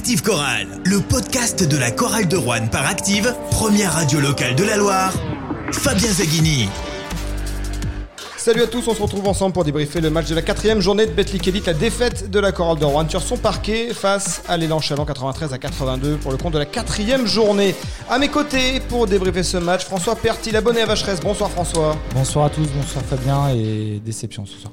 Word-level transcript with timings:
Active 0.00 0.22
Chorale, 0.22 0.66
le 0.86 1.00
podcast 1.00 1.62
de 1.62 1.76
la 1.76 1.90
chorale 1.90 2.26
de 2.26 2.34
Rouen 2.34 2.68
par 2.68 2.86
Active, 2.86 3.34
première 3.50 3.92
radio 3.92 4.18
locale 4.18 4.54
de 4.54 4.64
la 4.64 4.78
Loire. 4.78 5.12
Fabien 5.72 6.10
Zaghini. 6.10 6.70
Salut 8.38 8.62
à 8.62 8.66
tous, 8.66 8.88
on 8.88 8.94
se 8.94 9.02
retrouve 9.02 9.28
ensemble 9.28 9.52
pour 9.52 9.62
débriefer 9.62 10.00
le 10.00 10.08
match 10.08 10.26
de 10.28 10.34
la 10.34 10.40
quatrième 10.40 10.80
journée 10.80 11.04
de 11.04 11.12
Betclic 11.12 11.46
Elite, 11.46 11.66
la 11.66 11.74
défaite 11.74 12.30
de 12.30 12.40
la 12.40 12.50
chorale 12.50 12.78
de 12.78 12.86
Rouen 12.86 13.06
sur 13.10 13.20
son 13.20 13.36
parquet 13.36 13.92
face 13.92 14.42
à 14.48 14.56
l'élan 14.56 14.80
Chalon 14.80 15.04
93 15.04 15.52
à 15.52 15.58
82 15.58 16.16
pour 16.16 16.30
le 16.30 16.38
compte 16.38 16.54
de 16.54 16.58
la 16.58 16.64
quatrième 16.64 17.26
journée. 17.26 17.74
À 18.08 18.18
mes 18.18 18.28
côtés 18.28 18.80
pour 18.80 19.06
débriefer 19.06 19.42
ce 19.42 19.58
match, 19.58 19.84
François 19.84 20.16
Pertil, 20.16 20.56
abonné 20.56 20.80
à 20.80 20.86
Vacheresse. 20.86 21.20
Bonsoir 21.20 21.50
François. 21.50 21.94
Bonsoir 22.14 22.46
à 22.46 22.48
tous, 22.48 22.66
bonsoir 22.74 23.04
Fabien 23.04 23.50
et 23.50 24.00
déception 24.02 24.46
ce 24.46 24.56
soir. 24.56 24.72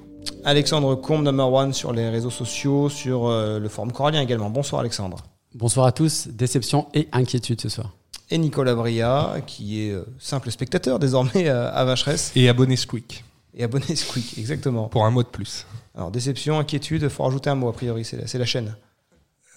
Alexandre 0.51 0.95
Combe, 0.95 1.23
number 1.25 1.51
one 1.51 1.73
sur 1.73 1.91
les 1.91 2.07
réseaux 2.07 2.29
sociaux, 2.29 2.87
sur 2.87 3.27
euh, 3.27 3.59
le 3.59 3.67
forum 3.67 3.91
corallien 3.91 4.21
également. 4.21 4.49
Bonsoir 4.49 4.79
Alexandre. 4.79 5.17
Bonsoir 5.53 5.85
à 5.85 5.91
tous, 5.91 6.29
déception 6.29 6.87
et 6.93 7.09
inquiétude 7.11 7.59
ce 7.59 7.67
soir. 7.67 7.91
Et 8.29 8.37
Nicolas 8.37 8.73
Bria, 8.73 9.41
qui 9.45 9.81
est 9.81 9.91
euh, 9.91 10.05
simple 10.19 10.49
spectateur 10.49 10.99
désormais 10.99 11.49
euh, 11.49 11.69
à 11.73 11.83
Vacheresse. 11.83 12.31
Et 12.37 12.47
abonné 12.47 12.77
Squeak. 12.77 13.25
Et 13.55 13.65
abonné 13.65 13.93
Squeak, 13.93 14.37
exactement. 14.37 14.87
Pour 14.87 15.05
un 15.05 15.11
mot 15.11 15.21
de 15.21 15.27
plus. 15.27 15.65
Alors 15.93 16.11
déception, 16.11 16.59
inquiétude, 16.59 17.01
il 17.01 17.09
faut 17.09 17.23
rajouter 17.23 17.49
un 17.49 17.55
mot 17.55 17.67
a 17.67 17.73
priori, 17.73 18.05
c'est 18.05 18.37
la, 18.37 18.45
chaîne. 18.45 18.77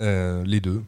Euh, 0.01 0.43
les 0.45 0.59
deux. 0.61 0.83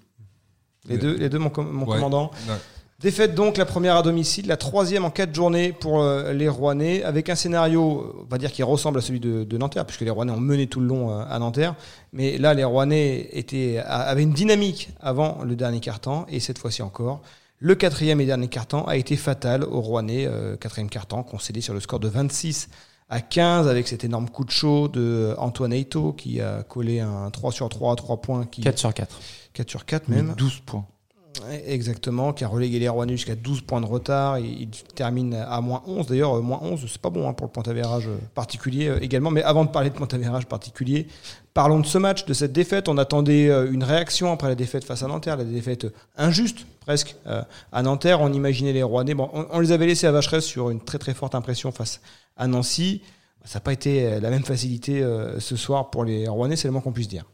Les 0.89 0.99
deux, 0.99 1.17
les 1.17 1.29
deux 1.29 1.39
mon, 1.39 1.51
com- 1.51 1.71
mon 1.71 1.87
Ouais. 1.87 1.95
commandant. 1.95 2.33
Ouais. 2.49 2.55
Défaite 3.03 3.35
donc 3.35 3.57
la 3.57 3.65
première 3.65 3.97
à 3.97 4.03
domicile, 4.03 4.47
la 4.47 4.57
troisième 4.57 5.05
en 5.05 5.11
quatre 5.11 5.35
journées 5.35 5.73
pour 5.73 6.01
euh, 6.01 6.33
les 6.33 6.49
Rouennais, 6.49 7.03
avec 7.03 7.29
un 7.31 7.35
scénario, 7.35 8.15
on 8.23 8.31
va 8.31 8.39
dire, 8.39 8.53
qui 8.53 8.63
ressemble 8.63 8.99
à 8.99 9.01
celui 9.01 9.19
de, 9.19 9.43
de 9.43 9.59
Nanterre, 9.59 9.85
puisque 9.85 10.03
les 10.03 10.11
Rouennais 10.11 10.31
ont 10.31 10.39
mené 10.39 10.69
tout 10.69 10.79
le 10.79 10.87
long 10.87 11.11
euh, 11.11 11.25
à 11.29 11.41
Nanterre. 11.41 11.75
Mais 12.13 12.39
là, 12.39 12.55
les 12.55 12.63
Rouennais 12.63 13.29
étaient, 13.33 13.79
avaient 13.85 14.23
une 14.23 14.33
dynamique 14.33 14.91
avant 15.01 15.43
le 15.45 15.57
dernier 15.57 15.81
quart-temps, 15.81 16.27
et 16.29 16.39
cette 16.39 16.59
fois-ci 16.59 16.83
encore. 16.83 17.23
Le 17.59 17.75
quatrième 17.75 18.21
et 18.21 18.27
dernier 18.27 18.47
quart-temps 18.47 18.85
a 18.85 18.97
été 18.97 19.17
fatal 19.17 19.65
aux 19.65 19.81
Rouennais, 19.81 20.27
euh, 20.27 20.57
quatrième 20.57 20.89
quart-temps, 20.89 21.25
concédé 21.25 21.61
sur 21.61 21.75
le 21.75 21.81
score 21.81 21.99
de 21.99 22.07
26 22.07 22.69
à 23.09 23.21
15, 23.21 23.67
avec 23.67 23.89
cet 23.89 24.05
énorme 24.05 24.31
coup 24.31 24.45
de 24.45 24.51
chaud 24.51 24.87
de 24.87 25.35
Antoine 25.39 25.73
Eito, 25.73 26.13
qui 26.13 26.41
a 26.41 26.63
collé 26.63 27.01
un 27.01 27.31
3 27.31 27.51
sur 27.51 27.69
3 27.69 27.95
à 27.95 27.97
3 27.97 28.21
points, 28.21 28.47
qui, 28.47 28.61
4 28.61 28.79
sur 28.79 28.95
4. 28.95 29.21
4 29.55 29.69
sur 29.69 29.85
4 29.85 30.09
même. 30.09 30.35
12 30.39 30.61
points. 30.65 30.87
Exactement, 31.67 32.33
qui 32.33 32.45
a 32.45 32.49
relégué 32.49 32.79
les 32.79 32.89
Rouennais 32.89 33.17
jusqu'à 33.17 33.35
12 33.35 33.63
points 33.63 33.81
de 33.81 33.87
retard. 33.87 34.39
Il, 34.39 34.63
il 34.63 34.69
termine 34.95 35.35
à 35.35 35.61
moins 35.61 35.83
11. 35.87 36.07
D'ailleurs, 36.07 36.37
euh, 36.37 36.41
moins 36.41 36.61
11, 36.63 36.85
c'est 36.87 37.01
pas 37.01 37.11
bon 37.11 37.29
hein, 37.29 37.33
pour 37.33 37.47
le 37.47 37.53
point 37.53 37.63
d'avérage 37.63 38.07
euh, 38.09 38.17
particulier 38.35 38.89
euh, 38.89 39.03
également. 39.03 39.31
Mais 39.31 39.43
avant 39.43 39.65
de 39.65 39.71
parler 39.71 39.91
de 39.91 39.95
point 39.95 40.07
d'avérage 40.07 40.47
particulier, 40.47 41.09
parlons 41.55 41.81
de 41.81 41.87
ce 41.87 41.99
match, 41.99 42.27
de 42.27 42.35
cette 42.35 42.53
défaite. 42.53 42.89
On 42.89 42.99
attendait 42.99 43.49
une 43.71 43.83
réaction 43.83 44.33
après 44.33 44.49
la 44.49 44.55
défaite 44.55 44.85
face 44.85 45.03
à 45.03 45.09
Nanterre, 45.09 45.37
la 45.37 45.45
défaite 45.45 45.87
injuste 46.17 46.67
presque 46.81 47.17
à 47.73 47.83
Nanterre. 47.83 48.21
On 48.21 48.33
imaginait 48.33 48.73
les 48.73 48.83
Rouennais. 48.83 49.15
Bon, 49.15 49.31
on, 49.33 49.61
les 49.61 49.73
avait 49.73 49.87
laissés 49.87 50.07
à 50.07 50.13
Vacheresse 50.13 50.45
sur 50.45 50.71
une 50.71 50.81
très 50.81 50.99
très 50.99 51.15
forte 51.15 51.35
impression 51.35 51.71
face 51.73 52.01
à 52.37 52.47
Nancy. 52.47 53.03
Ça 53.45 53.59
n'a 53.59 53.61
pas 53.61 53.73
été 53.73 54.21
la 54.21 54.31
même 54.31 54.45
facilité 54.45 55.07
ce 55.39 55.57
soir 55.57 55.91
pour 55.91 56.05
les 56.05 56.27
Rouennais, 56.27 56.57
c'est 56.57 56.69
le 56.69 56.73
moins 56.73 56.81
qu'on 56.81 56.93
puisse 56.93 57.09
dire. 57.09 57.25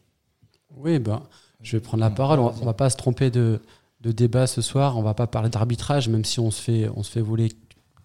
Oui, 0.77 0.99
ben, 0.99 1.23
je 1.63 1.77
vais 1.77 1.81
prendre 1.81 2.03
la 2.03 2.11
parole. 2.11 2.41
On, 2.41 2.53
on 2.61 2.65
va 2.65 2.75
pas 2.75 2.91
se 2.91 2.97
tromper 2.97 3.31
de, 3.31 3.61
de 4.01 4.13
débat 4.13 4.47
ce 4.47 4.63
soir. 4.63 4.97
On 4.97 5.03
va 5.03 5.15
pas 5.15 5.27
parler 5.27 5.49
d'arbitrage, 5.49 6.09
même 6.09 6.25
si 6.25 6.41
on 6.41 6.51
se 6.51 6.61
fait, 6.61 6.89
on 6.95 7.03
se 7.03 7.11
fait 7.11 7.21
voler 7.21 7.51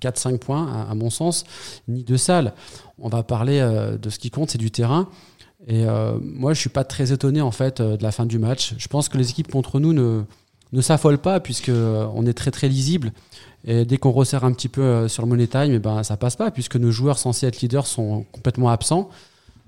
4-5 0.02 0.38
points, 0.38 0.68
à, 0.68 0.92
à 0.92 0.96
mon 0.96 1.10
sens, 1.10 1.46
ni 1.88 2.04
de 2.04 2.18
salle. 2.18 2.54
On 3.00 3.10
va 3.10 3.24
parler 3.24 3.60
euh, 3.60 3.98
de 3.98 4.10
ce 4.10 4.20
qui 4.20 4.30
compte, 4.30 4.52
c'est 4.52 4.58
du 4.58 4.72
terrain. 4.72 5.10
Et 5.68 5.86
euh, 5.86 6.18
moi, 6.22 6.54
je 6.54 6.60
suis 6.60 6.70
pas 6.70 6.84
très 6.84 7.14
étonné 7.14 7.40
en 7.42 7.52
fait 7.52 7.80
euh, 7.80 7.96
de 7.96 8.04
la 8.04 8.12
fin 8.12 8.26
du 8.26 8.38
match. 8.38 8.74
Je 8.78 8.88
pense 8.88 9.08
que 9.08 9.18
les 9.18 9.30
équipes 9.30 9.50
contre 9.50 9.80
nous 9.80 9.94
ne, 9.94 10.24
ne 10.74 10.82
s'affolent 10.82 11.22
pas 11.22 11.40
puisque 11.40 11.72
on 11.72 12.26
est 12.26 12.34
très 12.34 12.52
très 12.52 12.68
lisible. 12.68 13.14
Et 13.66 13.86
dès 13.86 13.98
qu'on 13.98 14.12
resserre 14.12 14.44
un 14.44 14.52
petit 14.52 14.68
peu 14.68 15.08
sur 15.08 15.24
le 15.24 15.30
money 15.30 15.48
time, 15.48 15.72
eh 15.72 15.80
ben 15.80 16.04
ça 16.04 16.18
passe 16.18 16.36
pas 16.36 16.52
puisque 16.52 16.76
nos 16.76 16.92
joueurs 16.92 17.18
censés 17.18 17.48
être 17.48 17.62
leaders 17.62 17.88
sont 17.88 18.26
complètement 18.34 18.70
absents. 18.70 19.10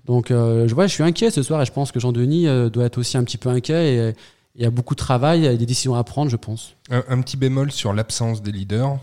Donc 0.06 0.28
je, 0.32 0.74
ouais, 0.76 0.90
je 0.90 0.94
suis 0.94 1.04
inquiet 1.04 1.32
ce 1.32 1.42
soir 1.42 1.62
et 1.62 1.66
je 1.66 1.72
pense 1.72 1.94
que 1.94 2.02
Jean-Denis 2.02 2.48
doit 2.70 2.84
être 2.84 2.98
aussi 2.98 3.18
un 3.18 3.24
petit 3.24 3.38
peu 3.38 3.48
inquiet 3.48 3.96
et 3.96 4.14
et 4.14 4.14
il 4.56 4.64
y 4.64 4.66
a 4.66 4.70
beaucoup 4.70 4.96
de 4.96 5.00
travail 5.00 5.46
et 5.46 5.58
des 5.58 5.66
décisions 5.66 5.96
à 5.96 6.04
prendre, 6.04 6.32
je 6.32 6.38
pense. 6.38 6.76
Un, 6.90 7.04
un 7.10 7.22
petit 7.22 7.38
bémol 7.38 7.72
sur 7.72 7.94
l'absence 7.94 8.42
des 8.42 8.52
leaders. 8.52 9.00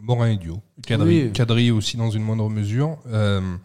Morin 0.00 0.30
et. 0.30 0.38
Cadri, 0.86 1.24
Oui. 1.24 1.32
Cadri 1.32 1.70
aussi 1.70 1.96
dans 1.96 2.10
une 2.10 2.22
moindre 2.22 2.48
mesure. 2.48 2.98
Euh, 3.06 3.56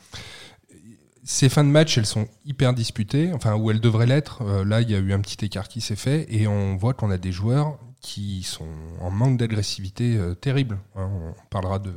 ces 1.24 1.50
fins 1.50 1.64
de 1.64 1.70
match, 1.70 1.98
elles 1.98 2.06
sont 2.06 2.28
hyper 2.46 2.74
disputées, 2.74 3.32
enfin 3.34 3.56
où 3.56 3.70
elles 3.70 3.82
devraient 3.82 4.08
l'être. 4.08 4.42
Euh, 4.44 4.64
là, 4.64 4.82
il 4.82 4.90
y 4.90 4.96
a 4.96 5.00
eu 5.00 5.14
un 5.14 5.20
petit 5.20 5.44
écart 5.46 5.68
qui 5.68 5.82
s'est 5.82 5.96
fait 5.96 6.26
et 6.30 6.48
on 6.48 6.76
voit 6.78 6.94
qu'on 6.94 7.12
a 7.12 7.18
des 7.18 7.32
joueurs 7.32 7.78
qui 8.00 8.44
sont 8.44 8.70
en 9.02 9.12
manque 9.12 9.38
d'agressivité 9.38 10.16
euh, 10.16 10.34
terrible. 10.36 10.80
Hein, 10.96 11.10
on 11.12 11.34
parlera 11.50 11.80
de 11.80 11.94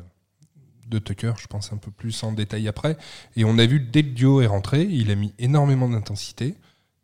de 0.88 0.98
Tucker, 0.98 1.34
je 1.38 1.46
pense 1.46 1.72
un 1.72 1.76
peu 1.76 1.92
plus 1.92 2.20
en 2.24 2.32
détail 2.32 2.66
après. 2.66 2.96
Et 3.36 3.44
on 3.44 3.58
a 3.58 3.66
vu 3.66 3.78
dès 3.78 4.02
que 4.02 4.08
Dio 4.08 4.40
est 4.40 4.48
rentré, 4.48 4.82
il 4.82 5.12
a 5.12 5.14
mis 5.14 5.32
énormément 5.38 5.88
d'intensité 5.88 6.56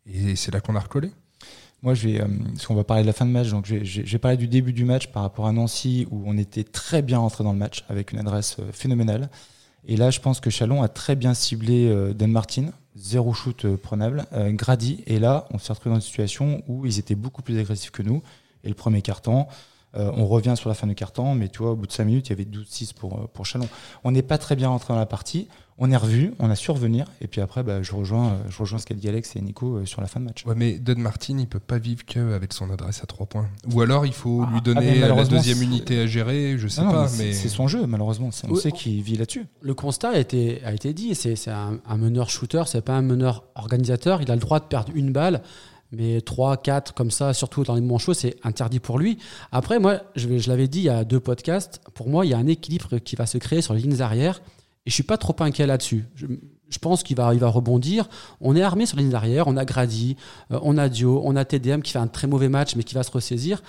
et 0.05 0.35
c'est 0.35 0.51
là 0.51 0.59
qu'on 0.59 0.75
a 0.75 0.79
recollé. 0.81 1.11
Moi, 1.83 1.93
je 1.93 2.07
vais, 2.07 2.21
euh, 2.21 2.27
parce 2.53 2.65
qu'on 2.65 2.75
va 2.75 2.83
parler 2.83 3.03
de 3.03 3.07
la 3.07 3.13
fin 3.13 3.25
de 3.25 3.31
match, 3.31 3.49
donc 3.49 3.65
je 3.65 3.75
vais, 3.75 4.37
du 4.37 4.47
début 4.47 4.73
du 4.73 4.83
match 4.83 5.07
par 5.07 5.23
rapport 5.23 5.47
à 5.47 5.51
Nancy, 5.51 6.07
où 6.09 6.23
on 6.25 6.37
était 6.37 6.63
très 6.63 7.01
bien 7.01 7.19
rentré 7.19 7.43
dans 7.43 7.53
le 7.53 7.59
match, 7.59 7.83
avec 7.89 8.11
une 8.11 8.19
adresse 8.19 8.57
euh, 8.59 8.71
phénoménale. 8.71 9.29
Et 9.89 9.95
là, 9.95 10.09
je 10.09 10.19
pense 10.19 10.41
que 10.41 10.49
Chalon 10.49 10.83
a 10.83 10.89
très 10.89 11.15
bien 11.15 11.33
ciblé 11.33 11.87
euh, 11.87 12.13
Dan 12.13 12.31
Martin, 12.31 12.71
zéro 12.95 13.33
shoot 13.33 13.63
euh, 13.63 13.77
prenable, 13.77 14.25
euh, 14.33 14.51
Grady. 14.51 15.01
Et 15.07 15.17
là, 15.17 15.47
on 15.51 15.59
s'est 15.59 15.71
retrouvé 15.71 15.91
dans 15.95 15.99
une 15.99 16.05
situation 16.05 16.61
où 16.67 16.85
ils 16.85 16.99
étaient 16.99 17.15
beaucoup 17.15 17.41
plus 17.41 17.57
agressifs 17.57 17.91
que 17.91 18.03
nous. 18.03 18.21
Et 18.65 18.67
le 18.67 18.73
premier 18.73 19.01
carton, 19.01 19.47
euh, 19.97 20.11
on 20.15 20.25
revient 20.27 20.53
sur 20.55 20.69
la 20.69 20.75
fin 20.75 20.87
du 20.87 20.95
carton, 20.95 21.33
mais 21.35 21.49
tu 21.49 21.59
vois, 21.59 21.71
au 21.71 21.75
bout 21.75 21.87
de 21.87 21.91
5 21.91 22.05
minutes, 22.05 22.27
il 22.27 22.29
y 22.31 22.33
avait 22.33 22.45
12-6 22.45 22.93
pour, 22.93 23.13
euh, 23.15 23.27
pour 23.33 23.45
Chalon. 23.45 23.67
On 24.03 24.11
n'est 24.11 24.21
pas 24.21 24.37
très 24.37 24.55
bien 24.55 24.69
rentré 24.69 24.93
dans 24.93 24.99
la 24.99 25.05
partie. 25.05 25.47
On 25.79 25.91
est 25.91 25.97
revu, 25.97 26.33
on 26.39 26.49
a 26.49 26.55
su 26.55 26.71
revenir. 26.71 27.05
Et 27.21 27.27
puis 27.27 27.39
après, 27.39 27.61
bah, 27.61 27.83
je, 27.83 27.93
rejoins, 27.93 28.29
euh, 28.29 28.37
je 28.49 28.57
rejoins 28.57 28.79
ce 28.79 28.85
qu'a 28.87 28.95
dit 28.95 29.07
Alex 29.07 29.35
et 29.35 29.41
Nico 29.41 29.85
sur 29.85 30.01
la 30.01 30.07
fin 30.07 30.19
de 30.19 30.25
match. 30.25 30.43
Ouais, 30.45 30.55
mais 30.55 30.79
Don 30.79 30.95
Martin, 30.97 31.37
il 31.37 31.47
peut 31.47 31.59
pas 31.59 31.77
vivre 31.77 32.03
que 32.03 32.33
avec 32.33 32.51
son 32.53 32.71
adresse 32.71 33.01
à 33.03 33.05
3 33.05 33.27
points. 33.27 33.47
Ou 33.71 33.81
alors 33.81 34.05
il 34.07 34.13
faut 34.13 34.41
Ah, 34.43 34.49
lui 34.49 34.57
ah, 34.57 34.61
donner 34.61 34.99
mais 34.99 35.07
la 35.07 35.23
deuxième 35.23 35.61
unité 35.61 35.99
à 35.99 36.07
gérer, 36.07 36.57
je 36.57 36.67
sais 36.67 36.81
Non, 36.81 36.87
non, 36.87 36.93
pas. 36.93 37.09
mais 37.19 37.25
Mais, 37.25 37.33
c'est- 37.33 37.49
son 37.49 37.67
jeu, 37.67 37.85
malheureusement. 37.85 38.31
C'est- 38.31 38.47
On 38.47 38.53
Oui, 38.53 38.59
sait 38.59 38.71
qu'il 38.71 39.01
vit 39.03 39.17
là-dessus. 39.17 39.45
Le 39.61 39.73
constat 39.75 40.09
a 40.09 40.17
été, 40.17 40.63
a 40.65 40.73
été 40.73 40.93
dit, 40.93 41.13
c'est 41.13 41.35
c'est 41.35 41.51
un, 41.51 41.79
un 41.87 41.97
meneur 41.97 42.31
shooter, 42.31 42.63
c'est 42.65 42.81
pas 42.81 42.93
un 42.93 43.03
meneur 43.03 43.43
organisateur. 43.53 44.21
Il 44.23 44.31
a 44.31 44.35
le 44.35 44.41
droit 44.41 44.59
de 44.59 44.65
perdre 44.65 44.91
une 44.95 45.11
balle, 45.11 45.41
mais 45.91 46.21
3, 46.21 46.57
4 46.57 46.93
comme 46.93 47.11
ça, 47.11 47.33
surtout 47.33 47.63
dans 47.63 47.75
les 47.75 47.81
moments 47.81 47.97
chauds, 47.97 48.13
c'est 48.13 48.35
interdit 48.43 48.79
pour 48.79 48.99
lui. 48.99 49.17
Après, 49.51 49.79
moi, 49.79 50.01
je, 50.15 50.37
je 50.37 50.49
l'avais 50.49 50.67
dit 50.67 50.79
il 50.79 50.85
y 50.85 50.89
a 50.89 51.03
deux 51.03 51.19
podcasts, 51.19 51.81
pour 51.93 52.09
moi, 52.09 52.25
il 52.25 52.29
y 52.29 52.33
a 52.33 52.37
un 52.37 52.47
équilibre 52.47 52.97
qui 52.99 53.15
va 53.15 53.25
se 53.25 53.37
créer 53.37 53.61
sur 53.61 53.73
les 53.73 53.81
lignes 53.81 54.01
arrière, 54.01 54.41
et 54.85 54.89
je 54.89 54.93
suis 54.93 55.03
pas 55.03 55.17
trop 55.17 55.35
inquiet 55.39 55.67
là-dessus. 55.67 56.05
Je, 56.15 56.79
pense 56.79 57.03
qu'il 57.03 57.17
va, 57.17 57.33
il 57.33 57.39
va 57.41 57.49
rebondir. 57.49 58.07
On 58.39 58.55
est 58.55 58.61
armé 58.61 58.85
sur 58.85 58.97
les 58.97 59.03
lignes 59.03 59.15
arrière, 59.15 59.47
on 59.47 59.57
a 59.57 59.65
Grady, 59.65 60.15
euh, 60.51 60.59
on 60.63 60.77
a 60.77 60.87
Dio, 60.87 61.21
on 61.25 61.35
a 61.35 61.43
TDM 61.43 61.81
qui 61.81 61.91
fait 61.91 61.99
un 61.99 62.07
très 62.07 62.27
mauvais 62.27 62.47
match, 62.47 62.75
mais 62.75 62.83
qui 62.83 62.95
va 62.95 63.03
se 63.03 63.11
ressaisir. 63.11 63.61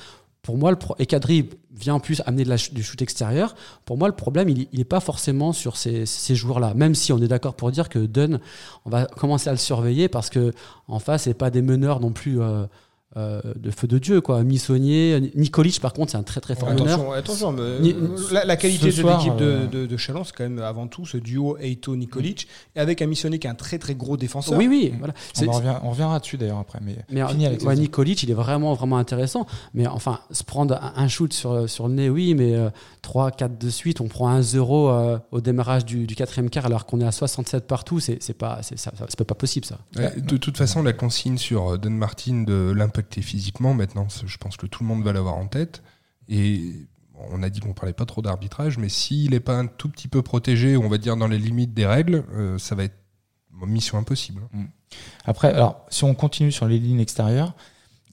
Pour 0.43 0.57
moi, 0.57 0.71
le 0.71 0.79
et 0.99 1.07
Kadri 1.07 1.51
vient 1.75 1.95
en 1.95 2.01
plus 2.01 2.23
amener 2.27 2.45
du 2.73 2.83
shoot 2.83 3.01
extérieur. 3.03 3.55
Pour 3.85 3.99
moi, 3.99 4.09
le 4.09 4.15
problème, 4.15 4.49
il 4.49 4.67
n'est 4.73 4.85
pas 4.85 5.01
forcément 5.01 5.53
sur 5.53 5.77
ces, 5.77 6.07
ces 6.07 6.35
joueurs-là. 6.35 6.75
Même 6.75 6.95
si 6.95 7.13
on 7.13 7.19
est 7.19 7.29
d'accord 7.29 7.55
pour 7.55 7.71
dire 7.71 7.89
que 7.89 7.99
Dunn, 7.99 8.41
on 8.85 8.91
va 8.91 9.07
commencer 9.07 9.49
à 9.49 9.53
le 9.53 9.59
surveiller 9.59 10.09
parce 10.09 10.31
que 10.31 10.53
en 10.87 10.99
face, 10.99 11.25
c'est 11.25 11.35
pas 11.35 11.51
des 11.51 11.63
meneurs 11.63 12.01
non 12.01 12.13
plus 12.13 12.41
euh, 12.41 12.65
euh, 13.19 13.41
de 13.57 13.71
feu 13.71 13.87
de 13.87 13.99
Dieu. 13.99 14.21
Quoi. 14.21 14.43
Missonnier, 14.45 15.33
Nikolic, 15.35 15.81
par 15.81 15.93
contre, 15.93 16.13
c'est 16.13 16.17
un 16.19 16.23
très 16.23 16.41
très 16.41 16.55
fort 16.55 16.71
meneur. 16.71 16.87
Attention, 16.87 17.13
attention 17.13 17.53
mais, 17.53 17.81
Ni- 17.81 17.93
euh, 17.93 18.17
la, 18.33 18.45
la 18.45 18.57
qualité 18.57 18.91
de 18.91 19.03
l'équipe 19.03 19.37
de, 19.37 19.45
euh, 19.45 19.67
de, 19.67 19.87
de 19.87 19.97
Chalon, 19.97 20.25
c'est 20.25 20.35
quand 20.35 20.45
même 20.45 20.59
avant 20.61 20.87
tout 20.87 21.05
ce 21.07 21.17
duo 21.17 21.57
Eito 21.59 21.97
Nikolic 21.97 22.47
et 22.77 22.81
avec 22.81 23.03
un 23.03 23.07
missionné 23.07 23.39
qui 23.39 23.47
est 23.47 23.51
un 23.51 23.55
très 23.55 23.79
très 23.79 23.95
gros 23.95 24.17
défenseur. 24.17 24.59
Oui, 24.59 24.69
oui. 24.69 24.93
Voilà. 24.99 25.15
On, 25.47 25.51
revient- 25.53 25.79
on 25.83 25.91
reviendra 25.91 26.19
dessus 26.21 26.37
d'ailleurs 26.39 26.59
après. 26.59 26.79
Mais, 26.83 26.97
Mais 27.11 27.27
fini, 27.29 27.47
Alex, 27.47 27.65
ouais. 27.65 27.77
Nikolic, 27.77 28.23
il 28.23 28.31
est 28.31 28.35
vraiment, 28.35 28.75
vraiment 28.75 28.99
intéressant. 28.99 29.47
Mais 29.75 29.87
enfin, 29.87 30.21
se 30.31 30.45
prendre 30.45 30.79
un, 30.97 31.09
shoot 31.09 31.33
sur, 31.33 31.69
sur 31.69 31.89
le 31.89 31.95
nez, 31.95 32.11
oui, 32.11 32.35
mais 32.35 32.55
euh, 32.55 32.71
3, 33.03 33.31
4 33.33 33.59
de 33.59 33.71
suite, 33.71 34.01
on 34.01 34.09
prend 34.09 34.29
un 34.29 34.43
0 34.43 34.89
euh, 34.91 35.19
au 35.33 35.41
démarrage 35.41 35.85
du, 35.85 36.07
du 36.07 36.15
quatrième 36.15 36.51
quart 36.51 36.67
alors 36.67 36.87
qu'on 36.87 37.01
est 37.01 37.07
à 37.07 37.13
67 37.13 37.67
partout, 37.67 38.01
c'est 38.01 38.19
c'est 38.23 38.35
pas, 38.35 38.61
ça, 38.63 38.77
ça- 38.77 39.25
pas 39.25 39.35
possible 39.35 39.67
ça. 39.67 39.79
Ouais, 39.97 40.13
de 40.21 40.37
toute 40.37 40.57
façon, 40.57 40.83
la 40.83 40.93
consigne 40.93 41.39
sur 41.39 41.79
Don 41.79 41.91
Martin 41.91 42.45
de 42.47 42.73
physiquement, 43.17 43.75
maintenant, 43.75 44.07
je 44.25 44.37
pense 44.39 44.57
que 44.57 44.67
tout 44.67 44.83
le 44.83 44.89
monde 44.89 45.03
va 45.03 45.13
l'avoir 45.13 45.37
en 45.37 45.47
tête. 45.47 45.83
Et 46.29 46.75
on 47.33 47.43
a 47.43 47.51
dit 47.51 47.61
qu'on 47.61 47.73
parlait 47.73 47.93
pas 47.93 48.07
trop 48.07 48.23
d'arbitrage, 48.23 48.79
mais 48.79 48.89
s'il 48.89 49.31
n'est 49.31 49.41
pas 49.41 49.57
un 49.57 49.67
tout 49.67 49.89
petit 49.89 50.09
peu 50.09 50.23
protégé, 50.23 50.77
on 50.77 50.89
va 50.89 50.99
dire 50.99 51.17
dans 51.17 51.29
les 51.29 51.39
limites 51.39 51.75
des 51.75 51.87
règles, 51.87 52.25
euh, 52.33 52.59
ça 52.59 52.75
va 52.75 52.85
être 52.85 52.97
mission 53.67 53.99
impossible. 53.99 54.43
Après, 55.25 55.53
alors, 55.53 55.85
si 55.89 56.05
on 56.05 56.15
continue 56.15 56.53
sur 56.53 56.69
les 56.69 56.79
lignes 56.79 57.01
extérieures, 57.01 57.55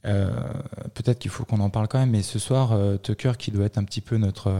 euh, 0.06 0.32
peut-être 0.96 1.20
qu'il 1.20 1.30
faut 1.30 1.46
qu'on 1.46 1.60
en 1.60 1.70
parle 1.70 1.88
quand 1.88 2.00
même. 2.00 2.10
Mais 2.10 2.24
ce 2.24 2.40
soir, 2.40 2.72
euh, 2.72 2.98
Tucker, 2.98 3.34
qui 3.38 3.52
doit 3.52 3.66
être 3.66 3.78
un 3.78 3.84
petit 3.84 4.02
peu 4.02 4.18
notre 4.18 4.60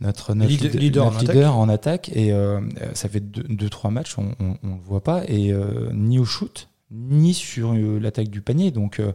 notre, 0.00 0.34
notre 0.34 0.50
Leader- 0.50 0.72
leader, 0.72 0.80
leader 0.80 1.04
notre 1.04 1.16
en 1.16 1.20
leader 1.20 1.56
en 1.56 1.68
attaque, 1.68 2.10
et 2.12 2.32
euh, 2.32 2.60
ça 2.94 3.08
fait 3.08 3.20
deux, 3.20 3.44
deux 3.44 3.68
trois 3.68 3.92
matchs, 3.92 4.18
on, 4.18 4.34
on 4.40 4.74
le 4.74 4.80
voit 4.82 5.04
pas, 5.04 5.22
et 5.28 5.52
euh, 5.52 5.90
ni 5.92 6.18
au 6.18 6.24
shoot, 6.24 6.68
ni 6.90 7.34
sur 7.34 7.72
euh, 7.72 7.98
l'attaque 7.98 8.28
du 8.28 8.40
panier. 8.40 8.70
Donc, 8.70 8.98
euh, 9.00 9.12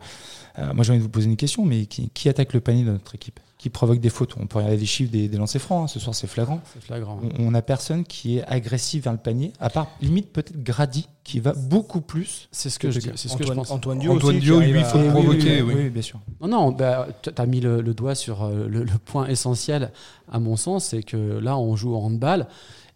euh, 0.59 0.73
moi, 0.73 0.83
j'ai 0.83 0.91
envie 0.91 0.99
de 0.99 1.03
vous 1.03 1.09
poser 1.09 1.27
une 1.27 1.37
question, 1.37 1.65
mais 1.65 1.85
qui, 1.85 2.09
qui 2.09 2.29
attaque 2.29 2.53
le 2.53 2.61
panier 2.61 2.83
de 2.83 2.91
notre 2.91 3.15
équipe? 3.15 3.39
Qui 3.57 3.69
provoque 3.69 3.99
des 4.01 4.09
fautes? 4.09 4.35
On 4.39 4.45
peut 4.45 4.57
regarder 4.57 4.77
les 4.77 4.85
chiffres 4.85 5.11
des, 5.11 5.29
des 5.29 5.37
lancers 5.37 5.61
francs. 5.61 5.85
hein. 5.85 5.87
Ce 5.87 5.97
soir, 5.97 6.13
c'est 6.13 6.27
flagrant. 6.27 6.59
C'est 6.73 6.83
flagrant. 6.83 7.19
On- 7.39 7.49
n'a 7.51 7.61
personne 7.61 8.03
qui 8.03 8.37
est 8.37 8.43
agressif 8.43 9.05
vers 9.05 9.13
le 9.13 9.19
panier, 9.19 9.53
à 9.59 9.69
part 9.69 9.87
limite 10.01 10.33
peut-être 10.33 10.61
Grady, 10.61 11.07
qui 11.23 11.39
va 11.39 11.53
beaucoup 11.53 12.01
plus. 12.01 12.49
C'est 12.51 12.69
ce 12.69 12.77
que 12.77 12.91
je 12.91 12.99
dis. 12.99 13.09
C'est 13.15 13.29
ce 13.29 13.37
que 13.37 13.43
je 13.45 13.51
Antoine, 13.51 13.57
pense. 13.59 13.71
Antoine 13.71 13.99
Dio 13.99 14.11
Antoine 14.11 14.39
Dio, 14.39 14.59
lui, 14.59 14.79
il 14.79 14.83
faut 14.83 14.97
à- 14.97 15.03
le 15.03 15.09
provoquer, 15.11 15.61
oui. 15.61 15.73
oui, 15.77 15.89
bien 15.89 16.01
sûr. 16.01 16.19
Non, 16.41 16.47
non, 16.49 16.71
bah, 16.71 17.07
tu 17.21 17.29
as 17.35 17.45
mis 17.45 17.61
le, 17.61 17.81
le 17.81 17.93
doigt 17.93 18.15
sur 18.15 18.49
le, 18.49 18.67
le 18.67 18.97
point 19.05 19.27
essentiel, 19.27 19.91
à 20.29 20.39
mon 20.39 20.57
sens, 20.57 20.87
c'est 20.87 21.03
que 21.03 21.15
là, 21.39 21.57
on 21.57 21.75
joue 21.77 21.93
au 21.95 21.97
handball, 21.99 22.47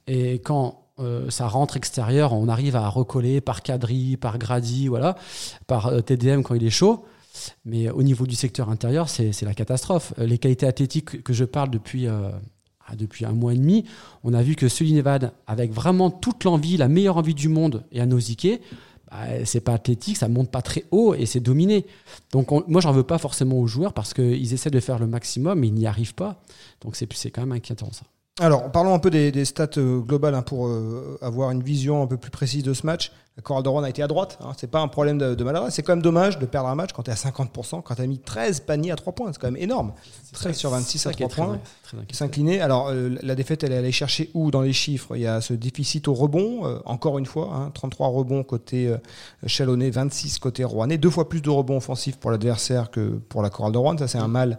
et 0.06 0.34
quand 0.40 0.82
euh, 1.00 1.30
ça 1.30 1.48
rentre 1.48 1.78
extérieur, 1.78 2.34
on 2.34 2.48
arrive 2.48 2.76
à 2.76 2.88
recoller 2.90 3.42
par 3.42 3.62
Cadry, 3.62 4.18
par 4.18 4.38
Grady, 4.38 4.88
voilà, 4.88 5.16
par 5.68 5.88
euh, 5.88 6.02
TDM 6.02 6.42
quand 6.42 6.56
il 6.56 6.64
est 6.66 6.70
chaud. 6.70 7.06
Mais 7.66 7.90
au 7.92 8.02
niveau 8.02 8.26
du 8.26 8.36
secteur 8.36 8.70
intérieur, 8.70 9.10
c'est 9.10 9.42
la 9.44 9.54
catastrophe. 9.54 10.14
Euh, 10.20 10.26
Les 10.26 10.38
qualités 10.40 10.66
athlétiques 10.66 11.22
que 11.24 11.34
je 11.34 11.46
parle 11.46 11.70
depuis, 11.70 12.08
euh, 12.08 12.30
ah, 12.88 12.96
depuis 12.96 13.26
un 13.26 13.32
mois 13.32 13.54
et 13.54 13.58
demi, 13.58 13.86
on 14.24 14.34
a 14.34 14.42
vu 14.42 14.56
que 14.56 14.68
Sullivan, 14.68 15.32
avec 15.46 15.72
vraiment 15.72 16.10
toute 16.10 16.44
l'envie, 16.46 16.78
la 16.78 16.88
meilleure 16.88 17.18
envie 17.18 17.36
du 17.36 17.48
monde, 17.48 17.84
et 17.92 18.02
à 18.02 18.06
Nausicaa, 18.08 18.58
bah, 19.12 19.46
c'est 19.46 19.62
pas 19.62 19.74
athlétique, 19.74 20.18
ça 20.18 20.28
monte 20.28 20.50
pas 20.52 20.62
très 20.62 20.84
haut 20.92 21.14
et 21.14 21.26
c'est 21.26 21.40
dominé. 21.40 21.86
Donc 22.32 22.52
on- 22.52 22.64
moi, 22.68 22.82
j'en 22.82 22.92
veux 22.92 23.04
pas 23.04 23.18
forcément 23.20 23.58
aux 23.60 23.68
joueurs 23.68 23.94
parce 23.94 24.14
qu'ils 24.14 24.54
essaient 24.54 24.70
de 24.72 24.80
faire 24.80 25.00
le 25.00 25.08
maximum, 25.08 25.60
mais 25.60 25.68
ils 25.68 25.74
n'y 25.74 25.86
arrivent 25.88 26.16
pas. 26.16 26.42
Donc 26.82 26.96
c'est 26.96 27.32
quand 27.32 27.42
même 27.42 27.54
inquiétant 27.54 27.92
ça. 27.94 28.04
Alors, 28.40 28.72
parlons 28.72 28.94
un 28.94 29.00
peu 29.00 29.10
des, 29.10 29.32
des 29.32 29.46
stats 29.46 29.68
euh, 29.78 30.00
globales 30.00 30.36
hein, 30.36 30.44
pour 30.44 30.68
euh, 30.68 31.18
avoir 31.22 31.50
une 31.50 31.64
vision 31.64 32.04
un 32.04 32.08
peu 32.08 32.18
plus 32.18 32.30
précise 32.30 32.62
de 32.62 32.74
ce 32.74 32.86
match. 32.86 33.12
La 33.36 33.42
Coral 33.42 33.64
de 33.64 33.70
Rouen 33.70 33.84
a 33.84 33.90
été 33.90 34.04
à 34.04 34.08
droite. 34.08 34.38
Hein, 34.42 34.52
c'est 34.58 34.70
pas 34.70 34.80
un 34.80 34.88
problème 34.88 35.18
de, 35.18 35.34
de 35.34 35.44
maladresse. 35.44 35.74
C'est 35.74 35.82
quand 35.82 35.94
même 35.94 36.04
dommage 36.04 36.38
de 36.38 36.46
perdre 36.46 36.70
un 36.70 36.76
match 36.76 36.92
quand 36.94 37.04
tu 37.04 37.10
es 37.10 37.14
à 37.14 37.16
50%, 37.16 37.82
quand 37.82 37.96
tu 37.96 38.02
as 38.02 38.06
mis 38.06 38.20
13 38.20 38.60
paniers 38.62 38.92
à 38.92 38.96
3 38.96 39.14
points. 39.14 39.34
C'est 39.34 39.40
quand 39.40 39.52
même 39.52 39.62
énorme. 39.62 39.94
13 40.34 40.56
sur 40.56 40.70
26 40.70 41.00
ça 41.00 41.10
à 41.10 41.14
qui 41.14 41.24
est 41.24 41.28
3 41.28 41.46
très, 41.84 41.98
points. 41.98 42.06
S'incliner. 42.12 42.62
Alors, 42.62 42.90
euh, 42.90 43.16
la 43.24 43.34
défaite, 43.34 43.64
elle 43.64 43.72
est 43.72 43.78
allée 43.78 43.92
chercher 43.92 44.30
où 44.36 44.52
dans 44.52 44.62
les 44.62 44.74
chiffres? 44.74 45.16
Il 45.16 45.22
y 45.22 45.28
a 45.28 45.42
ce 45.42 45.54
déficit 45.54 46.08
au 46.08 46.14
rebond, 46.14 46.66
euh, 46.66 46.80
encore 46.86 47.18
une 47.18 47.26
fois, 47.26 47.52
hein, 47.56 47.72
33 47.74 48.10
rebonds 48.10 48.44
côté 48.44 48.96
Chalonnais, 49.48 49.90
26 49.90 50.38
côté 50.38 50.64
Rouennais, 50.64 51.00
deux 51.00 51.10
fois 51.10 51.28
plus 51.28 51.42
de 51.42 51.50
rebonds 51.50 51.78
offensifs 51.78 52.18
pour 52.18 52.30
l'adversaire 52.30 52.92
que 52.92 53.20
pour 53.30 53.42
la 53.42 53.50
Chorale 53.50 53.72
de 53.72 53.78
Rouen. 53.80 53.98
Ça, 53.98 54.08
c'est 54.08 54.20
un 54.20 54.28
mal 54.28 54.58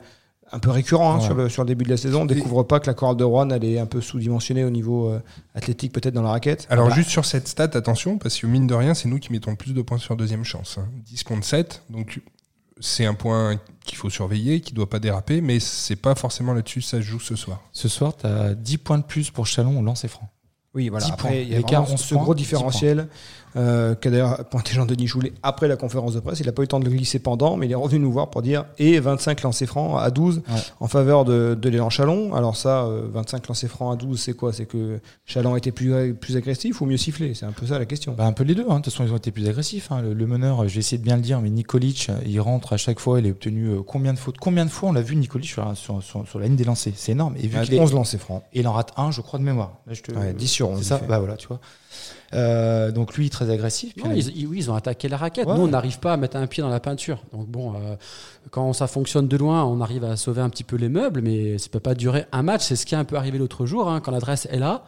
un 0.52 0.58
peu 0.58 0.70
récurrent 0.70 1.14
hein, 1.14 1.18
Ouais. 1.18 1.24
sur, 1.24 1.34
le, 1.34 1.48
sur 1.48 1.62
le 1.62 1.68
début 1.68 1.84
de 1.84 1.90
la 1.90 1.96
saison. 1.96 2.22
On 2.22 2.26
Et- 2.26 2.34
découvre 2.34 2.62
pas 2.62 2.80
que 2.80 2.86
la 2.86 2.94
Chorale 2.94 3.16
de 3.16 3.24
Rouen, 3.24 3.48
elle 3.50 3.64
est 3.64 3.78
un 3.78 3.86
peu 3.86 4.00
sous-dimensionnée 4.00 4.64
au 4.64 4.70
niveau 4.70 5.08
euh, 5.10 5.20
athlétique, 5.54 5.92
peut-être 5.92 6.14
dans 6.14 6.22
la 6.22 6.30
raquette. 6.30 6.66
Alors 6.70 6.86
Voilà. 6.86 6.96
juste 7.00 7.10
sur 7.10 7.24
cette 7.24 7.48
stat, 7.48 7.70
attention, 7.74 8.18
parce 8.18 8.38
que 8.38 8.46
mine 8.46 8.66
de 8.66 8.74
rien, 8.74 8.94
c'est 8.94 9.08
nous 9.08 9.18
qui 9.18 9.32
mettons 9.32 9.50
le 9.50 9.56
plus 9.56 9.74
de 9.74 9.82
points 9.82 9.98
sur 9.98 10.16
deuxième 10.16 10.44
chance. 10.44 10.78
hein. 10.78 10.88
10 11.06 11.22
contre 11.24 11.44
7, 11.44 11.82
donc 11.90 12.20
c'est 12.80 13.04
un 13.06 13.14
point 13.14 13.60
qu'il 13.84 13.98
faut 13.98 14.08
surveiller, 14.10 14.60
qui 14.60 14.72
doit 14.72 14.88
pas 14.88 15.00
déraper, 15.00 15.40
mais 15.40 15.58
c'est 15.60 15.96
pas 15.96 16.14
forcément 16.14 16.52
là-dessus 16.54 16.80
que 16.80 16.86
ça 16.86 16.98
se 16.98 17.02
joue 17.02 17.18
ce 17.20 17.34
soir. 17.36 17.60
Ce 17.72 17.88
soir, 17.88 18.16
tu 18.16 18.26
as 18.26 18.54
10 18.54 18.78
points 18.78 18.98
de 18.98 19.02
plus 19.04 19.30
pour 19.30 19.46
Chalon 19.46 19.78
au 19.78 19.82
lancer 19.82 20.06
franc. 20.08 20.30
Oui, 20.74 20.88
voilà. 20.90 21.06
10 21.06 21.12
Après, 21.12 21.28
points. 21.30 21.38
il 21.38 21.48
y 21.48 21.56
a 21.56 21.60
vraiment 21.60 21.86
11 21.90 22.00
ce 22.00 22.14
points, 22.14 22.22
gros 22.24 22.34
10 22.34 22.42
différentiel 22.42 23.08
euh, 23.56 23.94
qu'a 23.94 24.10
d'ailleurs 24.10 24.44
pointé 24.50 24.74
Jean-Denis 24.74 25.06
Joulet 25.06 25.32
après 25.42 25.66
la 25.66 25.76
conférence 25.76 26.12
de 26.12 26.20
presse. 26.20 26.38
Il 26.40 26.46
n'a 26.46 26.52
pas 26.52 26.60
eu 26.60 26.64
le 26.64 26.68
temps 26.68 26.78
de 26.78 26.84
le 26.84 26.90
glisser 26.90 27.18
pendant, 27.18 27.56
mais 27.56 27.64
il 27.66 27.72
est 27.72 27.74
revenu 27.74 28.00
nous 28.00 28.12
voir 28.12 28.28
pour 28.28 28.42
dire 28.42 28.66
et 28.78 29.00
25 29.00 29.42
lancers 29.42 29.66
francs 29.66 29.98
à 29.98 30.10
12 30.10 30.36
Ouais. 30.48 30.54
en 30.80 30.86
faveur 30.86 31.24
de, 31.24 31.56
de 31.60 31.68
l'élan 31.70 31.88
Chalon. 31.88 32.34
Alors 32.34 32.54
ça, 32.56 32.82
euh, 32.84 33.08
25 33.10 33.48
lancers 33.48 33.70
francs 33.70 33.94
à 33.94 33.96
12, 33.96 34.20
c'est 34.20 34.34
quoi? 34.34 34.52
C'est 34.52 34.66
que 34.66 35.00
Chalon 35.24 35.56
était 35.56 35.72
plus, 35.72 36.14
plus 36.14 36.36
agressif 36.36 36.82
ou 36.82 36.86
mieux 36.86 36.98
sifflé? 36.98 37.32
C'est 37.34 37.46
un 37.46 37.52
peu 37.52 37.66
ça 37.66 37.78
la 37.78 37.86
question. 37.86 38.12
Bah, 38.16 38.26
un 38.26 38.32
peu 38.34 38.44
les 38.44 38.54
deux. 38.54 38.66
hein. 38.68 38.78
De 38.78 38.82
toute 38.84 38.92
façon, 38.92 39.04
ils 39.04 39.12
ont 39.12 39.16
été 39.16 39.30
plus 39.30 39.48
agressifs. 39.48 39.90
hein. 39.90 40.02
Le, 40.02 40.12
le 40.12 40.26
meneur, 40.26 40.68
je 40.68 40.74
vais 40.74 40.80
essayer 40.80 40.98
de 40.98 41.02
bien 41.04 41.16
le 41.16 41.22
dire, 41.22 41.40
mais 41.40 41.48
Nikolic, 41.48 42.10
il 42.26 42.38
rentre 42.40 42.74
à 42.74 42.76
chaque 42.76 43.00
fois. 43.00 43.18
Il 43.20 43.26
a 43.26 43.30
obtenu 43.30 43.68
euh, 43.70 43.80
combien 43.82 44.12
de 44.12 44.18
fautes? 44.18 44.36
Combien 44.38 44.66
de 44.66 44.70
fois 44.70 44.90
on 44.90 44.92
l'a 44.92 45.02
vu 45.02 45.16
Nikolic 45.16 45.48
sur, 45.48 45.74
sur, 45.76 46.02
sur- 46.02 46.28
sur 46.28 46.38
la 46.38 46.46
ligne 46.46 46.56
des 46.56 46.64
lancers? 46.64 46.92
C'est 46.94 47.12
énorme. 47.12 47.34
Et 47.38 47.46
vu 47.48 47.56
Ouais, 47.58 47.64
qu'il 47.64 47.74
est- 47.74 47.80
11 47.80 47.94
lancers 47.94 48.20
francs. 48.20 48.42
et 48.52 48.60
il 48.60 48.68
en 48.68 48.74
rate 48.74 48.92
un, 48.98 49.10
je 49.10 49.22
crois, 49.22 49.38
de 49.38 49.44
mémoire. 49.44 49.78
Là, 49.86 49.94
je 49.94 50.02
te- 50.02 50.12
Ouais, 50.12 50.34
10 50.34 50.46
sur 50.46 50.67
11. 50.68 50.78
C'est 50.78 50.82
il 50.84 50.86
ça. 50.86 51.00
Bah 51.08 51.18
voilà, 51.18 51.36
tu 51.36 51.48
vois. 51.48 51.60
Euh, 52.34 52.90
donc 52.92 53.14
lui, 53.14 53.30
très 53.30 53.50
agressif. 53.50 53.94
Puis 53.94 54.04
Non, 54.04 54.10
a- 54.10 54.14
ils, 54.14 54.36
ils- 54.38 54.46
oui, 54.46 54.58
ils 54.58 54.70
ont 54.70 54.74
attaqué 54.74 55.08
la 55.08 55.16
raquette. 55.16 55.46
Ouais. 55.46 55.54
Nous, 55.54 55.62
on 55.62 55.68
n'arrive 55.68 55.98
pas 55.98 56.12
à 56.12 56.16
mettre 56.16 56.36
un 56.36 56.46
pied 56.46 56.62
dans 56.62 56.68
la 56.68 56.80
peinture. 56.80 57.22
Donc 57.32 57.46
bon, 57.48 57.74
euh, 57.74 57.96
quand 58.50 58.72
ça 58.74 58.86
fonctionne 58.86 59.28
de 59.28 59.36
loin, 59.36 59.64
on 59.64 59.80
arrive 59.80 60.04
à 60.04 60.16
sauver 60.16 60.42
un 60.42 60.50
petit 60.50 60.64
peu 60.64 60.76
les 60.76 60.88
meubles, 60.90 61.22
mais 61.22 61.56
ça 61.58 61.68
peut 61.70 61.80
pas 61.80 61.94
durer 61.94 62.26
un 62.32 62.42
match. 62.42 62.62
C'est 62.64 62.76
ce 62.76 62.84
qui 62.84 62.94
est 62.94 62.98
un 62.98 63.04
peu 63.04 63.16
arrivé 63.16 63.38
l'autre 63.38 63.64
jour, 63.66 63.88
hein, 63.88 64.00
quand 64.00 64.10
l'adresse 64.12 64.46
est 64.50 64.58
là. 64.58 64.84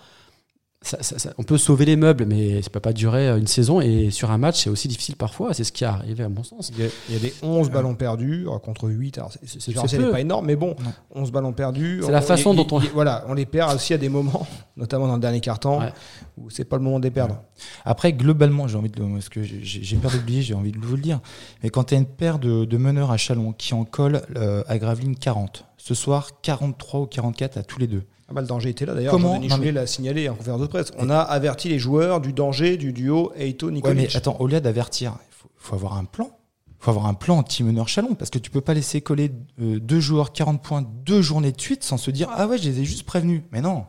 Ça- 0.83 1.03
ça- 1.03 1.19
ça- 1.19 1.35
on 1.37 1.43
peut 1.43 1.59
sauver 1.59 1.85
les 1.85 1.97
meubles, 1.97 2.25
mais 2.27 2.63
ça 2.63 2.71
peut 2.71 2.81
pas 2.81 2.95
durer 2.95 3.29
une 3.39 3.47
saison. 3.47 3.81
Et 3.83 4.11
sur 4.11 4.31
un 4.31 4.39
match, 4.39 4.63
c'est 4.65 4.71
aussi 4.71 4.89
difficile 4.89 5.15
parfois. 5.17 5.53
C'est 5.53 5.63
ce 5.65 5.73
qui 5.73 5.85
est 5.85 5.87
arrivé 5.87 6.25
à 6.25 6.29
mon 6.31 6.43
sens. 6.43 6.71
Il 6.75 6.83
y, 6.83 6.87
a, 6.87 6.91
il 7.09 7.15
y 7.15 7.17
a 7.19 7.21
des 7.21 7.35
11 7.43 7.71
ballons 7.71 7.95
perdus 7.95 8.47
euh, 8.49 8.59
contre 8.59 8.89
8. 8.89 9.19
Alors, 9.19 9.31
c'est- 9.45 10.11
pas 10.11 10.21
énorme, 10.21 10.47
mais 10.47 10.57
bon, 10.57 10.75
Non. 10.83 10.93
11 11.23 11.31
ballons 11.33 11.53
perdus. 11.53 12.01
C'est 12.03 12.11
la 12.11 12.19
On- 12.19 12.23
façon 12.23 12.55
dont 12.55 12.67
on- 12.71 12.81
il- 12.81 12.89
Voilà, 12.91 13.25
on 13.29 13.35
les 13.35 13.45
perd 13.47 13.75
aussi 13.75 13.93
à 13.93 13.99
des 13.99 14.09
moments, 14.09 14.47
notamment 14.79 15.07
dans 15.07 15.15
le 15.17 15.21
dernier 15.21 15.41
quart-temps, 15.41 15.81
Ouais. 15.81 15.93
où 16.39 16.49
c'est 16.49 16.65
pas 16.65 16.77
le 16.79 16.83
moment 16.83 16.99
de 16.99 17.05
les 17.05 17.11
perdre. 17.11 17.43
Après, 17.85 18.13
globalement, 18.15 18.67
j'ai 18.67 18.79
envie 18.79 18.89
de 18.91 18.99
le, 19.03 19.13
parce 19.13 19.29
que 19.29 19.43
j'ai 19.43 19.61
j'ai 19.63 19.97
peur 19.97 20.11
d'oublier, 20.11 20.41
j'ai 20.41 20.55
envie 20.55 20.73
de 20.73 20.79
vous 20.79 20.97
le 20.97 21.03
dire. 21.03 21.21
Mais 21.63 21.69
quand 21.69 21.85
tu 21.85 21.95
as 21.95 21.99
une 21.99 22.07
paire 22.07 22.39
de, 22.39 22.65
de 22.65 22.77
meneurs 22.79 23.11
à 23.11 23.19
Chalon 23.19 23.53
qui 23.53 23.75
en 23.75 23.85
colle 23.85 24.23
euh, 24.37 24.63
à 24.67 24.79
Gravelines 24.79 25.17
40, 25.17 25.67
ce 25.77 25.95
soir 25.95 26.41
43 26.41 27.01
ou 27.01 27.07
44 27.07 27.59
à 27.59 27.63
tous 27.63 27.79
les 27.79 27.87
deux. 27.87 28.05
Ah 28.31 28.35
bah, 28.35 28.41
le 28.43 28.47
danger 28.47 28.71
était 28.71 28.87
là 28.87 28.95
d'ailleurs. 28.95 29.13
Comment 29.13 29.41
Choulet 29.43 29.57
mais- 29.59 29.73
l'a 29.73 29.87
signalé 29.87 30.29
en 30.29 30.35
conférence 30.37 30.61
de 30.61 30.67
presse. 30.67 30.93
On 30.99 31.11
a 31.11 31.19
averti 31.19 31.69
les 31.69 31.79
joueurs 31.81 32.21
du 32.21 32.33
danger 32.33 32.77
du 32.77 32.93
duo 32.93 33.33
Eito 33.37 33.67
Ouais, 33.67 33.73
Nikolic. 33.73 33.97
mais 34.11 34.17
attends, 34.17 34.37
au 34.39 34.47
lieu 34.47 34.61
d'avertir, 34.61 35.15
il 35.29 35.35
faut, 35.35 35.49
faut 35.57 35.75
avoir 35.75 35.97
un 35.97 36.05
plan. 36.05 36.31
Il 36.69 36.85
faut 36.85 36.91
avoir 36.93 37.07
un 37.07 37.15
plan 37.15 37.39
anti-meneur 37.39 37.89
Chalon 37.89 38.15
parce 38.15 38.31
que 38.31 38.39
tu 38.39 38.51
peux 38.51 38.61
pas 38.63 38.73
laisser 38.73 39.01
coller 39.03 39.33
euh, 39.61 39.79
deux 39.81 40.01
joueurs 40.01 40.33
40 40.33 40.63
points 40.63 40.83
deux 41.05 41.21
journées 41.21 41.53
de 41.53 41.61
suite 41.61 41.83
sans 41.85 41.99
se 41.99 42.11
dire 42.11 42.29
ah 42.35 42.47
ouais 42.47 42.57
je 42.57 42.69
les 42.71 42.81
ai 42.81 42.85
juste 42.85 43.03
prévenus. 43.03 43.43
Mais 43.53 43.61
non, 43.61 43.85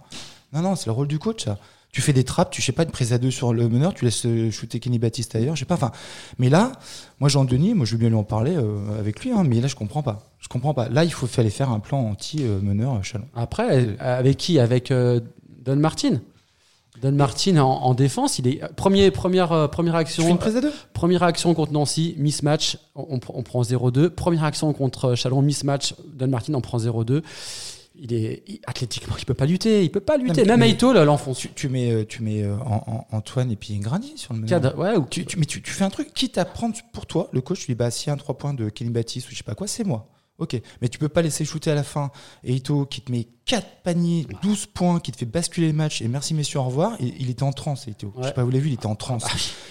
non 0.54 0.62
non 0.62 0.76
c'est 0.76 0.88
le 0.88 0.92
rôle 0.92 1.08
du 1.08 1.18
coach 1.20 1.46
ça. 1.46 1.58
Tu 1.92 2.02
fais 2.02 2.14
des 2.14 2.24
trappes, 2.24 2.52
tu 2.52 2.62
sais 2.62 2.72
pas 2.72 2.84
une 2.84 2.90
prise 2.92 3.12
à 3.12 3.18
deux 3.18 3.32
sur 3.32 3.54
le 3.54 3.68
meneur, 3.68 3.94
tu 3.94 4.06
laisses 4.06 4.26
euh, 4.26 4.50
shooter 4.50 4.80
Kenny 4.80 4.98
Baptiste 4.98 5.36
ailleurs, 5.36 5.56
je 5.56 5.60
sais 5.60 5.66
pas. 5.66 5.76
Enfin, 5.76 5.92
mais 6.40 6.50
là, 6.50 6.72
moi 7.20 7.28
Jean 7.28 7.44
Denis, 7.44 7.74
moi 7.74 7.86
je 7.86 7.92
veux 7.94 7.98
bien 7.98 8.08
lui 8.10 8.16
en 8.16 8.24
parler 8.24 8.56
euh, 8.56 8.98
avec 9.00 9.20
lui, 9.22 9.32
hein, 9.32 9.44
mais 9.44 9.60
là 9.60 9.68
je 9.68 9.76
comprends 9.76 10.02
pas. 10.02 10.24
Je 10.40 10.48
comprends 10.48 10.74
pas. 10.74 10.88
Là 10.88 11.04
il 11.04 11.12
faut 11.12 11.28
fallait 11.28 11.50
faire 11.50 11.70
un 11.70 11.80
plan 11.80 12.00
anti-meneur 12.00 13.04
Chalon. 13.04 13.26
Après, 13.36 13.86
euh, 13.86 13.96
avec 14.00 14.38
qui? 14.38 14.58
Avec 14.60 14.90
euh, 14.92 15.20
Don 15.66 15.76
Martin. 15.76 16.22
Don 17.02 17.12
Martin 17.14 17.58
en, 17.58 17.68
en 17.70 17.94
défense, 17.94 18.38
il 18.40 18.48
est 18.48 18.62
premier, 18.76 19.10
première, 19.12 19.52
euh, 19.52 19.68
action. 19.94 20.24
fais 20.24 20.30
une 20.30 20.38
prise 20.38 20.56
à 20.56 20.62
deux? 20.62 20.72
Première 20.94 21.24
action 21.24 21.54
contre 21.54 21.72
Nancy, 21.74 22.16
mismatch, 22.20 22.78
on, 22.96 23.16
on- 23.16 23.20
on 23.34 23.44
prend 23.44 23.64
0-2. 23.64 24.10
Première 24.10 24.44
action 24.44 24.72
contre 24.72 25.16
Chalon, 25.16 25.42
mismatch, 25.42 25.96
Don 26.14 26.28
Martin 26.28 26.54
en 26.54 26.62
prend 26.62 26.78
0-2. 26.78 27.22
Il 27.96 28.14
est 28.14 28.44
il- 28.48 28.60
athlétiquement, 28.66 29.16
il 29.20 29.26
peut 29.26 29.34
pas 29.34 29.46
lutter, 29.46 29.84
il 29.84 29.92
peut 29.92 30.00
pas 30.00 30.16
lutter. 30.18 30.44
mais- 30.44 30.58
Même 30.58 30.64
Aito 30.64 30.94
là, 30.94 31.04
l'enfonce. 31.04 31.40
Tu, 31.40 31.50
tu 31.54 31.68
mets, 31.70 31.92
euh, 31.92 32.06
tu 32.08 32.24
mets 32.24 32.42
euh, 32.44 32.56
en- 32.60 33.06
en- 33.12 33.18
Antoine 33.18 33.52
et 33.52 33.58
puis 33.58 33.78
Grandi 33.80 34.14
sur 34.16 34.34
le 34.34 34.40
meneur. 34.40 34.62
Cadre, 34.62 34.78
ouais, 34.80 34.96
ou 34.96 35.06
Tu, 35.10 35.26
tu- 35.26 35.38
mais 35.38 35.46
tu, 35.46 35.62
tu 35.62 35.72
fais 35.72 35.84
un 35.84 35.90
truc, 35.90 36.14
quitte 36.14 36.38
à 36.38 36.46
prendre 36.46 36.76
pour 36.94 37.06
toi, 37.06 37.30
le 37.34 37.42
coach, 37.42 37.60
tu 37.60 37.66
dis, 37.72 37.76
bah, 37.76 37.92
s'il 37.92 38.08
y 38.08 38.10
a 38.10 38.14
un 38.14 38.18
3 38.18 38.38
points 38.38 38.54
de 38.54 38.70
Kenny 38.70 38.92
Baptiste 38.92 39.28
ou 39.28 39.32
je 39.32 39.36
sais 39.38 39.44
pas 39.44 39.56
quoi, 39.56 39.68
c'est 39.68 39.84
moi. 39.84 40.08
Ok, 40.42 40.60
mais 40.82 40.90
tu 40.90 40.98
peux 40.98 41.08
pas 41.08 41.22
laisser 41.22 41.46
shooter 41.46 41.70
à 41.72 41.76
la 41.76 41.84
fin 41.84 42.10
et 42.44 42.54
Ito 42.56 42.86
qui 42.88 43.02
te 43.02 43.12
met 43.12 43.28
4 43.46 43.84
paniers, 43.84 44.26
12 44.42 44.66
points, 44.66 45.00
qui 45.00 45.12
te 45.12 45.18
fait 45.18 45.26
basculer 45.28 45.68
le 45.68 45.74
match 45.74 46.02
et 46.02 46.08
merci 46.08 46.34
messieurs, 46.34 46.60
au 46.60 46.64
revoir. 46.64 46.94
Il, 47.00 47.14
il 47.22 47.30
était 47.30 47.44
en 47.44 47.52
transe, 47.54 47.86
Ito. 47.86 48.12
Je 48.18 48.22
sais 48.22 48.28
Ouais. 48.30 48.34
pas, 48.34 48.44
vous 48.44 48.50
l'avez 48.50 48.64
vu, 48.64 48.70
il 48.70 48.74
était 48.74 48.88
en 48.88 48.96
transe. 48.96 49.24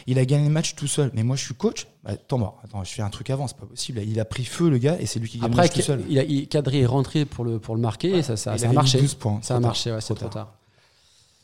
Il 0.07 0.17
a 0.19 0.25
gagné 0.25 0.45
le 0.47 0.53
match 0.53 0.77
tout 0.77 0.87
seul. 0.87 1.11
Mais 1.13 1.25
moi, 1.25 1.35
je 1.35 1.45
suis 1.45 1.55
coach. 1.55 1.87
Bah, 2.05 2.13
attends, 2.13 2.39
bon, 2.39 2.53
attends, 2.63 2.85
je 2.85 2.91
fais 2.93 3.03
un 3.03 3.11
truc 3.11 3.31
avant, 3.31 3.49
c'est 3.49 3.57
pas 3.57 3.67
possible. 3.67 4.01
Il 4.07 4.21
a 4.21 4.25
pris 4.25 4.45
feu, 4.45 4.71
le 4.71 4.79
gars, 4.79 4.97
et 5.01 5.07
c'est 5.07 5.19
lui 5.19 5.29
qui 5.29 5.39
gagne 5.39 5.51
le 5.51 5.57
match 5.57 5.73
tout 5.75 5.81
seul. 5.83 6.05
il 6.09 6.19
a, 6.21 6.23
il, 6.23 6.47
Kadri 6.47 6.79
est 6.81 6.87
rentré 6.87 7.25
pour 7.25 7.45
le, 7.45 7.59
pour 7.59 7.75
le 7.75 7.81
marquer 7.81 8.11
et 8.19 8.23
ça, 8.23 8.37
ça, 8.37 8.55
Il 8.55 8.61
ça 8.61 8.69
a 8.69 8.73
marché. 8.73 9.01
12 9.01 9.15
points. 9.15 9.41
Ça 9.43 9.57
a 9.57 9.61
marché, 9.61 9.91
ouais, 9.93 10.01
c'est 10.01 10.15
trop 10.15 10.29
tard. 10.29 10.55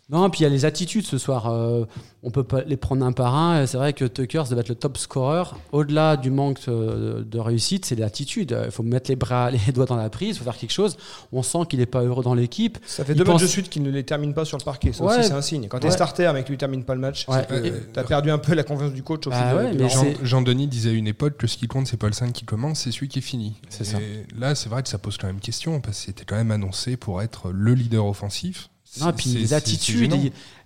Non, 0.08 0.30
puis 0.30 0.40
il 0.40 0.42
y 0.44 0.46
a 0.46 0.50
les 0.50 0.64
attitudes 0.64 1.04
ce 1.04 1.18
soir. 1.18 1.48
Euh, 1.50 1.84
on 2.22 2.30
peut 2.30 2.44
pas 2.44 2.62
les 2.62 2.76
prendre 2.76 3.04
un 3.04 3.10
par 3.10 3.34
un. 3.34 3.66
C'est 3.66 3.76
vrai 3.76 3.92
que 3.92 4.04
Tucker 4.04 4.44
ça 4.46 4.54
va 4.54 4.60
être 4.60 4.68
le 4.68 4.76
top 4.76 4.98
scorer. 4.98 5.42
Au-delà 5.72 6.16
du 6.16 6.30
manque 6.30 6.60
euh, 6.68 7.24
de 7.24 7.38
réussite, 7.40 7.84
c'est 7.86 7.96
l'attitude. 7.96 8.56
Il 8.66 8.70
faut 8.70 8.84
mettre 8.84 9.10
les 9.10 9.16
bras, 9.16 9.50
les 9.66 9.72
doigts 9.72 9.86
dans 9.86 9.96
la 9.96 10.08
prise, 10.08 10.36
il 10.36 10.38
faut 10.38 10.44
faire 10.44 10.56
quelque 10.56 10.70
chose. 10.72 10.96
On 11.32 11.42
sent 11.42 11.58
qu'il 11.68 11.80
n'est 11.80 11.86
pas 11.86 12.02
heureux 12.02 12.22
dans 12.22 12.34
l'équipe. 12.34 12.78
Ça 12.86 13.04
fait 13.04 13.14
Il 13.14 13.18
deux 13.18 13.24
matchs 13.24 13.42
de 13.42 13.46
suite 13.48 13.68
qu'il 13.68 13.82
ne 13.82 13.90
les 13.90 14.04
termine 14.04 14.32
pas 14.32 14.44
sur 14.44 14.56
le 14.58 14.62
parquet. 14.64 14.92
Ça 14.92 15.02
Ouais. 15.02 15.18
aussi, 15.18 15.26
c'est 15.28 15.34
un 15.34 15.42
signe. 15.42 15.66
Quand 15.66 15.80
tu 15.80 15.86
es 15.86 15.90
Ouais. 15.90 15.94
starter 15.96 16.30
mais 16.32 16.42
que 16.42 16.46
tu 16.46 16.52
ne 16.52 16.56
termines 16.58 16.84
pas 16.84 16.94
le 16.94 17.00
match, 17.00 17.26
Ouais. 17.28 17.44
Euh, 17.50 17.80
tu 17.92 17.98
as 17.98 18.04
perdu 18.04 18.30
un 18.30 18.38
peu 18.38 18.54
la 18.54 18.62
confiance 18.62 18.92
du 18.92 19.02
coach 19.02 19.26
au 19.26 19.30
Bah 19.30 19.72
Jean- 19.76 19.88
c'est- 19.88 20.16
Jean-Denis 20.24 20.68
disait 20.68 20.90
à 20.90 20.92
une 20.92 21.08
époque 21.08 21.36
que 21.36 21.48
ce 21.48 21.56
qui 21.56 21.66
compte, 21.66 21.88
c'est 21.88 21.96
pas 21.96 22.06
le 22.06 22.12
5 22.12 22.32
qui 22.32 22.44
commence, 22.44 22.78
c'est 22.82 22.92
celui 22.92 23.08
qui 23.08 23.20
finit. 23.20 23.54
C'est 23.70 23.82
ça. 23.82 23.98
Là, 24.38 24.54
c'est 24.54 24.68
vrai 24.68 24.84
que 24.84 24.88
ça 24.88 24.98
pose 24.98 25.16
quand 25.16 25.26
même 25.26 25.40
question, 25.40 25.80
parce 25.80 25.98
que 25.98 26.04
c'était 26.06 26.24
quand 26.24 26.36
même 26.36 26.52
annoncé 26.52 26.96
pour 26.96 27.22
être 27.22 27.50
le 27.50 27.74
leader 27.74 28.06
offensif. 28.06 28.68
Non, 29.00 29.12
puis 29.12 29.30
les 29.30 29.54
attitudes, 29.54 30.14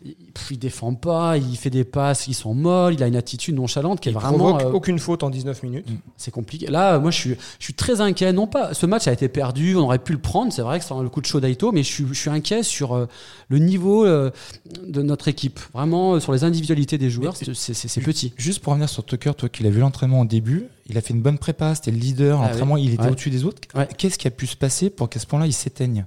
il, 0.05 0.15
il, 0.51 0.59
défend 0.59 0.95
pas, 0.95 1.37
il 1.37 1.57
fait 1.57 1.71
des 1.71 1.85
passes 1.85 2.25
qui 2.25 2.35
sont 2.35 2.55
molles, 2.55 2.95
il 2.95 3.03
a 3.03 3.07
une 3.07 3.17
attitude 3.17 3.55
nonchalante 3.55 4.01
qui 4.01 4.09
est 4.09 4.13
Il 4.13 4.15
vraiment. 4.15 4.39
provoque 4.39 4.63
euh, 4.63 4.73
aucune 4.73 4.99
faute 4.99 5.23
en 5.23 5.31
19 5.31 5.63
minutes. 5.63 5.87
c'est 6.17 6.31
compliqué. 6.31 6.67
Là, 6.69 6.99
moi, 6.99 7.11
je 7.11 7.19
suis, 7.19 7.31
je 7.59 7.65
suis 7.65 7.75
très 7.75 8.01
inquiet. 8.01 8.33
Non 8.33 8.47
pas, 8.47 8.73
ce 8.75 8.87
match 8.87 9.07
a 9.09 9.13
été 9.13 9.29
perdu, 9.29 9.77
on 9.77 9.81
aurait 9.81 9.99
pu 9.99 10.13
le 10.13 10.19
prendre. 10.21 10.53
C'est 10.53 10.63
vrai 10.63 10.79
que 10.79 10.85
c'est 10.85 10.95
le 10.95 11.09
coup 11.09 11.21
de 11.21 11.27
chaud 11.27 11.41
d'Aito, 11.41 11.73
mais 11.73 11.83
je 11.83 11.93
suis, 11.93 12.07
je 12.09 12.15
suis 12.15 12.31
inquiet 12.31 12.63
sur 12.63 12.95
euh, 12.95 13.07
le 13.49 13.59
niveau 13.59 14.05
euh, 14.07 14.31
de 14.87 15.03
notre 15.03 15.29
équipe. 15.29 15.61
Vraiment, 15.75 16.19
sur 16.21 16.33
les 16.33 16.45
individualités 16.45 16.99
des 16.99 17.11
joueurs, 17.11 17.37
c'est- 17.37 18.01
petit. 18.01 18.33
Juste 18.37 18.61
pour 18.61 18.73
revenir 18.73 18.89
sur 18.89 19.05
Tucker, 19.05 19.33
toi 19.37 19.49
qui 19.49 19.63
l'as 19.63 19.71
vu 19.71 19.81
l'entraînement 19.81 20.21
au 20.21 20.25
début, 20.25 20.65
il 20.89 20.97
a 20.99 21.01
fait 21.01 21.13
une 21.15 21.23
bonne 21.23 21.39
prépa, 21.39 21.75
c'était 21.75 21.91
le 21.91 21.99
leader, 21.99 22.41
Ah 22.43 22.49
l'entraînement, 22.49 22.77
il 22.77 22.95
était 22.95 23.03
Ouais. 23.05 23.11
au-dessus 23.11 23.31
des 23.31 23.45
autres. 23.45 23.61
Ouais. 23.75 23.87
Qu'est-ce 23.99 24.19
qui 24.19 24.27
a 24.27 24.31
pu 24.31 24.47
se 24.47 24.57
passer 24.57 24.91
pour 24.91 25.09
qu'à 25.09 25.21
ce 25.21 25.27
point-là 25.27 25.47
il 25.47 25.53
s'éteigne? 25.53 26.05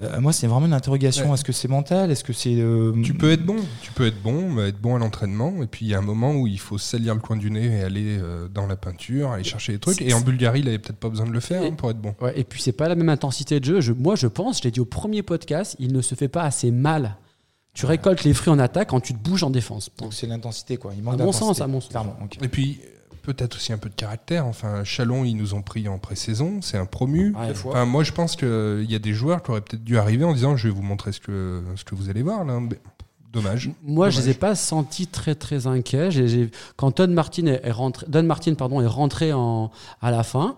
Euh, 0.00 0.20
Moi, 0.20 0.32
c'est 0.32 0.46
vraiment 0.46 0.66
une 0.66 0.72
interrogation. 0.72 1.26
Ouais. 1.28 1.34
Est-ce 1.34 1.42
que 1.44 1.52
c'est 1.52 1.66
mental? 1.66 2.10
Est-ce 2.12 2.22
que 2.22 2.32
c'est. 2.32 2.54
euh, 2.54 2.92
Tu 3.02 3.14
peux 3.14 3.32
être 3.32 3.44
bon, 3.44 3.56
tu 3.82 3.90
peux 3.90 4.06
être 4.06 4.22
bon, 4.22 4.58
être 4.60 4.80
bon 4.80 4.94
à 4.94 4.98
l'entraînement, 4.98 5.60
et 5.62 5.66
puis 5.66 5.86
il 5.86 5.88
y 5.88 5.94
a 5.94 5.98
un 5.98 6.02
moment 6.02 6.32
où 6.34 6.46
il 6.46 6.60
faut 6.60 6.78
salir 6.78 7.14
le 7.14 7.20
coin 7.20 7.36
du 7.36 7.50
nez 7.50 7.66
et 7.78 7.82
aller 7.82 8.16
euh, 8.20 8.46
dans 8.48 8.66
la 8.66 8.76
peinture, 8.76 9.32
aller 9.32 9.42
chercher 9.42 9.72
des 9.72 9.78
trucs. 9.80 10.00
Et 10.00 10.14
en 10.14 10.20
Bulgarie, 10.20 10.60
il 10.60 10.68
avait 10.68 10.78
peut-être 10.78 10.98
pas 11.00 11.08
besoin 11.08 11.26
de 11.26 11.32
le 11.32 11.40
faire 11.40 11.62
Et- 11.64 11.68
hein, 11.68 11.72
pour 11.72 11.90
être 11.90 12.00
bon. 12.00 12.14
Ouais, 12.20 12.38
et 12.38 12.44
puis, 12.44 12.62
c'est 12.62 12.70
pas 12.72 12.88
la 12.88 12.94
même 12.94 13.08
intensité 13.08 13.58
de 13.58 13.64
jeu. 13.64 13.80
Je, 13.80 13.92
moi, 13.92 14.14
je 14.14 14.28
pense, 14.28 14.58
je 14.58 14.64
l'ai 14.64 14.70
dit 14.70 14.80
au 14.80 14.84
premier 14.84 15.22
podcast, 15.22 15.74
il 15.80 15.92
ne 15.92 16.00
se 16.00 16.14
fait 16.14 16.28
pas 16.28 16.42
assez 16.44 16.70
mal. 16.70 17.16
Tu 17.74 17.86
récoltes 17.86 18.24
les 18.24 18.34
fruits 18.34 18.52
en 18.52 18.58
attaque 18.58 18.88
quand 18.90 19.00
tu 19.00 19.14
te 19.14 19.18
bouges 19.18 19.42
en 19.44 19.50
défense. 19.50 19.90
Donc 19.98 20.12
c'est 20.14 20.26
l'intensité, 20.26 20.76
quoi. 20.78 20.92
Il 20.96 21.02
manque 21.02 21.20
À 21.20 21.24
mon 21.24 21.32
sens, 21.32 21.60
à 21.60 21.66
mon 21.68 21.80
sens. 21.80 21.90
Clairement. 21.90 22.16
Et 22.42 22.48
puis 22.48 22.80
peut-être 23.18 23.56
aussi 23.56 23.72
un 23.72 23.78
peu 23.78 23.88
de 23.88 23.94
caractère. 23.94 24.46
Enfin, 24.46 24.84
Chalon, 24.84 25.24
ils 25.24 25.34
nous 25.36 25.54
ont 25.54 25.62
pris 25.62 25.88
en 25.88 25.98
pré-saison, 25.98 26.60
c'est 26.62 26.78
un 26.78 26.86
promu. 26.86 27.34
Ouais. 27.36 27.54
fois. 27.54 27.72
Enfin, 27.72 27.84
moi, 27.84 28.02
je 28.04 28.12
pense 28.12 28.36
qu'il 28.36 28.86
y 28.88 28.94
a 28.94 28.98
des 28.98 29.12
joueurs 29.12 29.42
qui 29.42 29.50
auraient 29.50 29.60
peut-être 29.60 29.84
dû 29.84 29.98
arriver 29.98 30.24
en 30.24 30.32
disant, 30.32 30.56
je 30.56 30.68
vais 30.68 30.74
vous 30.74 30.82
montrer 30.82 31.12
ce 31.12 31.20
que 31.20 31.62
ce 31.76 31.84
que 31.84 31.94
vous 31.94 32.08
allez 32.10 32.22
voir 32.22 32.44
là. 32.44 32.58
Mais 32.60 32.78
Dommage. 33.32 33.70
Moi, 33.82 34.08
je 34.08 34.16
Dommage. 34.16 34.26
les 34.26 34.30
ai 34.30 34.34
pas 34.34 34.54
sentis 34.54 35.06
très 35.06 35.34
très 35.34 35.66
inquiets. 35.66 36.10
J'ai- 36.10 36.28
j'ai- 36.28 36.50
quand 36.76 36.96
Don 36.98 37.08
Martin 37.08 37.44
est, 37.46 37.60
est 37.62 37.70
rentré, 37.72 38.06
Don 38.08 38.22
Martin 38.22 38.54
pardon 38.54 38.80
est 38.80 38.86
rentré 38.86 39.34
en, 39.34 39.70
à 40.00 40.10
la 40.10 40.22
fin, 40.22 40.56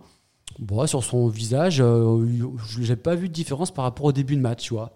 bon, 0.60 0.86
sur 0.86 1.02
son 1.02 1.26
visage, 1.28 1.80
euh, 1.80 2.24
je 2.68 2.80
n'ai 2.88 2.96
pas 2.96 3.16
vu 3.16 3.28
de 3.28 3.34
différence 3.34 3.72
par 3.72 3.84
rapport 3.84 4.06
au 4.06 4.12
début 4.12 4.36
de 4.36 4.40
match, 4.40 4.62
tu 4.64 4.74
vois. 4.74 4.92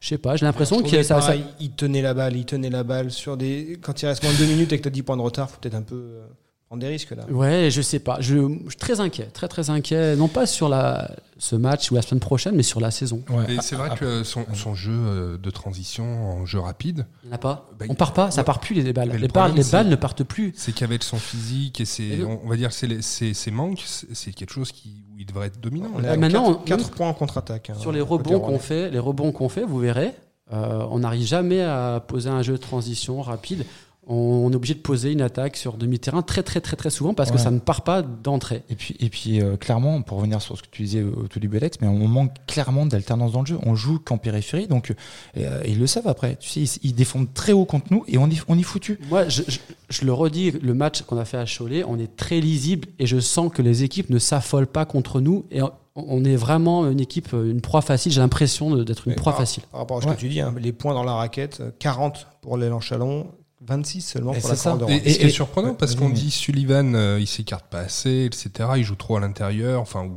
Je 0.00 0.08
sais 0.08 0.18
pas, 0.18 0.34
j'ai 0.34 0.44
l'impression 0.44 0.84
Je 0.84 0.96
ça, 0.96 1.02
ça- 1.04 1.14
pareil, 1.20 1.44
Il 1.60 1.70
tenait 1.70 2.02
la 2.02 2.12
balle, 2.12 2.36
il 2.36 2.44
tenait 2.44 2.70
la 2.70 2.82
balle 2.82 3.12
sur 3.12 3.36
des. 3.36 3.78
Quand 3.80 4.02
il 4.02 4.06
reste 4.06 4.24
moins 4.24 4.32
de 4.32 4.38
2 4.38 4.46
minutes 4.46 4.72
et 4.72 4.78
que 4.78 4.82
tu 4.82 4.88
as 4.88 4.90
10 4.90 5.02
points 5.04 5.16
de 5.16 5.22
retard, 5.22 5.48
faut 5.48 5.58
peut-être 5.60 5.76
un 5.76 5.82
peu 5.82 5.94
euh, 5.94 6.26
prendre 6.72 6.80
des 6.80 6.88
risques 6.88 7.10
là. 7.10 7.24
Ouais, 7.30 7.68
je 7.70 7.82
sais 7.82 7.98
pas. 7.98 8.16
Je, 8.20 8.34
je 8.64 8.68
suis 8.70 8.78
très 8.78 8.98
inquiet, 9.00 9.26
très 9.26 9.46
très 9.46 9.68
inquiet. 9.68 10.16
Non 10.16 10.26
pas 10.28 10.46
sur 10.46 10.70
la, 10.70 11.10
ce 11.36 11.54
match 11.54 11.90
ou 11.90 11.94
la 11.96 12.00
semaine 12.00 12.20
prochaine, 12.20 12.54
mais 12.56 12.62
sur 12.62 12.80
la 12.80 12.90
saison. 12.90 13.22
Et 13.48 13.58
c'est 13.60 13.76
vrai 13.76 13.90
que 13.94 14.22
son, 14.24 14.46
son 14.54 14.74
jeu 14.74 14.90
euh, 14.94 15.36
de 15.36 15.50
transition 15.50 16.30
en 16.32 16.46
jeu 16.46 16.58
rapide, 16.60 17.06
Il 17.24 17.26
n'y 17.26 17.32
en 17.32 17.36
a 17.36 17.38
pas. 17.38 17.68
Bah, 17.78 17.84
On 17.90 17.94
part 17.94 18.14
pas, 18.14 18.30
ça 18.30 18.42
part 18.42 18.58
plus 18.60 18.74
les 18.74 18.90
balles. 18.94 19.08
Le 19.10 19.14
Les, 19.16 19.28
balles- 19.28 19.30
problème, 19.32 19.56
les 19.56 19.62
c'est- 19.64 19.72
balles 19.72 19.88
ne 19.88 19.96
partent 19.96 20.24
plus. 20.24 20.54
c'est 20.56 20.72
qu'avec 20.72 21.02
son 21.02 21.18
physique 21.18 21.78
et 21.80 21.84
ses, 21.84 22.04
Et 22.04 22.24
on, 22.24 22.48
va 22.48 22.56
dire 22.56 22.72
ses, 22.72 23.02
ses, 23.02 23.34
ses 23.34 23.50
manques, 23.50 23.82
c'est 23.84 24.06
c'est 24.14 24.32
quelque 24.32 24.52
chose 24.52 24.72
qui, 24.72 25.04
où 25.14 25.18
il 25.18 25.26
devrait 25.26 25.48
être 25.48 25.60
dominant. 25.60 25.90
On 25.94 26.02
est 26.02 26.06
Euh, 26.06 26.12
à 26.14 26.16
maintenant, 26.16 26.54
4, 26.54 26.86
on- 26.86 26.88
points 26.88 27.08
en 27.08 27.14
contre-attaque. 27.14 27.68
hein, 27.68 27.74
Sur 27.78 27.92
les 27.92 28.00
rebonds 28.00 28.40
qu'on 28.40 28.58
fait, 28.58 28.90
les 28.90 28.98
rebonds 28.98 29.30
qu'on 29.32 29.50
fait, 29.50 29.64
vous 29.64 29.78
verrez, 29.78 30.12
euh, 30.54 30.86
on 30.90 31.00
n'arrive 31.00 31.26
jamais 31.26 31.60
à 31.60 32.02
poser 32.06 32.30
un 32.30 32.40
jeu 32.40 32.54
de 32.54 32.58
transition 32.58 33.20
rapide. 33.20 33.64
On, 34.08 34.14
on 34.16 34.50
est 34.50 34.56
obligé 34.56 34.74
de 34.74 34.80
poser 34.80 35.12
une 35.12 35.20
attaque 35.20 35.56
sur 35.56 35.76
demi-terrain 35.76 36.22
très 36.22 36.42
très 36.42 36.60
très 36.60 36.74
très 36.76 36.90
souvent 36.90 37.14
parce 37.14 37.30
que 37.30 37.38
ça 37.38 37.52
ne 37.52 37.60
part 37.60 37.82
pas 37.82 38.02
d'entrée. 38.02 38.62
Et 38.68 38.74
puis, 38.74 38.96
et 38.98 39.08
puis 39.08 39.40
euh, 39.40 39.56
clairement, 39.56 40.02
pour 40.02 40.18
revenir 40.18 40.42
sur 40.42 40.56
ce 40.58 40.62
que 40.62 40.68
tu 40.72 40.82
disais 40.82 41.02
au 41.02 41.28
tout 41.28 41.38
début, 41.38 41.58
Alex, 41.58 41.78
mais 41.80 41.86
on 41.86 42.08
manque 42.08 42.32
clairement 42.48 42.84
d'alternance 42.84 43.30
dans 43.32 43.40
le 43.40 43.46
jeu. 43.46 43.58
On 43.62 43.74
joue 43.76 44.00
qu'en 44.00 44.18
périphérie, 44.18 44.66
donc 44.66 44.92
euh, 45.36 45.62
ils 45.66 45.78
le 45.78 45.86
savent 45.86 46.08
après. 46.08 46.36
Tu 46.40 46.48
sais, 46.48 46.60
ils, 46.82 46.88
ils 46.90 46.94
défendent 46.94 47.32
très 47.32 47.52
haut 47.52 47.64
contre 47.64 47.86
nous 47.90 48.04
et 48.08 48.18
on 48.18 48.26
y, 48.28 48.40
on 48.48 48.58
y 48.58 48.62
foutu. 48.64 48.98
Moi, 49.08 49.28
je, 49.28 49.42
je- 49.46 49.58
je 49.88 50.04
le 50.06 50.12
redis, 50.12 50.50
le 50.52 50.74
match 50.74 51.02
qu'on 51.02 51.18
a 51.18 51.24
fait 51.24 51.36
à 51.36 51.44
Cholet, 51.46 51.84
on 51.86 51.98
est 51.98 52.16
très 52.16 52.40
lisible 52.40 52.88
et 52.98 53.06
je 53.06 53.20
sens 53.20 53.52
que 53.52 53.62
les 53.62 53.84
équipes 53.84 54.08
ne 54.10 54.18
s'affolent 54.18 54.66
pas 54.66 54.84
contre 54.86 55.20
nous 55.20 55.44
et 55.50 55.60
on, 55.62 55.70
on 55.94 56.24
est 56.24 56.34
vraiment 56.36 56.90
une 56.90 56.98
équipe, 56.98 57.32
une 57.34 57.60
proie 57.60 57.82
facile. 57.82 58.10
J'ai 58.10 58.20
l'impression 58.20 58.74
d'être 58.82 59.06
une 59.06 59.12
Mais 59.12 59.16
proie 59.16 59.32
par- 59.32 59.40
facile. 59.42 59.62
Par 59.70 59.80
rapport 59.80 59.98
à 59.98 60.00
ce 60.00 60.06
Ouais. 60.08 60.14
que 60.14 60.20
tu 60.20 60.28
dis, 60.28 60.40
hein, 60.40 60.52
les 60.58 60.72
points 60.72 60.94
dans 60.94 61.04
la 61.04 61.12
raquette, 61.14 61.60
euh, 61.60 61.70
40 61.78 62.26
pour 62.40 62.56
l'élan 62.56 62.80
Chalon, 62.80 63.26
26 63.66 64.00
seulement 64.00 64.32
Et 64.34 64.40
pour 64.40 64.48
la 64.48 64.54
Et, 64.54 64.68
Rouen. 64.84 64.88
et 64.88 65.12
ce 65.12 65.18
qui 65.18 65.24
est 65.24 65.28
et- 65.28 65.30
surprenant, 65.30 65.68
ouais, 65.70 65.76
parce 65.78 65.94
qu'on 65.94 66.10
dit 66.10 66.30
Sullivan, 66.30 66.94
euh, 66.94 67.18
il 67.20 67.26
s'écarte 67.26 67.66
pas 67.66 67.80
assez, 67.80 68.24
etc. 68.24 68.70
Il 68.76 68.84
joue 68.84 68.96
trop 68.96 69.16
à 69.16 69.20
l'intérieur, 69.20 69.80
enfin, 69.80 70.10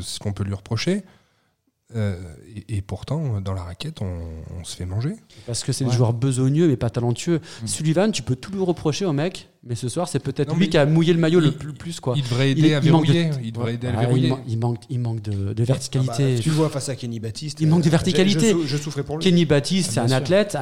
ce 0.00 0.18
qu'on 0.18 0.32
peut 0.32 0.44
lui 0.44 0.54
reprocher. 0.54 1.02
Euh, 1.94 2.16
et, 2.68 2.76
et 2.78 2.82
pourtant, 2.82 3.40
dans 3.42 3.52
la 3.52 3.62
raquette, 3.64 4.00
on, 4.00 4.20
on 4.58 4.64
se 4.64 4.76
fait 4.76 4.86
manger. 4.86 5.14
Parce 5.46 5.62
que 5.62 5.72
c'est 5.72 5.84
des 5.84 5.90
Ouais. 5.90 5.96
joueurs 5.96 6.14
besogneux 6.14 6.66
mais 6.68 6.76
pas 6.78 6.88
talentueux. 6.90 7.40
Mm. 7.62 7.66
Sullivan, 7.66 8.12
tu 8.12 8.22
peux 8.22 8.36
tout 8.36 8.50
lui 8.52 8.62
reprocher 8.62 9.04
au 9.04 9.12
mec, 9.12 9.50
mais 9.64 9.74
ce 9.76 9.88
soir, 9.88 10.08
c'est 10.08 10.18
peut-être 10.18 10.54
lui 10.56 10.68
qui 10.68 10.76
a 10.76 10.86
mouillé 10.86 11.12
le 11.12 11.20
maillot 11.20 11.38
le 11.40 11.46
il- 11.46 11.52
plus, 11.52 11.72
plus, 11.72 12.00
quoi. 12.00 12.14
Il 12.16 12.22
devrait 12.22 12.50
aider 12.50 12.74
à 12.74 12.78
il 12.78 12.80
de- 12.80 12.84
verrouiller. 12.86 13.30
Il 13.44 13.52
devrait 13.52 13.74
aider 13.74 13.86
à 13.86 13.90
le 13.92 13.96
Ouais, 13.98 14.02
il, 14.02 14.06
verrouiller. 14.06 14.28
man- 14.30 14.38
il 14.48 14.58
manque, 14.58 14.78
il 14.90 14.98
manque 15.00 15.22
de, 15.22 15.52
de 15.52 15.62
Ah 15.62 15.64
verticalité. 15.64 16.34
bah, 16.34 16.40
tu 16.42 16.48
le 16.48 16.54
vois 16.54 16.68
face 16.68 16.88
à 16.88 16.96
Kenny 16.96 17.20
Baptiste. 17.20 17.60
Il 17.60 17.68
manque 17.68 17.82
de 17.82 17.88
euh, 17.88 17.90
verticalité. 17.90 18.48
Je, 18.48 18.52
sou- 18.52 18.66
je 18.66 18.76
souffrais 18.76 19.02
pour 19.04 19.18
lui. 19.18 19.24
Kenny 19.24 19.44
Baptiste, 19.44 19.92
c'est 19.92 20.00
Ah, 20.00 20.04
un 20.04 20.08
sûr. 20.08 20.16
athlète, 20.16 20.56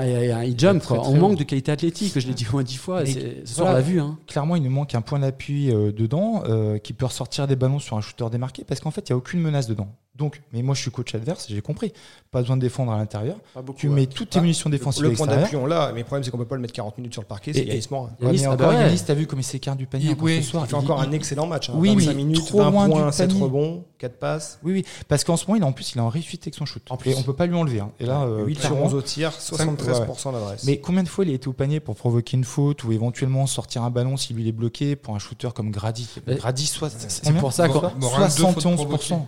il 0.46 0.58
jump. 0.58 0.82
très, 0.82 0.94
quoi. 0.96 1.04
très 1.04 1.12
On 1.12 1.16
manque 1.18 1.38
de 1.38 1.44
qualité 1.44 1.72
athlétique, 1.72 2.12
je 2.18 2.26
l'ai 2.26 2.34
dit 2.34 2.46
au 2.48 2.52
moins 2.52 2.62
dix 2.62 2.76
fois. 2.76 3.04
Ce 3.06 3.12
soir, 3.12 3.68
voilà. 3.68 3.70
on 3.70 3.74
l'a 3.74 3.80
vu. 3.80 4.00
Hein. 4.00 4.18
Clairement, 4.26 4.56
il 4.56 4.62
nous 4.62 4.70
manque 4.70 4.94
un 4.94 5.00
point 5.00 5.18
d'appui 5.20 5.70
euh, 5.72 5.92
dedans 5.92 6.42
euh, 6.46 6.78
qui 6.78 6.92
peut 6.92 7.06
ressortir 7.06 7.46
des 7.46 7.56
ballons 7.56 7.78
sur 7.78 7.96
un 7.96 8.00
shooter 8.00 8.26
démarqué 8.30 8.64
parce 8.66 8.80
qu'en 8.80 8.90
fait, 8.90 9.08
il 9.08 9.12
n'y 9.12 9.14
a 9.14 9.16
aucune 9.16 9.40
menace 9.40 9.66
dedans. 9.66 9.88
Donc, 10.20 10.42
mais 10.52 10.60
moi, 10.60 10.74
je 10.74 10.82
suis 10.82 10.90
coach 10.90 11.14
adverse, 11.14 11.46
j'ai 11.48 11.62
compris. 11.62 11.94
Pas 12.30 12.42
besoin 12.42 12.56
de 12.58 12.60
défendre 12.60 12.92
à 12.92 12.98
l'intérieur. 12.98 13.36
Tu 13.76 13.88
mets 13.88 14.04
toutes 14.06 14.28
tes 14.30 14.38
Ah, 14.38 14.42
munitions 14.42 14.68
défensives 14.68 15.02
Le 15.02 15.10
à 15.10 15.14
point 15.14 15.26
d'appui, 15.26 15.56
on 15.56 15.64
l'a, 15.64 15.92
mais 15.92 16.00
le 16.00 16.04
problème, 16.04 16.22
c'est 16.22 16.30
qu'on 16.30 16.36
peut 16.36 16.44
pas 16.44 16.56
le 16.56 16.60
mettre 16.60 16.74
40 16.74 16.98
minutes 16.98 17.14
sur 17.14 17.22
le 17.22 17.26
parquet, 17.26 17.54
c'est 17.54 17.60
Et- 17.60 17.68
Yanis 17.68 17.86
Morin. 17.90 18.10
Ouais, 18.20 18.26
Yanis, 18.26 18.44
ah 18.44 18.52
encore, 18.52 18.68
bah. 18.68 18.82
Yanis, 18.82 19.02
t'as 19.06 19.14
vu 19.14 19.26
comme 19.26 19.40
il 19.40 19.44
s'écarte 19.44 19.78
du 19.78 19.86
panier 19.86 20.10
Il- 20.10 20.16
oui, 20.22 20.42
ce 20.42 20.50
soir? 20.50 20.64
Il 20.66 20.68
fait 20.68 20.74
encore 20.76 21.00
un 21.00 21.10
excellent 21.12 21.46
match. 21.46 21.70
hein. 21.70 21.74
Oui, 21.76 21.94
25 21.94 22.08
mais 22.10 22.14
minutes, 22.14 22.46
trop 22.46 22.58
20 22.58 22.70
loin 22.70 22.84
du 22.86 22.92
points, 22.92 23.12
7 23.12 23.28
panier. 23.30 23.42
rebonds, 23.42 23.84
4 23.98 24.18
passes. 24.18 24.58
Oui, 24.62 24.72
oui, 24.74 24.84
parce 25.08 25.24
qu'en 25.24 25.38
ce 25.38 25.46
moment, 25.46 25.56
il 25.56 25.62
est 25.62 25.66
en 25.66 25.72
plus, 25.72 25.92
il 25.94 25.98
est 25.98 26.02
en 26.02 26.10
réussite 26.10 26.42
avec 26.42 26.54
son 26.54 26.66
shoot. 26.66 26.82
En 26.90 26.98
plus. 26.98 27.12
Et 27.12 27.14
on 27.16 27.22
peut 27.22 27.32
pas 27.34 27.46
lui 27.46 27.54
enlever. 27.56 27.80
hein. 27.80 27.90
Et 27.98 28.04
là, 28.04 28.22
euh, 28.24 28.44
8 28.44 28.60
sur 28.60 28.68
clairement- 28.68 28.86
11 28.86 28.94
au 28.94 29.00
tir, 29.02 29.32
73% 29.32 30.32
d'adresse. 30.32 30.64
Mais 30.64 30.78
combien 30.78 31.02
de 31.02 31.08
fois 31.08 31.24
il 31.24 31.30
a 31.30 31.34
été 31.34 31.48
au 31.48 31.54
panier 31.54 31.80
pour 31.80 31.96
provoquer 31.96 32.36
une 32.36 32.44
faute 32.44 32.84
ou 32.84 32.92
éventuellement 32.92 33.46
sortir 33.46 33.82
un 33.84 33.90
ballon 33.90 34.18
s'il 34.18 34.36
lui 34.36 34.46
est 34.46 34.52
bloqué 34.52 34.94
pour 34.96 35.14
un 35.14 35.18
shooter 35.18 35.48
comme 35.54 35.70
Grady? 35.70 36.06
Mais- 36.26 36.36
Grady, 36.36 36.66
soit, 36.66 36.90
c'est 36.90 37.32
pour 37.38 37.52
ça 37.54 37.68
qu'on- 37.68 37.80
Morin, 37.98 38.28
deux 38.28 38.42
fautes 38.44 38.52
71%. 38.60 39.26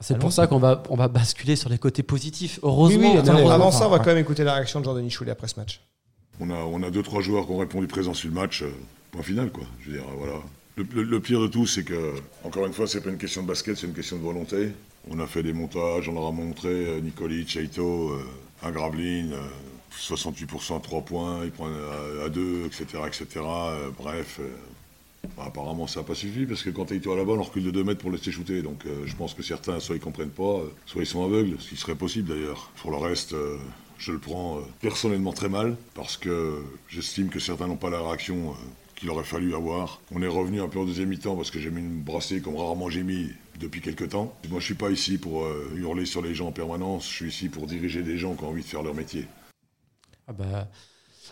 C'est 0.00 0.14
Allons. 0.14 0.20
pour 0.22 0.32
ça 0.32 0.46
qu'on 0.46 0.58
va, 0.58 0.82
on 0.88 0.96
va 0.96 1.08
basculer 1.08 1.56
sur 1.56 1.68
les 1.68 1.78
côtés 1.78 2.02
positifs. 2.02 2.58
Heureusement, 2.62 2.98
Oui, 2.98 3.04
oui, 3.06 3.12
mais 3.14 3.18
attendez, 3.20 3.40
heureusement. 3.42 3.54
Avant 3.54 3.70
ça, 3.70 3.86
on 3.86 3.90
va 3.90 3.98
quand 3.98 4.06
même 4.06 4.18
écouter 4.18 4.44
la 4.44 4.54
réaction 4.54 4.80
de 4.80 4.84
Jordan 4.86 5.08
Choulet 5.10 5.30
après 5.32 5.48
ce 5.48 5.58
match. 5.60 5.80
On 6.40 6.48
a, 6.50 6.54
on 6.56 6.82
a 6.82 6.90
deux, 6.90 7.02
trois 7.02 7.20
joueurs 7.20 7.44
qui 7.46 7.52
ont 7.52 7.58
répondu 7.58 7.86
présent 7.86 8.14
sur 8.14 8.28
le 8.28 8.34
match. 8.34 8.62
euh, 8.62 8.70
point 9.12 9.22
final, 9.22 9.50
quoi. 9.50 9.64
Je 9.80 9.90
veux 9.90 9.96
dire, 9.98 10.06
euh, 10.08 10.14
voilà. 10.18 10.34
Le, 10.76 10.84
le- 10.94 11.02
le 11.02 11.20
pire 11.20 11.40
de 11.40 11.48
tout, 11.48 11.66
c'est 11.66 11.82
que, 11.84 12.14
encore 12.44 12.64
une 12.64 12.72
fois, 12.72 12.86
c'est 12.86 13.00
pas 13.02 13.10
une 13.10 13.18
question 13.18 13.42
de 13.42 13.48
basket, 13.48 13.76
c'est 13.76 13.86
une 13.86 13.92
question 13.92 14.16
de 14.16 14.22
volonté. 14.22 14.72
On 15.10 15.18
a 15.20 15.26
fait 15.26 15.42
des 15.42 15.52
montages, 15.52 16.08
on 16.08 16.12
leur 16.14 16.26
a 16.28 16.32
montré 16.32 16.68
euh, 16.68 17.00
Nikolic, 17.00 17.48
Chaito, 17.50 18.10
euh, 18.10 18.24
un 18.62 18.70
Graveline, 18.70 19.32
euh, 19.34 19.38
68% 19.98 20.76
à 20.76 20.80
3 20.80 21.00
points, 21.02 21.40
ils 21.44 21.50
prennent 21.50 21.74
à, 22.22 22.24
à 22.26 22.28
2, 22.28 22.64
etc., 22.66 22.84
etc. 23.06 23.26
euh, 23.36 23.90
bref. 23.98 24.40
Bah, 25.36 25.44
apparemment, 25.46 25.86
ça 25.86 26.00
n'a 26.00 26.06
pas 26.06 26.14
suffi 26.14 26.46
parce 26.46 26.62
que 26.62 26.70
quand 26.70 26.88
Chaito 26.88 27.12
a 27.12 27.16
la 27.16 27.24
balle, 27.24 27.38
on 27.38 27.42
recule 27.42 27.64
de 27.64 27.70
2 27.70 27.84
mètres 27.84 28.00
pour 28.00 28.10
laisser 28.10 28.32
shooter. 28.32 28.62
Donc, 28.62 28.86
euh, 28.86 29.06
je 29.06 29.14
pense 29.16 29.34
que 29.34 29.42
certains, 29.42 29.80
soit 29.80 29.96
ils 29.96 30.00
comprennent 30.00 30.30
pas, 30.30 30.60
euh, 30.60 30.72
soit 30.86 31.02
ils 31.02 31.06
sont 31.06 31.24
aveugles, 31.24 31.56
ce 31.58 31.70
qui 31.70 31.76
serait 31.76 31.94
possible 31.94 32.28
d'ailleurs. 32.28 32.70
Pour 32.76 32.90
le 32.90 32.96
reste, 32.96 33.34
euh, 33.34 33.56
je 33.98 34.12
le 34.12 34.18
prends 34.18 34.60
personnellement 34.80 35.32
très 35.32 35.48
mal 35.48 35.76
parce 35.94 36.16
que 36.16 36.62
j'estime 36.88 37.28
que 37.28 37.38
certains 37.38 37.66
n'ont 37.66 37.76
pas 37.76 37.90
la 37.90 38.00
réaction 38.00 38.54
qu'il 38.96 39.10
aurait 39.10 39.24
fallu 39.24 39.54
avoir. 39.54 40.00
On 40.10 40.22
est 40.22 40.26
revenu 40.26 40.62
un 40.62 40.68
peu 40.68 40.78
en 40.78 40.84
deuxième 40.86 41.10
mi-temps 41.10 41.36
parce 41.36 41.50
que 41.50 41.58
j'ai 41.58 41.70
mis 41.70 41.80
une 41.80 42.00
brassée 42.00 42.40
comme 42.40 42.56
rarement 42.56 42.88
j'ai 42.88 43.02
mis 43.02 43.28
depuis 43.58 43.82
quelques 43.82 44.08
temps. 44.08 44.34
Moi, 44.48 44.58
je 44.58 44.64
suis 44.64 44.74
pas 44.74 44.90
ici 44.90 45.18
pour 45.18 45.46
hurler 45.74 46.06
sur 46.06 46.22
les 46.22 46.34
gens 46.34 46.48
en 46.48 46.52
permanence. 46.52 47.06
Je 47.06 47.14
suis 47.14 47.28
ici 47.28 47.48
pour 47.50 47.66
diriger 47.66 48.02
des 48.02 48.16
gens 48.16 48.34
qui 48.34 48.44
ont 48.44 48.48
envie 48.48 48.62
de 48.62 48.66
faire 48.66 48.82
leur 48.82 48.94
métier. 48.94 49.26
Ah 50.26 50.32
bah, 50.32 50.68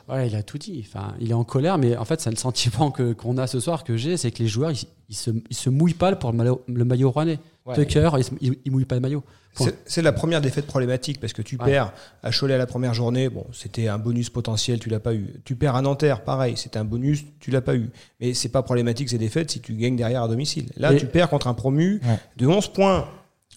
ouais, 0.08 0.28
il 0.28 0.36
a 0.36 0.42
tout 0.42 0.58
dit. 0.58 0.84
Enfin, 0.86 1.14
il 1.20 1.30
est 1.30 1.34
en 1.34 1.44
colère, 1.44 1.78
mais 1.78 1.96
en 1.96 2.04
fait, 2.04 2.20
c'est 2.20 2.30
le 2.30 2.36
sentiment 2.36 2.90
que, 2.90 3.12
qu'on 3.12 3.38
a 3.38 3.46
ce 3.46 3.60
soir, 3.60 3.84
que 3.84 3.96
j'ai, 3.96 4.16
c'est 4.16 4.30
que 4.30 4.42
les 4.42 4.48
joueurs, 4.48 4.70
ils, 4.70 4.84
ils 5.08 5.16
se, 5.16 5.30
ils 5.50 5.56
se 5.56 5.70
mouillent 5.70 5.94
pas 5.94 6.14
pour 6.16 6.30
le 6.32 6.36
maillot, 6.38 6.62
le 6.68 6.84
maillot 6.84 7.10
rouennais. 7.10 7.38
Ouais. 7.66 7.74
Tucker, 7.74 8.10
il, 8.18 8.24
il, 8.40 8.58
il 8.64 8.72
mouille 8.72 8.84
pas 8.86 8.94
le 8.94 9.00
maillot. 9.02 9.22
C'est- 9.54 9.74
C'est 9.86 10.02
la 10.02 10.12
première 10.12 10.40
défaite 10.40 10.66
problématique 10.66 11.18
parce 11.20 11.32
que 11.32 11.42
tu 11.42 11.56
Ouais. 11.56 11.64
perds 11.66 11.92
à 12.22 12.30
Cholet 12.30 12.54
à 12.54 12.58
la 12.58 12.66
première 12.66 12.94
journée, 12.94 13.28
bon, 13.28 13.44
c'était 13.52 13.88
un 13.88 13.98
bonus 13.98 14.30
potentiel, 14.30 14.78
tu 14.78 14.88
l'as 14.88 15.00
pas 15.00 15.14
eu. 15.14 15.34
Tu 15.44 15.56
perds 15.56 15.74
à 15.74 15.82
Nanterre, 15.82 16.22
pareil, 16.22 16.56
c'était 16.56 16.78
un 16.78 16.84
bonus, 16.84 17.24
tu 17.40 17.50
l'as 17.50 17.60
pas 17.60 17.74
eu. 17.74 17.90
Mais 18.20 18.34
c'est 18.34 18.50
pas 18.50 18.62
problématique 18.62 19.08
ces 19.08 19.18
défaites 19.18 19.50
si 19.50 19.60
tu 19.60 19.74
gagnes 19.74 19.96
derrière 19.96 20.22
à 20.22 20.28
domicile. 20.28 20.66
Là, 20.76 20.94
tu 20.94 21.06
perds 21.06 21.28
contre 21.28 21.48
un 21.48 21.54
promu 21.54 22.00
Ouais. 22.04 22.18
de 22.36 22.46
11 22.46 22.68
points. 22.72 23.08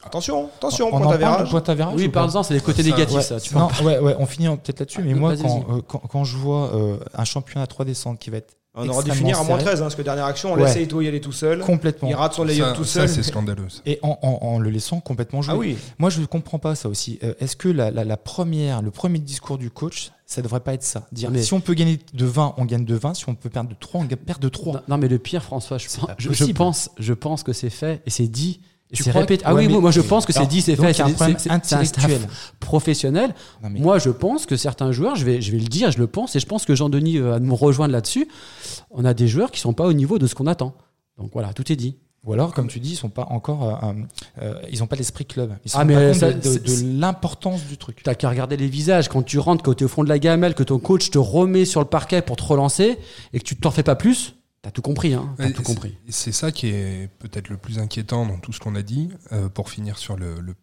Attention, 0.04 0.50
attention, 0.58 0.88
on 0.88 0.90
point 0.92 1.00
en 1.00 1.04
parle 1.04 1.14
d'avérage. 1.14 1.46
de 1.46 1.50
point 1.52 1.62
d'avérage 1.62 1.94
Oui, 1.96 2.10
parle-en, 2.10 2.44
c'est 2.44 2.54
les 2.56 2.60
côtés 2.60 2.84
Ça, 2.84 2.90
négatifs, 2.90 3.16
Ouais, 3.18 3.22
ça. 3.24 3.40
Tu 3.40 3.56
non, 3.56 3.70
ouais, 3.84 4.00
ouais, 4.00 4.16
on 4.20 4.26
finit 4.26 4.48
peut-être 4.48 4.80
là-dessus, 4.80 5.00
Ah, 5.02 5.06
mais 5.06 5.14
moi, 5.14 5.36
quand, 5.38 5.66
euh, 5.70 5.82
quand, 5.88 6.00
quand 6.00 6.24
je 6.24 6.38
vois 6.38 6.74
euh, 6.76 6.98
un 7.14 7.24
championnat 7.26 7.68
3 7.68 7.86
descentes 7.86 8.18
qui 8.20 8.30
va 8.32 8.38
être 8.38 8.56
On 8.74 8.88
aurait 8.90 9.04
dû 9.04 9.12
finir 9.12 9.38
à 9.40 9.44
moins 9.44 9.58
serré. 9.60 9.64
13, 9.72 9.80
hein, 9.82 9.84
parce 9.86 9.96
que 9.96 10.02
dernière 10.02 10.26
action, 10.26 10.54
on 10.54 10.56
Ouais. 10.56 10.64
laisse 10.64 10.78
Eto'o 10.78 11.02
y 11.02 11.08
aller 11.08 11.22
tout 11.22 11.32
seul. 11.34 11.60
Complètement. 11.60 12.08
Il 12.10 12.16
rate 12.16 12.34
son 12.34 12.44
Ça, 12.44 12.48
layup 12.48 12.74
tout 12.76 12.84
ça, 12.84 13.02
seul. 13.02 13.10
c'est 13.10 13.24
scandaleux. 13.24 13.70
ça. 13.70 13.82
Et 13.86 14.00
en, 14.02 14.18
en- 14.24 14.40
en 14.42 14.60
le 14.60 14.70
laissant 14.70 15.02
complètement 15.02 15.42
jouer. 15.42 15.54
ah 15.54 15.58
oui. 15.58 15.78
Moi, 16.00 16.10
je 16.10 16.20
ne 16.22 16.26
comprends 16.26 16.58
pas 16.60 16.74
ça 16.76 16.88
aussi. 16.90 17.20
Euh, 17.24 17.34
Est-ce 17.40 17.56
que 17.56 17.68
la, 17.70 17.92
la- 17.92 18.04
la 18.06 18.18
première, 18.18 18.82
le 18.82 18.90
premier 18.92 19.20
discours 19.20 19.58
du 19.58 19.70
coach, 19.70 20.12
ça 20.26 20.42
devrait 20.42 20.62
pas 20.62 20.74
être 20.74 20.84
ça? 20.84 21.06
Dire 21.12 21.30
Mais- 21.32 21.44
si 21.44 21.54
on 21.54 21.60
peut 21.60 21.74
gagner 21.74 22.00
de 22.14 22.26
20, 22.26 22.54
on 22.58 22.66
gagne 22.66 22.86
de 22.86 22.96
20. 22.96 23.14
Si 23.14 23.28
on 23.28 23.36
peut 23.36 23.50
perdre 23.50 23.70
de 23.70 23.76
3, 23.80 24.02
on 24.02 24.08
perd 24.08 24.40
de 24.40 24.50
3. 24.50 24.74
Non, 24.76 24.82
non, 24.88 24.98
mais 24.98 25.10
le 25.10 25.20
pire, 25.20 25.44
François, 25.44 25.78
je, 25.78 25.88
pense, 25.88 26.10
je, 26.18 26.52
pense, 26.54 26.90
je 26.98 27.14
pense 27.14 27.44
que 27.44 27.54
c'est 27.54 27.70
fait 27.70 28.02
et 28.06 28.10
c'est 28.10 28.28
dit. 28.28 28.62
C'est 28.94 29.12
répété. 29.12 29.44
Ah 29.48 29.54
oui, 29.54 29.68
moi, 29.68 29.92
je 29.92 30.02
pense 30.02 30.26
que 30.26 30.34
c'est 30.34 30.46
dit, 30.48 30.62
c'est 30.62 30.76
fait. 30.76 30.88
un 31.02 31.08
c'est- 31.08 31.14
problème 31.14 31.38
un 31.50 31.56
intellectuel. 31.56 32.22
professionnel. 32.60 33.34
Non, 33.64 33.70
mais- 33.70 33.80
Moi, 33.80 34.00
je 34.00 34.10
pense 34.10 34.46
que 34.46 34.56
certains 34.56 34.92
joueurs, 34.92 35.16
je 35.16 35.26
vais, 35.26 35.42
je 35.42 35.52
vais 35.52 35.60
le 35.60 35.68
dire, 35.68 35.92
je 35.92 35.98
le 36.00 36.08
pense, 36.08 36.36
et 36.36 36.40
je 36.40 36.46
pense 36.46 36.66
que 36.66 36.76
Jean-Denis 36.76 37.18
euh, 37.18 37.32
va 37.32 37.40
nous 37.40 37.56
rejoindre 37.56 37.92
là-dessus. 37.94 38.28
On 38.90 39.06
a 39.06 39.14
des 39.14 39.28
joueurs 39.28 39.52
qui 39.52 39.60
sont 39.60 39.74
pas 39.74 39.86
au 39.86 39.94
niveau 39.94 40.20
de 40.20 40.28
ce 40.28 40.36
qu'on 40.36 40.48
attend. 40.48 40.74
Donc 41.18 41.30
voilà, 41.34 41.54
tout 41.54 41.72
est 41.72 41.76
dit. 41.76 41.98
Ou 42.24 42.34
alors, 42.34 42.54
comme 42.54 42.68
tu 42.68 42.80
dis, 42.80 42.92
ils 42.92 42.96
sont 42.98 43.10
pas 43.10 43.26
encore, 43.32 43.84
euh, 43.84 43.94
euh, 44.44 44.54
ils 44.72 44.80
n'ont 44.80 44.86
pas 44.88 44.96
l'esprit 44.96 45.26
club. 45.26 45.54
Ils 45.66 45.72
sont 45.72 45.80
Ah, 45.80 45.82
pas 45.82 45.86
mais 45.86 46.12
compte 46.12 46.20
ça, 46.20 46.32
de, 46.32 46.38
de- 46.38 46.42
c'est- 46.68 46.84
de 46.84 47.00
l'importance 47.02 47.64
du 47.66 47.78
truc. 47.78 48.02
T'as 48.04 48.14
qu'à 48.14 48.30
regarder 48.30 48.58
les 48.58 48.68
visages 48.68 49.10
quand 49.10 49.24
tu 49.24 49.40
rentres, 49.40 49.64
quand 49.64 49.74
tu 49.74 49.84
es 49.84 49.86
au 49.86 49.90
fond 49.90 50.04
de 50.04 50.10
la 50.10 50.20
gamelle, 50.20 50.54
que 50.54 50.62
ton 50.62 50.78
coach 50.78 51.10
te 51.10 51.18
remet 51.18 51.66
sur 51.66 51.80
le 51.82 51.88
parquet 51.88 52.22
pour 52.22 52.36
te 52.36 52.44
relancer 52.44 53.00
et 53.34 53.40
que 53.40 53.44
tu 53.44 53.56
t'en 53.56 53.72
fais 53.72 53.82
pas 53.82 53.96
plus. 53.96 54.36
T'as 54.64 54.70
tout 54.72 54.82
compris, 54.84 55.14
hein. 55.14 55.34
T'as 55.38 55.46
Ouais, 55.46 55.52
tout 55.54 55.58
c'est- 55.60 55.64
compris. 55.74 55.98
C'est 56.10 56.32
ça 56.32 56.52
qui 56.52 56.68
est 56.68 57.10
peut-être 57.20 57.50
le 57.50 57.58
plus 57.58 57.80
inquiétant 57.80 58.26
dans 58.28 58.38
tout 58.38 58.54
ce 58.54 58.60
qu'on 58.60 58.76
a 58.76 58.84
dit. 58.84 59.10
euh, 59.32 59.50
pour 59.50 59.70
finir 59.70 59.98
sur 59.98 60.16
le, 60.18 60.40
le- 60.40 60.56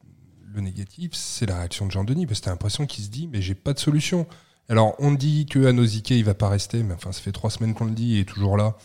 le 0.55 0.61
négatif, 0.61 1.11
c'est 1.15 1.47
la 1.47 1.59
réaction 1.59 1.87
de 1.87 1.91
Jean-Denis, 1.93 2.27
parce 2.27 2.41
que 2.41 2.45
t'as 2.47 2.51
l'impression 2.53 2.87
qu'il 2.87 3.05
se 3.05 3.11
dit, 3.11 3.29
mais 3.29 3.43
j'ai 3.43 3.55
pas 3.55 3.73
de 3.73 3.79
solution. 3.79 4.27
Alors, 4.69 4.95
on 4.99 5.13
dit 5.13 5.47
que 5.47 5.67
Anosike, 5.67 6.11
il 6.11 6.25
va 6.25 6.35
pas 6.35 6.49
rester, 6.49 6.83
mais 6.83 6.95
enfin, 6.95 7.11
ça 7.13 7.21
fait 7.21 7.33
trois 7.33 7.51
semaines 7.51 7.75
qu'on 7.75 7.87
le 7.87 7.91
dit, 7.93 8.15
il 8.15 8.19
est 8.21 8.25
toujours 8.29 8.57
là. 8.57 8.77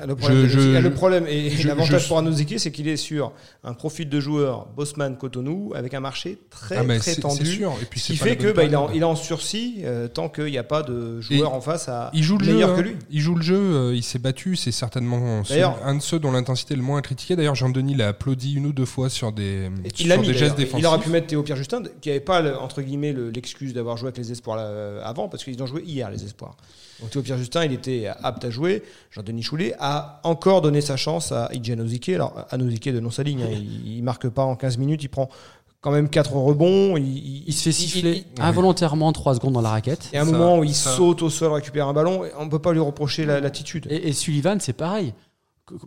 Ah, 0.00 0.06
Le 0.06 0.14
problème, 0.16 0.46
Je- 0.46 0.58
je- 0.60 0.74
ah, 0.76 0.80
le 0.80 0.90
problème 0.92 1.26
et 1.28 1.50
je- 1.50 1.66
l'avantage 1.68 2.06
pour 2.08 2.18
Anozike, 2.18 2.58
c'est 2.58 2.70
qu'il 2.70 2.88
est 2.88 2.96
sur 2.96 3.32
un 3.64 3.74
profil 3.74 4.08
de 4.08 4.20
joueur 4.20 4.66
Bosman 4.76 5.16
Cotonou 5.16 5.72
avec 5.74 5.94
un 5.94 6.00
marché 6.00 6.38
très 6.50 6.76
Ah, 6.76 6.98
très 6.98 7.14
tendu. 7.16 7.46
sûr. 7.46 7.72
Et 7.82 7.84
puis, 7.84 8.00
Ce 8.00 8.06
qui 8.08 8.16
fait 8.16 8.36
que 8.36 8.52
bah, 8.52 8.64
il, 8.64 8.72
est 8.72 8.76
en, 8.76 8.90
il 8.92 9.16
sursis 9.16 9.76
euh, 9.84 10.08
tant 10.08 10.28
qu'il 10.28 10.44
n'y 10.46 10.58
a 10.58 10.62
pas 10.64 10.82
de 10.82 11.20
joueur 11.20 11.52
en 11.52 11.60
face 11.60 11.88
à 11.88 12.10
Il 12.14 12.22
joue 12.22 12.38
le 12.38 12.44
jeu. 12.44 12.52
meilleur 12.54 12.70
hein. 12.70 12.76
que 12.76 12.80
lui. 12.82 12.96
Il 13.10 13.20
joue 13.20 13.34
le 13.34 13.42
jeu. 13.42 13.56
euh, 13.56 13.94
il 13.94 14.02
s'est 14.02 14.18
battu. 14.18 14.56
C'est 14.56 14.72
certainement 14.72 15.42
un 15.84 15.94
de 15.94 16.02
ceux 16.02 16.18
dont 16.18 16.32
l'intensité 16.32 16.74
est 16.74 16.76
le 16.76 16.82
moins 16.82 17.00
critiquée. 17.02 17.36
D'ailleurs, 17.36 17.54
Jean-Denis 17.54 17.94
l'a 17.94 18.08
applaudi 18.08 18.54
une 18.54 18.66
ou 18.66 18.72
deux 18.72 18.84
fois 18.84 19.08
sur 19.08 19.32
des, 19.32 19.70
sur 19.94 20.04
il 20.06 20.08
l'a 20.08 20.16
mis. 20.18 20.26
des 20.28 20.34
gestes 20.34 20.56
défensifs. 20.56 20.82
Il 20.82 20.86
aurait 20.86 20.98
pu 21.00 21.10
mettre 21.10 21.26
Théo 21.26 21.42
Pierre 21.42 21.56
Justin, 21.56 21.82
qui 22.00 22.08
n'avait 22.08 22.20
pas 22.20 22.58
entre 22.60 22.82
guillemets 22.82 23.12
le- 23.12 23.30
l'excuse 23.30 23.72
d'avoir 23.74 23.96
joué 23.96 24.08
avec 24.08 24.18
les 24.18 24.30
espoirs 24.32 24.56
là, 24.56 25.02
avant, 25.04 25.28
parce 25.28 25.44
qu'ils 25.44 25.62
ont 25.62 25.66
joué 25.66 25.82
hier 25.82 26.10
les 26.10 26.24
espoirs. 26.24 26.56
Donc 27.00 27.10
Théo 27.10 27.22
Pierre 27.22 27.38
Justin, 27.38 27.64
il 27.64 27.72
était 27.72 28.08
apte 28.22 28.44
à 28.44 28.50
jouer. 28.50 28.82
Jean-Denis 29.12 29.42
Choulet 29.42 29.74
a 29.80 30.20
encore 30.24 30.60
donné 30.62 30.80
sa 30.80 30.96
chance 30.96 31.32
à 31.32 31.48
Idji 31.52 31.72
Anozike. 31.72 32.08
Alors 32.10 32.34
Anozike 32.50 32.88
de 32.92 33.00
non 33.00 33.10
sa 33.10 33.22
ligne, 33.22 33.42
hein. 33.42 33.48
il, 33.50 33.96
il 33.98 34.02
marque 34.02 34.28
pas 34.28 34.42
en 34.44 34.56
15 34.56 34.78
minutes, 34.78 35.02
il 35.02 35.08
prend 35.08 35.28
quand 35.80 35.90
même 35.92 36.08
4 36.08 36.32
rebonds. 36.34 36.96
Il, 36.96 37.04
il- 37.16 37.44
Il 37.48 37.52
se 37.52 37.62
fait 37.64 37.72
siffler 37.72 38.24
il- 38.36 38.42
involontairement 38.42 39.12
3 39.12 39.34
secondes 39.36 39.52
dans 39.54 39.60
la 39.60 39.70
raquette. 39.70 40.08
Il 40.12 40.16
y 40.16 40.18
a 40.18 40.22
un 40.22 40.26
Ça, 40.26 40.32
moment 40.32 40.58
où 40.58 40.64
il 40.64 40.74
ça. 40.74 40.90
saute 40.90 41.22
au 41.22 41.30
sol, 41.30 41.52
récupère 41.52 41.86
un 41.88 41.92
ballon, 41.92 42.24
et 42.24 42.30
on 42.38 42.48
peut 42.48 42.58
pas 42.58 42.72
lui 42.72 42.80
reprocher 42.80 43.24
la- 43.24 43.40
l'attitude. 43.40 43.86
Et, 43.90 44.08
et 44.08 44.12
Sullivan, 44.12 44.58
c'est 44.60 44.72
pareil. 44.72 45.14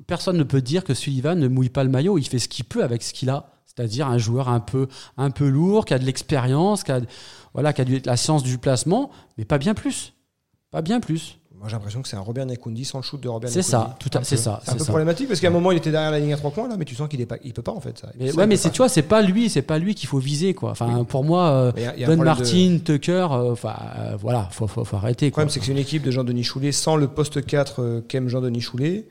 Personne 0.08 0.38
ne 0.38 0.44
peut 0.44 0.62
dire 0.62 0.84
que 0.84 0.94
Sullivan 0.94 1.38
ne 1.40 1.48
mouille 1.48 1.70
pas 1.70 1.84
le 1.84 1.90
maillot. 1.90 2.18
Il 2.18 2.26
fait 2.28 2.40
ce 2.40 2.48
qu'il 2.48 2.66
peut 2.66 2.84
avec 2.84 3.02
ce 3.04 3.14
qu'il 3.14 3.30
a. 3.30 3.48
C'est-à-dire 3.66 4.08
un 4.08 4.18
joueur 4.18 4.50
un 4.50 4.60
peu, 4.60 4.88
un 5.18 5.32
peu 5.32 5.48
lourd, 5.48 5.86
qui 5.86 5.94
a 5.94 6.00
de 6.00 6.04
l'expérience, 6.06 6.84
qui 6.84 6.92
a, 6.92 7.00
voilà, 7.54 7.72
qui 7.74 7.82
a 7.82 7.86
du- 7.86 8.02
la 8.06 8.18
science 8.18 8.44
du 8.44 8.58
placement, 8.58 9.10
mais 9.38 9.46
pas 9.46 9.58
bien 9.58 9.74
plus. 9.74 10.14
Pas 10.72 10.82
bien 10.82 11.00
plus. 11.00 11.38
Moi 11.62 11.70
j'ai 11.70 11.76
l'impression 11.76 12.02
que 12.02 12.08
c'est 12.10 12.16
un 12.18 12.22
Robert 12.22 12.46
Nekundi 12.48 12.84
sans 12.86 12.98
le 12.98 13.04
shoot 13.04 13.22
de 13.22 13.30
Robert 13.30 13.50
C'est 13.52 13.62
ça, 13.62 13.96
tout 14.00 14.10
à- 14.18 14.24
c'est 14.24 14.36
ça, 14.36 14.60
C'est 14.66 14.72
un 14.72 14.74
peu 14.74 14.80
ça. 14.80 14.86
problématique 14.86 15.28
parce 15.28 15.40
qu'à 15.40 15.48
un 15.50 15.52
moment 15.52 15.72
il 15.72 15.78
était 15.78 15.92
derrière 15.92 16.10
la 16.10 16.20
ligne 16.20 16.34
à 16.34 16.38
3 16.38 16.50
points 16.50 16.68
là, 16.68 16.76
mais 16.76 16.86
tu 16.86 16.96
sens 16.96 17.08
qu'il 17.08 17.22
est 17.22 17.28
pas, 17.28 17.38
il 17.44 17.54
peut 17.54 17.62
pas 17.62 17.72
en 17.72 17.80
fait. 17.80 18.00
Ça. 18.00 18.10
Mais, 18.20 18.32
Ça, 18.32 18.38
ouais, 18.38 18.48
mais 18.48 18.58
c'est 18.58 18.72
tu 18.72 18.78
vois, 18.78 18.90
c'est 18.90 19.04
pas 19.04 19.22
lui, 19.22 19.48
c'est 19.48 19.62
pas 19.62 19.78
lui 19.78 19.94
qu'il 19.94 20.10
faut 20.10 20.18
viser 20.18 20.56
quoi. 20.56 20.72
Enfin, 20.72 21.04
pour 21.04 21.24
moi, 21.24 21.50
euh, 21.52 21.72
Mais 21.76 21.82
il 21.82 21.86
y 21.86 21.88
a- 21.88 21.94
il 21.96 22.02
y 22.02 22.04
a 22.04 22.08
un 22.08 22.10
Don 22.10 22.16
problème 22.16 22.36
de- 22.36 22.42
Martin, 22.42 22.80
Tucker, 22.84 23.28
euh, 23.32 23.52
enfin 23.52 23.76
euh, 24.00 24.16
voilà, 24.20 24.50
faut, 24.52 24.66
faut, 24.66 24.84
faut 24.84 24.96
arrêter. 24.98 25.28
Le 25.28 25.32
Quoi. 25.32 25.44
problème, 25.44 25.50
c'est 25.54 25.60
que 25.60 25.66
c'est 25.68 25.72
une 25.72 25.78
équipe 25.78 26.02
de 26.02 26.10
Jean-Denis 26.10 26.44
Choulet 26.44 26.72
sans 26.72 26.96
le 26.96 27.08
poste 27.08 27.46
4 27.46 27.82
euh, 27.84 28.02
qu'aime 28.08 28.28
Jean-Denis 28.28 28.62
Choulet 28.62 29.08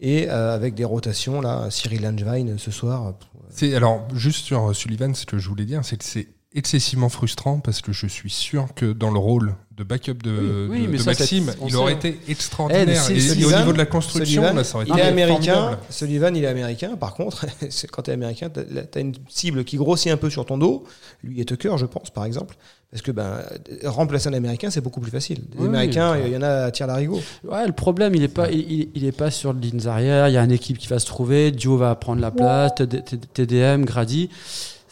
et 0.00 0.30
euh, 0.30 0.54
avec 0.54 0.72
des 0.74 0.84
rotations. 0.86 1.42
là 1.42 1.66
Cyril 1.70 2.00
Langevin 2.00 2.56
ce 2.56 2.70
soir. 2.70 3.08
euh, 3.08 3.12
C'est 3.50 3.74
alors 3.74 4.08
juste 4.14 4.46
sur 4.46 4.74
Sullivan, 4.74 5.14
ce 5.14 5.26
que 5.26 5.36
je 5.36 5.46
voulais 5.50 5.66
dire, 5.66 5.80
c'est 5.84 5.98
que 5.98 6.04
c'est 6.04 6.28
excessivement 6.54 7.08
frustrant 7.08 7.60
parce 7.60 7.80
que 7.80 7.92
je 7.92 8.06
suis 8.06 8.30
sûr 8.30 8.68
que 8.74 8.92
dans 8.92 9.10
le 9.10 9.18
rôle 9.18 9.54
de 9.76 9.84
backup 9.84 10.14
de, 10.22 10.68
Oui, 10.68 10.78
oui, 10.80 10.82
de- 10.86 10.90
mais 10.92 10.98
de 10.98 11.02
ça, 11.02 11.14
c'est- 11.14 11.40
Maxime, 11.40 11.52
on 11.60 11.68
il 11.68 11.76
aurait 11.76 11.92
été 11.94 12.18
extraordinaire. 12.28 12.86
Eh, 12.88 12.94
c'est 13.20 13.38
et, 13.38 13.40
et 13.40 13.44
au 13.46 13.56
niveau 13.56 13.72
de 13.72 13.78
la 13.78 13.86
construction, 13.86 14.42
Sullivan, 14.42 14.56
là, 14.56 14.64
ça 14.64 14.76
aurait 14.76 14.86
il 14.86 14.92
été 14.92 15.00
est 15.00 15.04
américain. 15.04 15.54
formidable. 15.54 15.78
Sullivan, 15.90 16.36
il 16.36 16.44
est 16.44 16.48
américain. 16.48 16.96
Par 16.98 17.14
contre, 17.14 17.46
quand 17.92 18.02
tu 18.02 18.10
es 18.10 18.14
américain, 18.14 18.50
tu 18.50 18.60
as, 18.60 19.00
une 19.00 19.14
cible 19.28 19.64
qui 19.64 19.76
grossit 19.76 20.12
un 20.12 20.16
peu 20.16 20.28
sur 20.28 20.44
ton 20.44 20.58
dos. 20.58 20.84
Lui 21.22 21.40
et 21.40 21.44
Tucker, 21.44 21.76
je 21.78 21.86
pense, 21.86 22.10
par 22.10 22.24
exemple. 22.24 22.56
Parce 22.90 23.02
que 23.02 23.12
ben, 23.12 23.42
remplacer 23.84 24.28
un 24.28 24.32
américain, 24.32 24.68
c'est 24.70 24.80
beaucoup 24.80 25.00
plus 25.00 25.12
facile. 25.12 25.38
Les 25.54 25.60
Oui, 25.60 25.66
Américains, 25.68 26.16
il 26.26 26.32
y 26.32 26.36
en 26.36 26.42
a 26.42 26.64
à 26.64 26.70
tir 26.72 26.88
larigot. 26.88 27.20
Ouais, 27.44 27.64
le 27.64 27.72
problème, 27.72 28.14
il 28.16 28.22
est 28.24 28.28
pas, 28.28 28.50
il, 28.50 28.58
il- 28.70 28.88
il 28.96 29.04
est 29.04 29.12
pas 29.12 29.30
sur 29.30 29.52
le 29.52 29.60
lignes 29.60 29.86
arrière. 29.86 30.28
Il 30.28 30.34
y 30.34 30.36
a 30.36 30.42
une 30.44 30.50
équipe 30.50 30.76
qui 30.76 30.88
va 30.88 30.98
se 30.98 31.06
trouver. 31.06 31.52
Dio 31.52 31.76
va 31.76 31.94
prendre 31.94 32.20
la 32.20 32.32
place. 32.32 32.72
TD- 32.76 33.02
TDM, 33.32 33.84
Grady. 33.84 34.28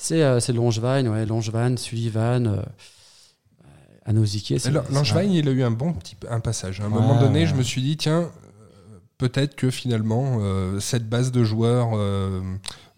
C'est, 0.00 0.22
euh, 0.22 0.34
ouais, 0.36 0.40
Sullivan, 1.76 2.46
euh, 2.46 2.62
Alors, 4.06 4.24
c'est- 4.86 4.94
Langevin, 4.94 5.22
il 5.24 5.48
a 5.48 5.52
eu 5.52 5.62
un 5.62 5.70
bon 5.70 5.92
petit 5.92 6.16
un 6.30 6.40
passage. 6.40 6.80
À 6.80 6.84
un 6.84 6.86
Ouais, 6.86 6.94
moment 7.00 7.20
donné, 7.20 7.40
ouais. 7.40 7.46
je 7.46 7.54
me 7.54 7.62
suis 7.62 7.82
dit, 7.82 7.96
tiens, 7.96 8.20
euh, 8.22 8.98
peut-être 9.18 9.54
que 9.56 9.70
finalement, 9.70 10.38
euh, 10.40 10.80
cette 10.80 11.08
base 11.08 11.30
de 11.32 11.44
joueurs, 11.44 11.90
euh, 11.94 12.40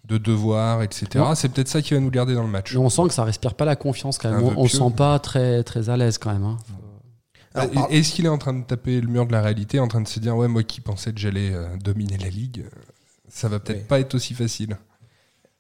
de 0.05 0.19
devoirs, 0.19 0.83
etc., 0.83 1.07
Ouais. 1.25 1.35
c'est 1.35 1.49
peut-être 1.49 1.69
ça 1.69 1.83
qui 1.83 1.95
va 1.95 2.01
nous 2.01 2.11
garder 2.11 2.35
dans 2.35 2.43
le 2.43 2.49
match. 2.49 2.73
Mais 2.75 2.79
on 2.81 2.91
sent 2.91 3.03
que 3.09 3.15
ça 3.15 3.25
respire 3.25 3.55
pas 3.55 3.65
la 3.65 3.77
confiance 3.77 4.19
quand 4.19 4.31
même. 4.31 4.41
Un 4.45 4.55
On, 4.57 4.67
pieux. 4.67 4.79
sent 4.79 4.93
pas 4.97 5.19
très, 5.19 5.63
très 5.65 5.89
à 5.89 5.97
l'aise 5.97 6.19
quand 6.19 6.33
même. 6.33 6.45
hein. 6.45 6.57
Euh, 7.57 7.67
Est-ce 7.91 8.13
qu'il 8.13 8.27
est 8.27 8.29
en 8.29 8.39
train 8.39 8.55
de 8.55 8.63
taper 8.65 9.01
le 9.01 9.09
mur 9.09 9.27
de 9.27 9.33
la 9.33 9.41
réalité, 9.43 9.81
en 9.81 9.89
train 9.89 10.01
de 10.01 10.07
se 10.09 10.21
dire, 10.21 10.37
ouais, 10.37 10.47
moi 10.49 10.63
qui 10.63 10.81
pensais 10.81 11.13
que 11.13 11.19
j'allais 11.19 11.53
euh, 11.53 11.67
dominer 11.83 12.17
la 12.19 12.29
ligue, 12.29 12.61
euh, 12.65 12.69
ça 13.29 13.49
va 13.49 13.59
peut-être 13.59 13.79
Oui. 13.79 13.85
pas 13.89 13.99
être 14.01 14.15
aussi 14.15 14.35
facile? 14.35 14.77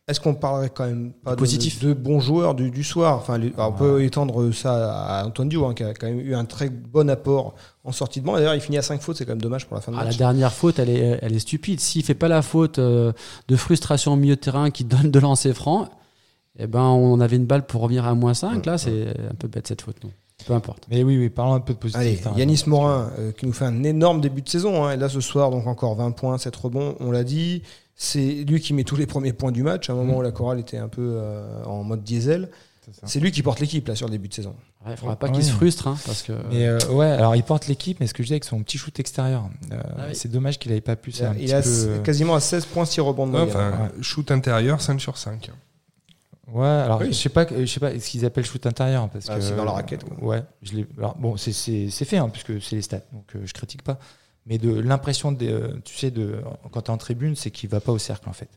Est-ce 0.08 0.18
qu'on 0.18 0.34
parlerait 0.34 0.70
quand 0.70 0.86
même 0.86 1.12
pas 1.12 1.32
de, 1.32 1.36
Positif. 1.36 1.78
de 1.84 1.92
bons 1.92 2.18
joueurs 2.18 2.54
du, 2.56 2.70
du 2.72 2.82
soir 2.82 3.16
enfin, 3.18 3.38
les- 3.38 3.52
On 3.58 3.70
peut 3.72 4.02
étendre 4.02 4.50
ça 4.52 5.20
à 5.20 5.24
Antoine 5.26 5.48
Dio, 5.48 5.64
hein, 5.66 5.74
qui 5.74 5.84
a 5.84 5.94
quand 5.94 6.08
même 6.08 6.18
eu 6.18 6.34
un 6.34 6.44
très 6.44 6.68
bon 6.68 7.08
apport 7.08 7.54
en 7.84 7.92
sortie 7.92 8.20
de 8.20 8.26
banc. 8.26 8.34
D'ailleurs, 8.34 8.56
il 8.56 8.60
finit 8.60 8.78
à 8.78 8.82
5 8.82 9.00
fautes, 9.00 9.18
c'est 9.18 9.24
quand 9.24 9.32
même 9.32 9.40
dommage 9.40 9.66
pour 9.66 9.76
la 9.76 9.80
fin 9.82 9.92
de 9.92 9.96
Ah, 9.96 10.00
la 10.00 10.06
match. 10.06 10.16
dernière 10.16 10.52
faute, 10.52 10.80
elle 10.80 10.90
est, 10.90 11.18
elle 11.22 11.36
est 11.36 11.38
stupide. 11.38 11.78
S'il 11.78 12.02
fait 12.04 12.14
pas 12.14 12.26
la 12.28 12.42
faute 12.42 12.80
euh, 12.80 13.12
de 13.46 13.56
frustration 13.56 14.14
au 14.14 14.16
milieu 14.16 14.34
de 14.34 14.40
terrain 14.40 14.70
qui 14.70 14.82
donne 14.84 15.12
de 15.12 15.18
lancer 15.20 15.54
franc, 15.54 15.88
eh 16.58 16.66
ben, 16.66 16.80
on 16.82 17.20
avait 17.20 17.36
une 17.36 17.46
balle 17.46 17.64
pour 17.66 17.82
revenir 17.82 18.04
à 18.04 18.14
moins 18.14 18.34
5. 18.34 18.66
Là, 18.66 18.78
c'est 18.78 19.08
un 19.30 19.34
peu 19.38 19.46
bête 19.46 19.68
cette 19.68 19.82
faute. 19.82 20.02
Non. 20.02 20.10
Peu 20.44 20.54
importe. 20.54 20.86
Mais 20.90 21.04
oui, 21.04 21.18
oui, 21.18 21.28
parlons 21.28 21.52
un 21.54 21.60
peu 21.60 21.74
de 21.74 21.78
positif. 21.78 22.26
Allez. 22.26 22.38
Yanis 22.40 22.64
Morin, 22.66 23.10
euh, 23.18 23.30
qui 23.30 23.46
nous 23.46 23.52
fait 23.52 23.66
un 23.66 23.84
énorme 23.84 24.20
début 24.22 24.40
de 24.42 24.48
saison. 24.48 24.84
hein. 24.86 24.92
Et 24.92 24.96
là, 24.96 25.08
ce 25.08 25.20
soir, 25.20 25.50
donc 25.50 25.66
encore 25.68 25.94
20 25.94 26.10
points, 26.12 26.36
7 26.38 26.56
rebonds, 26.56 26.96
on 26.98 27.12
l'a 27.12 27.22
dit. 27.22 27.62
C'est 28.02 28.44
lui 28.44 28.60
qui 28.60 28.72
met 28.72 28.84
tous 28.84 28.96
les 28.96 29.04
premiers 29.04 29.34
points 29.34 29.52
du 29.52 29.62
match, 29.62 29.90
à 29.90 29.92
un 29.92 29.96
moment 29.96 30.16
où 30.16 30.22
la 30.22 30.32
chorale 30.32 30.58
était 30.58 30.78
un 30.78 30.88
peu 30.88 31.02
euh, 31.16 31.62
en 31.64 31.84
mode 31.84 32.02
diesel. 32.02 32.48
C'est 33.04 33.20
lui 33.20 33.30
qui 33.30 33.42
porte 33.42 33.60
l'équipe 33.60 33.86
là 33.86 33.94
sur 33.94 34.06
le 34.06 34.12
début 34.12 34.28
de 34.28 34.32
saison. 34.32 34.56
Il 34.88 34.96
faudra 34.96 35.16
pas 35.16 35.26
Ouais. 35.26 35.32
qu'il 35.34 35.44
se 35.44 35.52
frustre, 35.52 35.86
hein, 35.86 35.98
parce 36.06 36.22
que. 36.22 36.32
Mais 36.50 36.66
euh, 36.66 36.78
ouais, 36.92 37.06
alors 37.10 37.36
il 37.36 37.42
porte 37.42 37.66
l'équipe, 37.66 38.00
mais 38.00 38.06
ce 38.06 38.14
que 38.14 38.22
je 38.22 38.28
dis 38.28 38.32
avec 38.32 38.44
son 38.44 38.62
petit 38.62 38.78
shoot 38.78 38.98
extérieur, 38.98 39.50
euh, 39.70 39.82
Ah 39.98 40.04
oui. 40.08 40.14
c'est 40.14 40.30
dommage 40.30 40.58
qu'il 40.58 40.70
n'avait 40.70 40.80
pas 40.80 40.96
pu. 40.96 41.10
Il, 41.10 41.24
un 41.26 41.34
il 41.34 41.44
petit 41.44 41.52
a 41.52 41.60
peu, 41.60 42.00
quasiment 42.02 42.34
à 42.34 42.40
16 42.40 42.64
points, 42.64 42.86
6 42.86 43.02
rebonds 43.02 43.26
de 43.26 43.32
Ouais, 43.32 43.44
moyenne. 43.44 43.54
enfin, 43.54 43.90
shoot 44.00 44.30
intérieur, 44.30 44.80
5 44.80 44.98
sur 44.98 45.18
5. 45.18 45.50
Ouais, 46.52 46.66
alors 46.66 47.00
Oui. 47.02 47.08
je 47.08 47.18
sais 47.18 47.28
pas, 47.28 47.46
je 47.46 47.66
sais 47.66 47.80
pas 47.80 47.92
ce 48.00 48.10
qu'ils 48.10 48.24
appellent 48.24 48.46
shoot 48.46 48.64
intérieur 48.66 49.10
parce 49.10 49.26
Bah, 49.26 49.36
que 49.36 49.42
c'est 49.42 49.54
dans 49.54 49.64
la 49.66 49.72
raquette, 49.72 50.04
quoi. 50.04 50.16
Ouais, 50.26 50.42
je 50.62 50.72
alors, 50.96 51.16
bon, 51.18 51.36
c'est 51.36 51.52
c'est 51.52 51.90
c'est 51.90 52.06
fait 52.06 52.16
hein, 52.16 52.30
puisque 52.30 52.60
c'est 52.62 52.76
les 52.76 52.82
stats, 52.82 53.02
donc 53.12 53.26
euh, 53.36 53.40
je 53.44 53.52
critique 53.52 53.82
pas. 53.82 53.98
Mais 54.50 54.58
de 54.58 54.72
l'impression, 54.78 55.32
de, 55.32 55.46
euh, 55.46 55.68
tu 55.84 55.96
sais, 55.96 56.10
de 56.10 56.42
quand 56.72 56.82
t'es 56.82 56.90
en 56.90 56.98
tribune, 56.98 57.36
c'est 57.36 57.50
qu'il 57.50 57.70
va 57.70 57.80
pas 57.80 57.92
au 57.92 57.98
cercle 57.98 58.28
en 58.28 58.32
fait. 58.34 58.50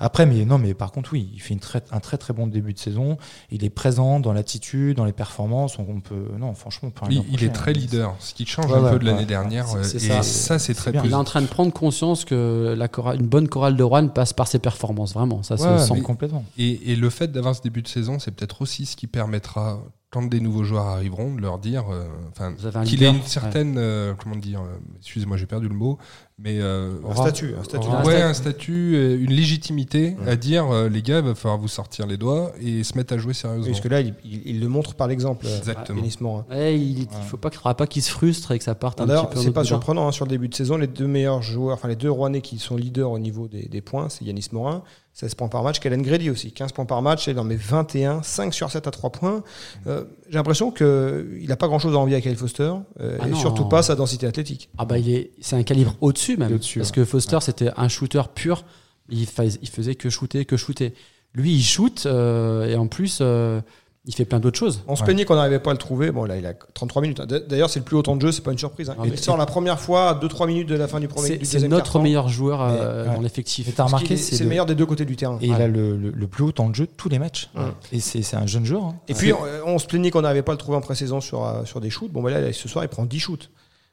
Après, 0.00 0.26
mais 0.26 0.44
non, 0.44 0.58
mais 0.58 0.74
par 0.74 0.92
contre, 0.92 1.12
oui, 1.14 1.30
il 1.32 1.40
fait 1.40 1.54
une 1.54 1.60
très, 1.60 1.82
un 1.92 2.00
très 2.00 2.18
très 2.18 2.34
bon 2.34 2.46
début 2.46 2.74
de 2.74 2.78
saison. 2.78 3.16
Il 3.50 3.64
est 3.64 3.70
présent 3.70 4.20
dans 4.20 4.32
l'attitude, 4.34 4.98
dans 4.98 5.04
les 5.06 5.12
performances. 5.14 5.78
On 5.78 6.00
peut, 6.00 6.26
non, 6.38 6.52
franchement, 6.54 6.88
on 6.88 6.90
peut 6.90 7.06
rien 7.06 7.24
Il, 7.28 7.34
il 7.34 7.44
est 7.44 7.48
très 7.52 7.70
hein. 7.70 7.74
leader, 7.74 8.14
ce 8.18 8.34
qui 8.34 8.44
change 8.44 8.66
Ouais, 8.70 8.76
un 8.78 8.82
ouais, 8.84 8.90
peu 8.92 8.98
de 8.98 9.04
l'année 9.06 9.20
ouais. 9.20 9.24
dernière. 9.24 9.66
Et 9.80 9.98
ça. 9.98 10.22
ça, 10.22 10.58
c'est 10.58 10.74
très 10.74 10.92
bien. 10.92 11.02
Il 11.04 11.10
est 11.12 11.14
en 11.14 11.24
train 11.24 11.40
de 11.40 11.46
prendre 11.46 11.72
conscience 11.72 12.24
que 12.26 12.74
la 12.76 12.88
chorale- 12.88 13.18
une 13.20 13.28
bonne 13.28 13.48
chorale 13.48 13.74
de 13.76 13.82
Rouen 13.82 14.08
passe 14.08 14.32
par 14.34 14.46
ses 14.46 14.58
performances, 14.58 15.14
vraiment. 15.14 15.42
Ça 15.42 15.56
se 15.56 15.78
sent. 15.78 16.00
complètement. 16.02 16.44
Et, 16.58 16.92
et 16.92 16.96
le 16.96 17.08
fait 17.08 17.32
d'avoir 17.32 17.54
ce 17.56 17.62
début 17.62 17.82
de 17.82 17.88
saison, 17.88 18.18
c'est 18.18 18.30
peut-être 18.32 18.60
aussi 18.62 18.84
ce 18.86 18.94
qui 18.94 19.06
permettra 19.06 19.80
quand 20.12 20.28
des 20.28 20.40
nouveaux 20.40 20.62
joueurs 20.62 20.84
arriveront, 20.86 21.34
de 21.34 21.40
leur 21.40 21.58
dire, 21.58 21.84
euh, 21.90 22.04
enfin, 22.30 22.52
qu'il 22.84 23.02
ait 23.02 23.08
une 23.08 23.22
certaine, 23.22 23.76
euh, 23.78 24.12
comment 24.22 24.36
dire, 24.36 24.60
euh, 24.60 24.76
excusez-moi, 24.98 25.38
j'ai 25.38 25.46
perdu 25.46 25.68
le 25.68 25.74
mot, 25.74 25.96
mais 26.38 26.58
euh, 26.60 26.96
Un 27.08 27.14
statut, 27.14 27.54
un 27.58 27.64
statut. 27.64 27.88
Aura- 27.88 28.04
ouais, 28.04 28.20
un 28.20 28.34
statut, 28.34 29.16
une 29.20 29.30
légitimité 29.32 30.14
Ouais. 30.22 30.32
à 30.32 30.36
dire, 30.36 30.70
euh, 30.70 30.90
les 30.90 31.00
gars, 31.00 31.20
il 31.20 31.24
va 31.24 31.34
falloir 31.34 31.58
vous 31.58 31.66
sortir 31.68 32.06
les 32.06 32.18
doigts 32.18 32.52
et 32.60 32.84
se 32.84 32.94
mettre 32.98 33.14
à 33.14 33.16
jouer 33.16 33.28
Oui, 33.30 33.34
sérieusement. 33.34 33.66
parce 33.66 33.80
que 33.80 33.88
là, 33.88 34.00
il, 34.02 34.14
il- 34.22 34.42
il 34.44 34.60
le 34.60 34.68
montre 34.68 34.94
par 34.94 35.08
l'exemple, 35.08 35.46
Exactement. 35.46 35.98
Yanis 36.00 36.16
Morin. 36.20 36.44
Ouais, 36.50 36.78
il, 36.78 36.98
il 37.00 37.08
faut 37.28 37.38
pas, 37.38 37.48
qu'il 37.48 37.56
faudra 37.58 37.74
pas 37.74 37.86
qu'il 37.86 38.02
se 38.02 38.10
frustre 38.10 38.52
et 38.52 38.58
que 38.58 38.64
ça 38.64 38.74
parte 38.74 39.00
un 39.00 39.06
D'ailleurs, 39.06 39.30
petit 39.30 39.36
peu. 39.36 39.42
c'est 39.44 39.50
pas 39.52 39.64
surprenant 39.64 40.08
hein, 40.08 40.12
sur 40.12 40.26
le 40.26 40.30
début 40.30 40.48
de 40.48 40.54
saison. 40.54 40.76
Les 40.76 40.88
deux 40.88 41.06
meilleurs 41.06 41.40
joueurs, 41.40 41.74
enfin 41.74 41.88
les 41.88 41.96
deux 41.96 42.10
Rouennais 42.10 42.42
qui 42.42 42.58
sont 42.58 42.76
leaders 42.76 43.10
au 43.10 43.18
niveau 43.18 43.48
des, 43.48 43.62
des 43.66 43.80
points, 43.80 44.10
c'est 44.10 44.26
Yanis 44.26 44.48
Morin, 44.52 44.82
16 45.14 45.34
points 45.34 45.48
par 45.48 45.62
match, 45.62 45.78
Kellen 45.78 46.00
Grady 46.02 46.30
aussi, 46.30 46.52
15 46.52 46.72
points 46.72 46.86
par 46.86 47.02
match, 47.02 47.28
et 47.28 47.32
il 47.32 47.38
en 47.38 47.44
met 47.44 47.54
21, 47.56 48.22
5 48.22 48.54
sur 48.54 48.70
7 48.70 48.86
à 48.86 48.90
3 48.90 49.10
points. 49.10 49.42
Euh, 49.86 50.04
J'ai 50.30 50.36
l'impression 50.38 50.70
qu'il 50.70 51.44
n'a 51.46 51.56
pas 51.56 51.68
grand 51.68 51.78
chose 51.78 51.94
à 51.94 51.98
envier 51.98 52.16
à 52.16 52.20
Kyle 52.22 52.36
Foster, 52.36 52.72
euh, 53.00 53.18
Ah 53.20 53.26
et 53.28 53.30
non. 53.30 53.36
surtout 53.36 53.66
pas 53.66 53.82
sa 53.82 53.94
densité 53.94 54.26
athlétique. 54.26 54.70
Ah 54.78 54.84
bah 54.86 54.98
il 54.98 55.10
est, 55.10 55.32
c'est 55.40 55.56
un 55.56 55.62
calibre 55.64 55.94
au-dessus 56.00 56.36
même. 56.38 56.54
Au-dessus, 56.54 56.78
parce 56.78 56.88
ouais. 56.90 56.94
que 56.96 57.04
Foster 57.04 57.38
c'était 57.42 57.70
un 57.76 57.88
shooter 57.88 58.22
pur. 58.34 58.64
Il, 59.10 59.26
fais- 59.26 59.58
il 59.60 59.68
faisait 59.68 59.94
que 59.96 60.08
shooter, 60.08 60.44
que 60.46 60.56
shooter. 60.56 60.94
Lui 61.34 61.52
il 61.54 61.62
shoot 61.62 62.04
euh, 62.06 62.66
et 62.66 62.76
en 62.76 62.86
plus 62.86 63.18
euh, 63.20 63.60
il 64.04 64.14
fait 64.14 64.24
plein 64.24 64.40
d'autres 64.40 64.58
choses. 64.58 64.82
On 64.88 64.96
se 64.96 65.00
Ouais. 65.02 65.04
plaignait 65.06 65.24
qu'on 65.24 65.36
n'arrivait 65.36 65.60
pas 65.60 65.70
à 65.70 65.74
le 65.74 65.78
trouver. 65.78 66.10
Bon, 66.10 66.24
là, 66.24 66.36
il 66.36 66.44
a 66.44 66.54
33 66.54 67.02
minutes. 67.02 67.20
D'ailleurs, 67.20 67.70
c'est 67.70 67.78
le 67.78 67.84
plus 67.84 67.96
haut 67.96 68.02
temps 68.02 68.16
de 68.16 68.20
jeu, 68.22 68.32
c'est 68.32 68.42
pas 68.42 68.50
une 68.50 68.58
surprise. 68.58 68.90
hein. 68.90 68.96
Non, 68.98 69.04
il 69.04 69.16
sort 69.18 69.36
la 69.36 69.46
première 69.46 69.78
fois 69.78 70.08
à 70.10 70.14
2-3 70.14 70.46
minutes 70.48 70.68
de 70.68 70.74
la 70.74 70.88
fin 70.88 70.98
du 70.98 71.06
premier 71.08 71.28
C'est, 71.28 71.36
du 71.36 71.44
c'est 71.44 71.52
deuxième 71.58 71.70
notre 71.70 72.00
meilleur 72.00 72.28
joueur 72.28 72.62
euh, 72.62 73.06
ouais. 73.08 73.14
dans 73.14 73.20
l'effectif. 73.20 73.72
T'as 73.74 73.84
remarqué, 73.84 74.16
c'est 74.16 74.32
c'est 74.34 74.38
le 74.38 74.44
le- 74.44 74.48
meilleur 74.50 74.66
des 74.66 74.74
deux 74.74 74.86
côtés 74.86 75.04
du 75.04 75.14
terrain. 75.14 75.38
Et 75.40 75.46
il 75.46 75.52
a 75.54 75.68
le, 75.68 75.96
le- 75.96 76.10
le 76.10 76.26
plus 76.26 76.42
haut 76.42 76.52
temps 76.52 76.68
de 76.68 76.74
jeu 76.74 76.86
de 76.86 76.90
tous 76.96 77.08
les 77.08 77.18
matchs. 77.20 77.48
Ouais. 77.54 77.62
Et 77.92 78.00
c'est 78.00 78.22
c'est 78.22 78.36
un 78.36 78.46
jeune 78.46 78.64
joueur. 78.64 78.84
hein. 78.84 78.96
Et 79.08 79.14
puis, 79.14 79.32
on, 79.32 79.38
on 79.66 79.78
se 79.78 79.86
plaignait 79.86 80.10
qu'on 80.10 80.22
n'arrivait 80.22 80.42
pas 80.42 80.52
à 80.52 80.54
le 80.54 80.58
trouver 80.58 80.76
en 80.76 80.80
pré-saison 80.80 81.20
sur, 81.20 81.46
euh, 81.46 81.64
sur 81.64 81.80
des 81.80 81.90
shoots. 81.90 82.10
Bon, 82.10 82.22
bah 82.22 82.30
là, 82.30 82.52
ce 82.52 82.68
soir, 82.68 82.84
il 82.84 82.88
prend 82.88 83.04
10 83.04 83.20
shoots. 83.20 83.50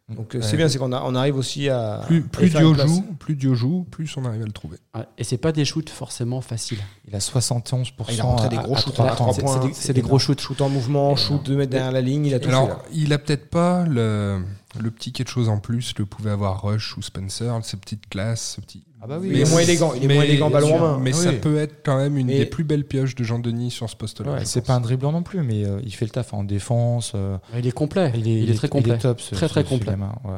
Donc, 0.09 0.33
euh, 0.35 0.41
c'est 0.41 0.57
bien, 0.57 0.67
c'est 0.69 0.79
qu'on 0.79 0.91
on 0.91 1.15
arrive 1.15 1.35
aussi 1.37 1.69
à. 1.69 2.01
Plus, 2.07 2.21
plus 2.23 2.49
Dio 2.49 2.73
joue, 2.73 3.03
plus 3.19 3.35
Dio 3.35 3.53
joue, 3.53 3.85
plus 3.91 4.11
on 4.17 4.25
arrive 4.25 4.41
à 4.41 4.45
le 4.45 4.51
trouver. 4.51 4.77
Et 5.17 5.23
c'est 5.23 5.37
pas 5.37 5.51
des 5.51 5.65
shoots 5.65 5.89
forcément 5.89 6.41
faciles. 6.41 6.79
Il 7.07 7.15
a 7.15 7.19
71%. 7.19 7.93
Ah, 7.99 8.11
il 8.13 8.19
a 8.19 8.23
rentré 8.23 8.49
des 8.49 8.57
gros 8.57 8.75
à 8.75 8.79
shoots 8.79 8.99
à 8.99 9.07
trois 9.11 9.15
temps. 9.15 9.33
C'est- 9.33 9.41
points. 9.41 9.69
c'est 9.73 9.93
des- 9.93 10.01
gros 10.01 10.17
shoots. 10.19 10.39
Shoot 10.41 10.61
en 10.61 10.69
mouvement, 10.69 11.15
shoot 11.15 11.43
de 11.43 11.55
mettre 11.55 11.71
derrière 11.71 11.91
la 11.91 12.01
ligne, 12.01 12.25
il 12.25 12.33
a 12.33 12.39
tout. 12.39 12.49
Alors, 12.49 12.83
il 12.91 13.13
a 13.13 13.17
peut-être 13.19 13.49
pas 13.49 13.85
le, 13.85 14.41
le 14.79 14.91
petit 14.91 15.11
quelque 15.11 15.29
chose 15.29 15.47
en 15.49 15.59
plus 15.59 15.93
que 15.93 16.01
pouvait 16.03 16.31
avoir 16.31 16.61
Rush 16.63 16.97
ou 16.97 17.01
Spencer, 17.01 17.53
ces 17.63 17.77
petites 17.77 18.09
classes, 18.09 18.55
ce 18.55 18.61
petit. 18.61 18.83
Ah 19.01 19.07
bah 19.07 19.17
oui. 19.21 19.29
Il 19.31 19.39
est 19.39 19.49
moins 19.49 19.61
élégant, 19.61 19.93
il 19.95 20.03
est 20.09 20.13
moins 20.13 20.23
élégant 20.23 20.49
ballon 20.49 20.75
en 20.75 20.79
main. 20.79 20.99
Mais 21.01 21.11
Ah 21.13 21.17
ça 21.17 21.31
peut 21.33 21.57
être 21.57 21.77
quand 21.83 21.97
même 21.97 22.17
une 22.17 22.27
Mais- 22.27 22.39
des 22.39 22.45
plus 22.45 22.63
belles 22.63 22.83
pioches 22.85 23.15
de 23.15 23.23
Jean-Denis 23.23 23.71
sur 23.71 23.89
ce 23.89 23.95
poste-là. 23.95 24.31
Ouais, 24.33 24.39
je 24.41 24.45
c'est 24.45 24.59
pense. 24.61 24.67
pas 24.67 24.73
un 24.73 24.81
dribblant 24.81 25.11
non 25.11 25.23
plus, 25.23 25.41
mais 25.41 25.63
euh, 25.65 25.79
il 25.83 25.93
fait 25.93 26.05
le 26.05 26.11
taf 26.11 26.33
en 26.33 26.43
défense. 26.43 27.13
euh, 27.15 27.37
Il 27.57 27.65
est 27.67 27.71
complet. 27.71 28.11
Il 28.15 28.27
est, 28.49 28.53
très 28.55 28.67
Il 28.67 28.69
complet. 28.69 28.95
est 28.95 28.97
top. 28.99 29.21
ce- 29.21 29.35
Très, 29.35 29.47
très 29.47 29.63
ce- 29.63 29.69
complet. 29.69 29.93
ouais. 29.93 30.31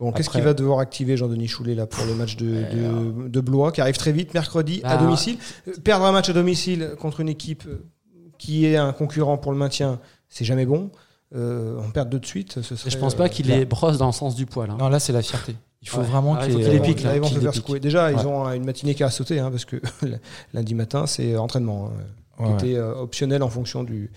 Bon, 0.00 0.12
qu'est-ce 0.12 0.30
qu'il 0.30 0.40
va 0.42 0.54
devoir 0.54 0.78
activer 0.78 1.16
Jean-Denis 1.18 1.46
Choulet 1.48 1.74
là 1.74 1.86
pour 1.86 2.04
le 2.06 2.14
match 2.14 2.36
de, 2.36 2.46
de, 2.46 3.28
de 3.28 3.40
Blois 3.40 3.70
qui 3.70 3.80
arrive 3.82 3.98
très 3.98 4.12
vite 4.12 4.32
mercredi 4.32 4.80
à 4.82 4.96
Bah, 4.96 5.02
domicile? 5.04 5.36
Euh, 5.68 5.72
Perdre 5.84 6.06
un 6.06 6.12
match 6.12 6.30
à 6.30 6.32
domicile 6.32 6.92
contre 6.98 7.20
une 7.20 7.28
équipe 7.28 7.64
qui 8.38 8.64
est 8.64 8.76
un 8.76 8.92
concurrent 8.94 9.36
pour 9.36 9.52
le 9.52 9.58
maintien, 9.58 10.00
c'est 10.30 10.46
jamais 10.46 10.64
bon. 10.64 10.90
Euh, 11.36 11.78
on 11.86 11.90
perd 11.90 12.08
deux 12.08 12.18
de 12.18 12.26
suite, 12.26 12.60
ce 12.62 12.74
serait. 12.76 12.88
Et 12.88 12.90
je 12.90 12.96
pense 12.98 13.14
pas 13.14 13.26
euh, 13.26 13.28
qu'il 13.28 13.46
les 13.48 13.64
brosse 13.66 13.98
dans 13.98 14.06
le 14.06 14.12
sens 14.12 14.34
du 14.34 14.46
poil. 14.46 14.70
hein. 14.70 14.76
Non, 14.80 14.88
là, 14.88 14.98
c'est 14.98 15.12
la 15.12 15.22
fierté. 15.22 15.54
Il 15.82 15.88
faut 15.88 16.00
Ouais. 16.00 16.06
vraiment 16.06 16.34
Ah, 16.38 16.46
il 16.46 16.46
qu'il 16.46 16.52
faut 16.52 16.58
ait- 16.58 16.62
qu'il 16.62 16.72
les 16.72 17.02
là, 17.04 17.10
là, 17.10 17.16
ils 17.16 17.20
vont 17.20 17.26
qu'il 17.26 17.34
se 17.36 17.38
les 17.40 17.44
faire 17.44 17.52
pique. 17.52 17.62
secouer. 17.62 17.80
Déjà, 17.80 18.12
ils 18.12 18.26
ont 18.26 18.44
une 18.52 18.64
matinée 18.64 18.94
qui 18.94 19.02
a 19.02 19.10
sauté 19.10 19.38
hein, 19.40 19.50
parce 19.50 19.64
que 19.64 19.76
lundi 20.54 20.74
matin, 20.74 21.06
c'est 21.06 21.36
entraînement. 21.36 21.86
hein, 21.88 22.02
Ouais, 22.38 22.46
qui 22.46 22.52
ouais. 22.52 22.70
était 22.70 22.78
euh, 22.78 22.94
optionnel 22.94 23.42
en 23.42 23.50
fonction 23.50 23.84
du, 23.84 24.10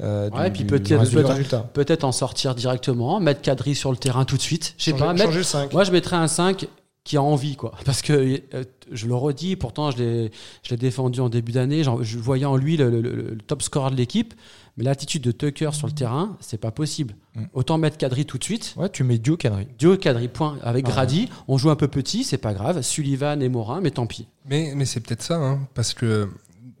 euh, 0.00 0.28
du, 0.28 0.50
puis 0.50 0.64
du- 0.64 0.66
peut-être- 0.66 0.98
résultat. 0.98 1.70
Peut-être 1.72 2.02
en 2.02 2.10
sortir 2.10 2.56
directement, 2.56 3.20
mettre 3.20 3.42
Kadri 3.42 3.76
sur 3.76 3.92
le 3.92 3.96
terrain 3.96 4.24
tout 4.24 4.36
de 4.36 4.42
suite. 4.42 4.74
Je 4.76 4.84
sais 4.86 4.92
pas, 4.92 5.12
mettre, 5.12 5.26
changer 5.26 5.38
le 5.38 5.44
5. 5.44 5.72
Moi, 5.72 5.84
je 5.84 5.92
mettrais 5.92 6.16
un 6.16 6.26
5 6.26 6.66
qui 7.04 7.16
a 7.16 7.22
envie, 7.22 7.54
quoi. 7.54 7.72
Parce 7.84 8.02
que 8.02 8.12
euh, 8.54 8.64
je 8.90 9.06
le 9.06 9.14
redis, 9.14 9.54
pourtant, 9.54 9.92
je 9.92 9.98
l'ai, 9.98 10.30
je 10.64 10.70
l'ai 10.70 10.76
défendu 10.78 11.20
en 11.20 11.28
début 11.28 11.52
d'année. 11.52 11.84
Je 11.84 12.18
voyais 12.18 12.44
en 12.44 12.56
lui 12.56 12.76
le, 12.76 12.90
le- 12.90 13.00
le- 13.02 13.12
le 13.12 13.38
top 13.38 13.62
scorer 13.62 13.92
de 13.92 13.96
l'équipe. 13.96 14.34
Mais 14.80 14.86
l'attitude 14.86 15.22
de 15.22 15.30
Tucker 15.30 15.70
sur 15.74 15.86
le 15.86 15.92
terrain, 15.92 16.38
c'est 16.40 16.56
pas 16.58 16.70
possible. 16.70 17.14
Mm. 17.34 17.42
Autant 17.52 17.76
mettre 17.76 17.98
Kadri 17.98 18.24
tout 18.24 18.38
de 18.38 18.44
suite. 18.44 18.72
Ouais, 18.78 18.88
tu 18.88 19.04
mets 19.04 19.18
Dio 19.18 19.36
Kadri. 19.36 19.66
Dio 19.78 19.94
Kadri, 19.98 20.28
point. 20.28 20.56
Avec 20.62 20.86
Ouais. 20.86 20.92
Grady, 20.92 21.28
on 21.48 21.58
joue 21.58 21.68
un 21.68 21.76
peu 21.76 21.86
petit, 21.86 22.24
c'est 22.24 22.38
pas 22.38 22.54
grave. 22.54 22.80
Sullivan 22.80 23.42
et 23.42 23.50
Morin, 23.50 23.82
mais 23.82 23.90
tant 23.90 24.06
pis. 24.06 24.26
Mais, 24.46 24.72
mais 24.74 24.86
c'est 24.86 25.00
peut-être 25.00 25.22
ça, 25.22 25.36
hein, 25.36 25.60
parce 25.74 25.92
que 25.92 26.30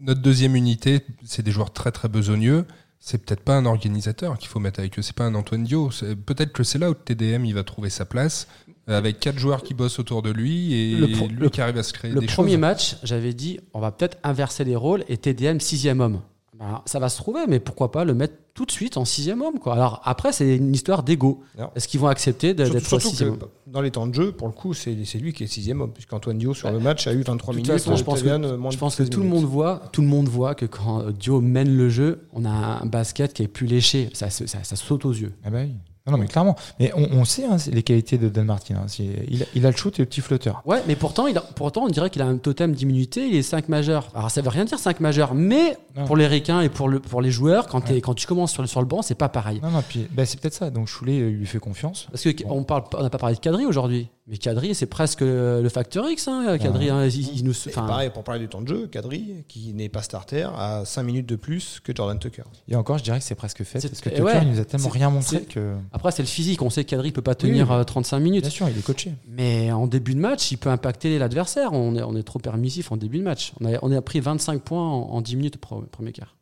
notre 0.00 0.22
deuxième 0.22 0.56
unité, 0.56 1.02
c'est 1.24 1.42
des 1.42 1.50
joueurs 1.52 1.72
très 1.74 1.92
très 1.92 2.08
besogneux. 2.08 2.64
C'est 3.00 3.18
peut-être 3.18 3.42
pas 3.42 3.56
un 3.56 3.66
organisateur 3.66 4.38
qu'il 4.38 4.48
faut 4.48 4.60
mettre 4.60 4.80
avec 4.80 4.98
eux, 4.98 5.02
c'est 5.02 5.14
pas 5.16 5.24
un 5.24 5.34
Antoine 5.34 5.64
Dio. 5.64 5.90
Peut-être 6.26 6.52
que 6.52 6.62
c'est 6.62 6.78
là 6.78 6.90
où 6.90 6.94
TDM 6.94 7.44
il 7.44 7.54
va 7.54 7.64
trouver 7.64 7.90
sa 7.90 8.06
place, 8.06 8.46
euh, 8.88 8.96
avec 8.96 9.20
quatre 9.20 9.38
joueurs 9.38 9.62
qui 9.62 9.72
bossent 9.74 9.98
autour 9.98 10.22
de 10.22 10.30
lui 10.30 10.72
et 10.74 10.96
Le 10.96 11.06
lui 11.06 11.14
le- 11.28 11.48
qui 11.50 11.60
arrive 11.60 11.76
à 11.78 11.82
se 11.82 11.92
créer 11.94 12.10
Le 12.12 12.20
des 12.20 12.26
premier 12.26 12.52
choses. 12.52 12.58
match, 12.60 12.96
j'avais 13.02 13.32
dit, 13.34 13.58
on 13.74 13.80
va 13.80 13.90
peut-être 13.90 14.16
inverser 14.22 14.64
les 14.64 14.76
rôles 14.76 15.04
et 15.08 15.16
TDM 15.18 15.60
sixième 15.60 16.00
homme. 16.00 16.20
Ben, 16.60 16.82
ça 16.84 16.98
va 16.98 17.08
se 17.08 17.16
trouver, 17.16 17.40
mais 17.48 17.58
pourquoi 17.58 17.90
pas 17.90 18.04
le 18.04 18.12
mettre 18.12 18.34
tout 18.52 18.66
de 18.66 18.70
suite 18.70 18.98
en 18.98 19.06
sixième 19.06 19.40
homme 19.40 19.58
quoi. 19.58 19.72
Alors 19.72 20.02
après, 20.04 20.30
c'est 20.30 20.56
une 20.56 20.74
histoire 20.74 21.02
d'ego. 21.02 21.40
Est-ce 21.74 21.88
qu'ils 21.88 21.98
vont 22.00 22.08
accepter 22.08 22.52
d'être 22.52 23.00
sixième 23.00 23.30
homme 23.30 23.38
dans 23.66 23.80
les 23.80 23.90
temps 23.90 24.06
de 24.06 24.12
jeu, 24.14 24.32
pour 24.32 24.46
le 24.48 24.52
coup, 24.52 24.74
c'est 24.74 24.92
lui 25.14 25.32
qui 25.32 25.44
est 25.44 25.46
sixième 25.46 25.80
homme, 25.80 25.92
puisqu'Antoine 25.92 26.36
Dio 26.36 26.52
sur 26.52 26.70
le 26.70 26.78
match 26.80 27.06
a 27.06 27.14
eu 27.14 27.22
23 27.22 27.54
De 27.54 27.60
toute 27.60 27.68
minutes. 27.68 27.82
façon, 27.82 27.96
je 27.96 28.04
pense 28.04 28.18
Tavian, 28.18 28.40
que, 28.40 28.46
euh, 28.46 28.70
je 28.70 28.74
de 28.76 28.80
pense 28.80 28.94
que 28.96 29.04
16 29.04 29.10
tout 29.10 29.20
le 29.22 29.28
monde 29.28 29.44
voit, 29.44 29.82
tout 29.92 30.02
le 30.02 30.08
monde 30.08 30.28
voit 30.28 30.54
que 30.54 30.66
quand 30.66 31.00
euh, 31.00 31.12
Dio 31.12 31.40
mène 31.40 31.74
le 31.74 31.88
jeu, 31.88 32.26
on 32.34 32.44
a 32.44 32.50
un 32.50 32.84
basket 32.84 33.32
qui 33.32 33.42
est 33.44 33.48
plus 33.48 33.66
léché. 33.66 34.10
Ça, 34.12 34.28
se- 34.28 34.46
ça, 34.46 34.58
ça 34.64 34.76
saute 34.76 35.04
aux 35.06 35.12
yeux. 35.12 35.32
Ah 35.44 35.50
bah 35.50 35.60
oui. 35.62 35.72
Non, 36.10 36.16
non, 36.16 36.18
mais 36.22 36.26
clairement. 36.26 36.56
Mais 36.78 36.92
on, 36.96 37.08
on 37.12 37.24
sait 37.24 37.44
hein, 37.44 37.56
les 37.70 37.82
qualités 37.82 38.18
de 38.18 38.28
Dan 38.28 38.46
Martin. 38.46 38.76
hein. 38.76 38.86
Il, 39.28 39.42
a- 39.42 39.46
il 39.54 39.66
a 39.66 39.70
le 39.70 39.76
shoot 39.76 39.98
et 39.98 40.02
le 40.02 40.06
petit 40.06 40.20
flotteur. 40.20 40.62
Ouais, 40.64 40.82
mais 40.88 40.96
pourtant, 40.96 41.26
il 41.26 41.36
a- 41.38 41.40
pourtant, 41.54 41.84
on 41.84 41.88
dirait 41.88 42.10
qu'il 42.10 42.22
a 42.22 42.26
un 42.26 42.36
totem 42.36 42.72
d'immunité. 42.72 43.26
Il 43.28 43.36
est 43.36 43.42
5 43.42 43.68
majeurs. 43.68 44.08
Alors, 44.14 44.30
ça 44.30 44.40
veut 44.42 44.48
rien 44.48 44.64
dire 44.64 44.78
5 44.78 45.00
majeurs, 45.00 45.34
mais 45.34 45.76
Non. 45.96 46.04
pour 46.06 46.16
les 46.16 46.26
ricains 46.26 46.60
et 46.60 46.68
pour, 46.68 46.88
le, 46.88 47.00
pour 47.00 47.20
les 47.22 47.30
joueurs, 47.30 47.66
quand, 47.66 47.82
tu 48.14 48.26
commences 48.26 48.52
sur 48.52 48.62
le, 48.62 48.68
sur 48.68 48.80
le 48.80 48.86
banc, 48.86 49.02
c'est 49.02 49.14
pas 49.14 49.28
pareil. 49.28 49.60
Non, 49.62 49.70
non, 49.70 49.82
puis 49.86 50.06
bah, 50.10 50.26
c'est 50.26 50.40
peut-être 50.40 50.54
ça. 50.54 50.70
Donc 50.70 50.86
Choulet 50.88 51.20
euh, 51.20 51.28
lui 51.30 51.46
fait 51.46 51.58
confiance. 51.58 52.08
Parce 52.10 52.22
que 52.24 52.42
Bon. 52.44 52.58
on 52.58 52.64
parle, 52.64 52.84
on 52.96 53.02
n'a 53.02 53.10
pas 53.10 53.18
parlé 53.18 53.34
de 53.36 53.40
Kadri 53.40 53.66
aujourd'hui, 53.66 54.08
mais 54.30 54.38
Kadri, 54.38 54.74
c'est 54.74 54.86
presque 54.86 55.20
le 55.20 55.68
facteur 55.68 56.08
X. 56.08 56.28
Hein, 56.28 56.56
Kadri, 56.58 56.88
hein, 56.88 57.04
il, 57.06 57.36
il 57.38 57.44
nous, 57.44 57.52
pareil, 57.74 58.10
pour 58.10 58.22
parler 58.24 58.40
du 58.40 58.48
temps 58.48 58.60
de 58.62 58.68
jeu, 58.68 58.86
Kadri, 58.86 59.44
qui 59.48 59.74
n'est 59.74 59.88
pas 59.88 60.02
starter, 60.02 60.48
a 60.56 60.84
5 60.84 61.02
minutes 61.02 61.26
de 61.26 61.36
plus 61.36 61.80
que 61.82 61.92
Jordan 61.94 62.18
Tucker. 62.18 62.44
Et 62.68 62.76
encore, 62.76 62.96
je 62.98 63.02
dirais 63.02 63.18
que 63.18 63.24
c'est 63.24 63.34
presque 63.34 63.64
fait. 63.64 63.80
C'est- 63.80 63.88
Parce 63.88 64.00
que 64.00 64.08
Tucker, 64.08 64.22
ouais, 64.22 64.38
il 64.42 64.48
nous 64.52 64.60
a 64.60 64.64
tellement 64.64 64.88
rien 64.88 65.10
montré 65.10 65.42
que. 65.42 65.74
Après, 65.92 66.12
c'est 66.12 66.22
le 66.22 66.28
physique. 66.28 66.62
On 66.62 66.70
sait 66.70 66.84
que 66.84 66.90
Kadri 66.90 67.10
peut 67.12 67.20
pas 67.22 67.34
tenir 67.34 67.68
Oui. 67.70 67.76
euh, 67.76 67.84
35 67.84 68.20
minutes. 68.20 68.42
Bien 68.42 68.50
sûr, 68.50 68.68
il 68.68 68.78
est 68.78 68.82
coaché. 68.82 69.12
Mais 69.28 69.72
en 69.72 69.86
début 69.86 70.14
de 70.14 70.20
match, 70.20 70.52
il 70.52 70.56
peut 70.58 70.70
impacter 70.70 71.18
l'adversaire. 71.18 71.72
On 71.72 71.96
est, 71.96 72.02
on 72.02 72.14
est 72.16 72.22
trop 72.22 72.38
permissif 72.38 72.92
en 72.92 72.96
début 72.96 73.18
de 73.18 73.24
match. 73.24 73.52
On 73.60 73.66
a, 73.74 73.78
on 73.82 73.90
a 73.90 74.00
pris 74.00 74.20
25 74.20 74.62
points 74.62 74.88
en, 74.88 75.10
en 75.10 75.20
10 75.20 75.36
minutes 75.36 75.58
au 75.70 75.80
premier 75.82 76.12
quart. 76.12 76.36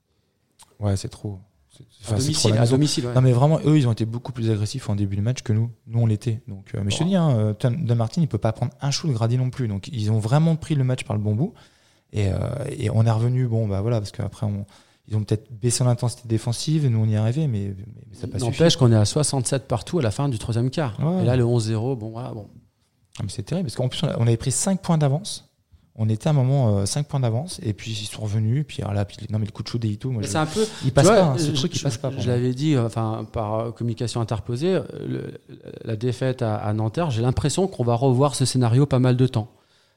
Ouais, 0.79 0.97
c'est 0.97 1.09
trop. 1.09 1.39
Enfin, 2.03 2.17
à 2.17 2.19
domicile, 2.19 2.51
la 2.51 2.57
à 2.57 2.61
maison. 2.61 2.77
domicile, 2.77 3.07
ouais. 3.07 3.15
Non, 3.15 3.21
mais 3.21 3.33
vraiment, 3.33 3.61
eux, 3.65 3.77
ils 3.77 3.87
ont 3.89 3.93
été 3.93 4.05
beaucoup 4.05 4.33
plus 4.33 4.51
agressifs 4.51 4.89
en 4.89 4.97
début 4.97 5.17
de 5.17 5.23
match 5.23 5.43
que 5.43 5.53
nous. 5.53 5.71
Nous, 5.87 6.01
on 6.01 6.07
l'était. 6.07 6.41
Donc, 6.49 6.75
euh, 6.75 6.81
mais 6.85 6.91
je 6.91 6.99
te 6.99 7.05
dis, 7.05 7.17
hein, 7.17 7.31
euh, 7.37 7.55
Dan 7.61 7.95
Martin, 7.95 8.21
il 8.21 8.29
peut 8.29 8.39
pas 8.39 8.53
prendre 8.53 8.73
un 8.81 8.91
shoot 8.91 9.11
de 9.11 9.15
Grady 9.15 9.39
non 9.39 9.51
plus. 9.51 9.69
Donc, 9.69 9.89
ils 9.89 10.11
ont 10.11 10.19
vraiment 10.19 10.57
pris 10.57 10.75
le 10.75 10.85
match 10.85 11.05
par 11.05 11.17
le 11.17 11.23
bon 11.23 11.35
bout. 11.35 11.55
Et, 12.13 12.29
euh, 12.29 12.39
et 12.71 12.91
on 12.91 13.05
est 13.05 13.11
revenu, 13.11 13.47
bon, 13.47 13.69
bah 13.69 13.81
voilà, 13.81 13.99
parce 13.99 14.13
qu'après, 14.13 14.47
on, 14.47 14.65
ils 15.09 15.17
ont 15.17 15.25
peut-être 15.25 15.51
baissé 15.51 15.85
l'intensité 15.85 16.23
défensive. 16.27 16.87
Nous, 16.87 16.99
on 16.99 17.07
y 17.07 17.15
est 17.15 17.17
arrivé, 17.17 17.47
mais, 17.47 17.75
ça 18.13 18.27
n'a 18.27 18.33
pas 18.33 18.39
suffi. 18.39 18.51
N'empêche 18.51 18.77
qu'on 18.77 18.93
est 18.93 18.97
à 18.97 19.05
67 19.05 19.67
partout 19.67 19.99
à 19.99 20.03
la 20.03 20.11
fin 20.11 20.29
du 20.29 20.39
troisième 20.39 20.71
quart. 20.71 20.99
Ouais. 21.01 21.23
Et 21.23 21.25
là, 21.25 21.37
le 21.37 21.45
11-0, 21.45 21.97
bon, 21.97 22.11
voilà, 22.11 22.33
bon. 22.33 22.49
Ah, 23.19 23.23
mais 23.23 23.31
c'est 23.31 23.43
terrible, 23.43 23.67
parce 23.67 23.77
qu'en 23.77 23.89
plus, 23.89 24.03
on 24.03 24.23
avait 24.23 24.37
pris 24.37 24.53
5 24.53 24.81
points 24.81 24.99
d'avance. 24.99 25.48
On 26.01 26.09
était 26.09 26.29
à 26.29 26.31
un 26.31 26.35
moment 26.35 26.87
5 26.87 27.07
points 27.09 27.19
d'avance, 27.21 27.59
et 27.63 27.73
puis 27.73 27.91
ils 27.91 28.07
sont 28.07 28.23
revenus. 28.23 28.61
Et 28.61 28.65
puis, 28.65 28.83
alors 28.83 28.95
là, 28.95 29.05
puis, 29.05 29.17
non, 29.31 29.39
mais 29.41 29.47
le 29.47 29.51
coup 29.51 29.63
de 29.65 29.69
shoot 29.69 29.81
des 29.83 29.89
Ito, 29.89 30.11
moi, 30.11 30.23
c'est 30.25 30.37
un 30.37 30.47
peu. 30.47 30.65
il 30.85 30.93
passe 30.93 31.07
vois, 31.07 31.17
pas. 31.17 31.23
hein, 31.25 31.39
ce 31.39 31.47
je- 31.47 31.53
truc, 31.53 31.75
il 31.77 31.83
passe 31.83 31.99
pas. 31.99 32.13
Je, 32.17 32.29
l'avais 32.29 32.55
dit, 32.55 32.75
euh, 32.75 32.87
enfin, 32.87 33.27
par 33.33 33.55
euh, 33.55 33.71
communication 33.73 34.21
interposée, 34.21 34.75
euh, 34.75 34.83
le- 35.07 35.41
la 35.85 35.97
défaite 35.97 36.41
à, 36.43 36.55
à 36.57 36.73
Nanterre, 36.73 37.11
j'ai 37.11 37.21
l'impression 37.23 37.67
qu'on 37.67 37.83
va 37.85 37.95
revoir 37.95 38.35
ce 38.37 38.45
scénario 38.45 38.87
pas 38.87 39.01
mal 39.01 39.17
de 39.17 39.27
temps. 39.27 39.49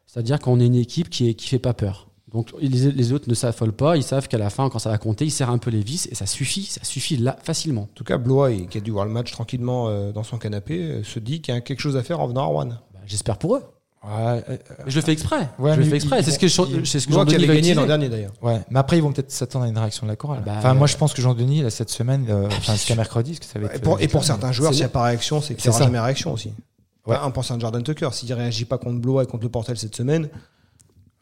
C'est-à-dire 0.08 0.40
qu'on 0.40 0.60
est 0.60 0.66
une 0.66 0.76
équipe 0.76 1.10
qui, 1.10 1.30
est, 1.30 1.34
qui 1.36 1.48
fait 1.48 1.60
pas 1.60 1.74
peur. 1.74 2.08
Donc 2.34 2.50
les, 2.60 2.68
les 2.70 3.12
autres 3.14 3.30
ne 3.30 3.34
s'affolent 3.36 3.74
pas, 3.74 3.98
ils 3.98 4.04
savent 4.04 4.28
qu'à 4.30 4.38
la 4.38 4.50
fin, 4.50 4.70
quand 4.70 4.80
ça 4.80 4.90
va 4.90 4.98
compter, 4.98 5.26
ils 5.26 5.32
serrent 5.32 5.50
un 5.50 5.58
peu 5.58 5.70
les 5.70 5.82
vis 5.82 6.08
et 6.10 6.16
ça 6.16 6.26
suffit, 6.26 6.64
ça 6.64 6.84
suffit 6.84 7.18
là 7.18 7.38
facilement. 7.44 7.82
En 7.84 7.90
tout 7.94 8.06
cas, 8.06 8.18
Blois, 8.18 8.52
et 8.52 8.68
qui 8.68 8.78
a 8.78 8.82
dû 8.82 8.90
voir 8.92 9.06
le 9.06 9.12
match 9.12 9.32
tranquillement 9.32 9.90
euh, 9.90 10.12
dans 10.14 10.24
son 10.24 10.38
canapé, 10.38 10.82
euh, 10.82 11.04
se 11.04 11.20
dit 11.20 11.42
qu'il 11.42 11.54
y 11.54 11.58
a 11.58 11.62
quelque 11.62 11.82
chose 11.82 11.98
à 11.98 12.04
faire 12.04 12.22
en 12.22 12.28
venant 12.28 12.42
à 12.44 12.46
Rouen. 12.46 12.66
Bah, 12.68 12.80
J'espère 13.06 13.38
pour 13.38 13.58
eux. 13.58 13.64
Ouais, 14.04 14.44
euh, 14.50 14.58
je 14.88 14.96
le 14.96 15.02
fais 15.02 15.12
exprès. 15.12 15.48
Ouais, 15.60 15.76
je 15.76 15.80
le 15.80 15.86
fais 15.86 15.98
exprès. 15.98 16.24
C'est 16.24 16.32
ce 16.32 16.40
que 16.40 16.48
c'est 16.48 17.00
ce 17.00 17.08
que 17.08 17.14
avait 17.14 17.46
va 17.46 17.54
gagné 17.54 17.76
l'an 17.76 17.86
dernier 17.86 18.10
d'ailleurs. 18.10 18.34
Ouais, 18.42 18.60
mais 18.72 18.80
après 18.80 18.98
ils 18.98 19.02
vont 19.02 19.12
peut-être 19.12 19.32
s'attendre 19.32 19.66
à 19.66 19.68
une 19.68 19.78
réaction 19.78 20.08
de 20.08 20.12
la 20.12 20.16
chorale. 20.16 20.42
Bah, 20.44 20.54
enfin, 20.58 20.74
moi 20.74 20.88
je 20.88 20.98
pense 20.98 21.14
que 21.14 21.22
Jean-Denis, 21.22 21.62
là, 21.62 21.70
cette 21.70 21.92
semaine, 21.92 22.26
euh, 22.30 22.48
enfin 22.48 22.74
jusqu'à 22.74 22.96
mercredi, 22.96 23.38
que 23.40 23.46
ça 23.46 23.60
va 23.60 23.68
être. 23.68 23.76
Et 23.76 23.80
pour, 23.80 24.02
et 24.02 24.08
pour 24.08 24.22
euh, 24.22 24.26
certains 24.26 24.52
joueurs, 24.52 24.72
s'il 24.72 24.80
n'y 24.80 24.86
a 24.86 24.90
pas 24.90 25.04
réaction, 25.04 25.40
c'est 25.40 25.54
qu'il 25.54 25.70
n'y 25.70 25.76
aura 25.76 25.86
jamais 25.86 26.00
réaction 26.00 26.34
aussi. 26.34 26.50
Ouais. 27.06 27.16
Enfin, 27.16 27.28
un 27.28 27.32
pense 27.32 27.52
à 27.52 27.60
Jordan 27.60 27.84
Tucker. 27.84 28.10
S'il 28.12 28.30
ne 28.30 28.36
réagit 28.36 28.66
pas 28.66 28.80
contre 28.80 29.00
Blois 29.00 29.24
et 29.24 29.26
contre 29.28 29.44
le 29.44 29.50
Portel 29.50 29.78
cette 29.78 29.96
semaine, 29.96 30.30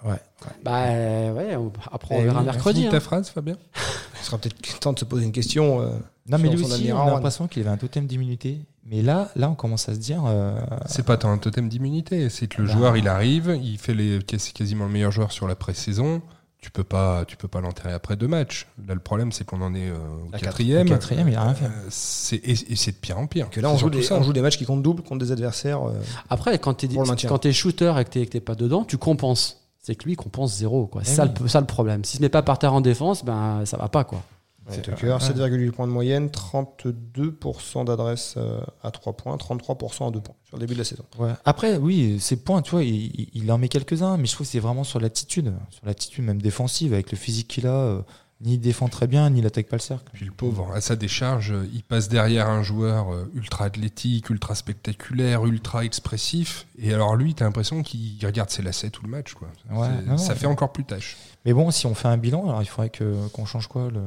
Ouais. 0.06 0.16
Bah 0.64 0.84
euh, 0.88 1.34
ouais, 1.34 1.56
on- 1.58 1.72
après 1.92 2.16
on 2.16 2.20
Eh 2.22 2.24
verra 2.24 2.40
oui, 2.40 2.46
mercredi. 2.46 2.86
Hein. 2.88 2.92
ta 2.92 3.00
phrase, 3.02 3.30
Fabien 3.30 3.58
sera 4.22 4.38
peut-être 4.38 4.80
temps 4.80 4.94
de 4.94 5.00
se 5.00 5.06
poser 5.06 5.26
une 5.26 5.32
question. 5.34 5.82
euh, 5.82 5.90
Non, 6.30 6.38
mais 6.38 6.50
lui 6.50 6.64
aussi, 6.64 6.92
on 6.94 7.02
a 7.08 7.12
l'impression 7.12 7.48
qu'il 7.48 7.62
avait 7.64 7.72
un 7.72 7.78
totem 7.78 8.06
d'immunité. 8.08 8.60
Mais 8.86 9.02
là, 9.02 9.30
là, 9.36 9.50
on 9.50 9.56
commence 9.56 9.88
à 9.90 9.94
se 9.94 10.00
dire. 10.00 10.24
euh, 10.26 10.58
C'est 10.88 11.06
pas 11.06 11.18
tant 11.18 11.32
un 11.32 11.38
totem 11.38 11.68
d'immunité, 11.70 12.30
c'est 12.30 12.48
que 12.48 12.62
le 12.62 12.68
Bah. 12.68 12.74
joueur 12.74 12.98
il 12.98 13.08
arrive, 13.08 13.60
il 13.62 13.78
fait 13.78 13.94
les 13.94 14.20
c'est 14.38 14.54
quasiment 14.54 14.86
le 14.86 14.92
meilleur 14.92 15.12
joueur 15.12 15.32
sur 15.32 15.48
la 15.48 15.56
pré-saison. 15.56 16.22
Tu 16.62 16.72
peux 16.72 16.84
pas, 16.84 17.24
tu 17.26 17.38
peux 17.38 17.48
pas 17.48 17.62
l'enterrer 17.62 17.94
après 17.94 18.18
deux 18.18 18.28
matchs. 18.28 18.68
Là, 18.86 18.94
le 18.94 19.00
problème, 19.00 19.32
c'est 19.32 19.46
qu'on 19.46 19.62
en 19.62 19.74
est 19.76 19.90
euh, 19.90 19.98
au 20.28 20.30
quatrième. 20.38 20.88
Au 20.88 20.90
quatrième, 20.90 21.30
il 21.30 21.36
a 21.36 21.44
rien 21.44 21.54
fait. 21.54 21.70
C'est- 21.90 22.36
et, 22.36 22.52
et 22.52 22.76
c'est 22.76 22.92
de 22.92 22.98
pire 22.98 23.18
en 23.18 23.28
pire. 23.28 23.50
Que 23.50 23.62
là, 23.62 23.70
on 23.70 23.78
joue, 23.78 23.90
des, 23.90 24.02
ça. 24.02 24.16
on 24.16 24.24
joue 24.24 24.34
des 24.34 24.42
matchs 24.42 24.58
qui 24.58 24.66
comptent 24.66 24.84
double 24.84 25.02
contre 25.04 25.24
des 25.24 25.32
adversaires. 25.32 25.88
euh, 25.88 25.94
Après, 26.30 26.58
quand 26.60 26.84
le 26.84 26.90
maintien. 27.06 27.30
es, 27.44 27.54
shooter 27.54 27.94
et 28.00 28.04
que 28.04 28.10
tu 28.10 28.30
n'es 28.34 28.42
pas 28.42 28.56
dedans, 28.56 28.84
tu 28.84 28.98
compenses. 28.98 29.59
C'est 29.90 29.96
que 29.96 30.04
lui, 30.06 30.14
il 30.14 30.16
compense 30.18 30.56
zéro. 30.56 30.86
quoi. 30.86 31.02
C'est 31.04 31.14
Eh 31.14 31.16
ça, 31.16 31.26
oui. 31.26 31.32
le- 31.42 31.48
ça 31.48 31.60
le 31.60 31.66
problème. 31.66 32.04
S'il 32.06 32.18
se 32.18 32.22
met 32.22 32.30
pas 32.30 32.44
par 32.44 32.60
terre 32.60 32.74
en 32.76 32.82
défense, 32.82 33.26
ben, 33.26 33.66
ça 33.66 33.76
va 33.78 33.90
pas. 33.90 34.04
quoi. 34.04 34.22
c'est 34.70 34.88
Ouais, 34.88 34.96
Tucker, 34.96 35.14
ouais. 35.14 35.20
7,8 35.20 35.72
points 35.72 35.88
de 35.88 35.92
moyenne, 35.92 36.30
32% 36.30 37.86
d'adresse 37.86 38.36
euh, 38.38 38.60
à 38.84 38.92
3 38.92 39.14
points, 39.14 39.36
33% 39.38 40.08
à 40.08 40.12
2 40.12 40.20
points 40.22 40.36
sur 40.46 40.58
le 40.58 40.62
début 40.62 40.74
de 40.74 40.80
la 40.80 40.84
saison. 40.86 41.04
Ouais. 41.18 41.32
Après, 41.46 41.78
oui, 41.78 42.18
ces 42.20 42.36
points, 42.38 42.62
tu 42.62 42.72
vois, 42.72 42.84
il, 42.84 43.06
il- 43.20 43.30
il 43.34 43.52
en 43.52 43.58
met 43.58 43.68
quelques-uns, 43.68 44.18
mais 44.18 44.26
je 44.28 44.34
trouve 44.34 44.46
que 44.46 44.52
c'est 44.52 44.60
vraiment 44.60 44.84
sur 44.84 45.00
l'attitude, 45.00 45.54
sur 45.72 45.86
l'attitude 45.86 46.24
même 46.24 46.42
défensive, 46.42 46.94
avec 46.94 47.12
le 47.12 47.18
physique 47.18 47.48
qu'il 47.48 47.66
a. 47.68 48.04
ni 48.42 48.54
il 48.54 48.60
défend 48.60 48.88
très 48.88 49.06
bien, 49.08 49.30
ni 49.30 49.40
il 49.40 49.46
attaque 49.46 49.68
pas 49.68 49.76
le 49.76 49.82
cercle. 49.82 50.10
Puis 50.14 50.26
le 50.26 50.32
pauvre, 50.32 50.72
à 50.74 50.80
sa 50.82 50.96
décharge, 50.96 51.54
il 51.74 51.84
passe 51.84 52.08
derrière 52.08 52.50
un 52.50 52.64
joueur 52.64 53.14
euh, 53.14 53.30
ultra 53.36 53.66
athlétique, 53.66 54.30
ultra 54.30 54.56
spectaculaire, 54.56 55.46
ultra 55.46 55.84
expressif. 55.84 56.66
Et 56.78 56.94
alors 56.94 57.16
lui, 57.16 57.34
t'as 57.36 57.46
l'impression 57.46 57.84
qu'il 57.84 58.18
regarde 58.26 58.50
ses 58.50 58.62
lacets 58.62 58.90
tout 58.92 59.04
le 59.04 59.10
match. 59.10 59.34
Quoi. 59.34 59.50
Ouais, 59.72 59.88
C'est- 60.00 60.06
non, 60.10 60.18
ça 60.18 60.36
fait 60.36 60.46
encore 60.48 60.72
plus 60.72 60.86
tâche. 60.86 61.18
Mais 61.46 61.54
bon, 61.54 61.70
si 61.72 61.86
on 61.86 61.96
fait 61.96 62.08
un 62.08 62.18
bilan, 62.18 62.44
alors 62.48 62.62
il 62.62 62.68
faudrait 62.68 62.90
que- 62.90 63.28
qu'on 63.30 63.46
change 63.46 63.68
quoi 63.68 63.90
le, 63.92 64.02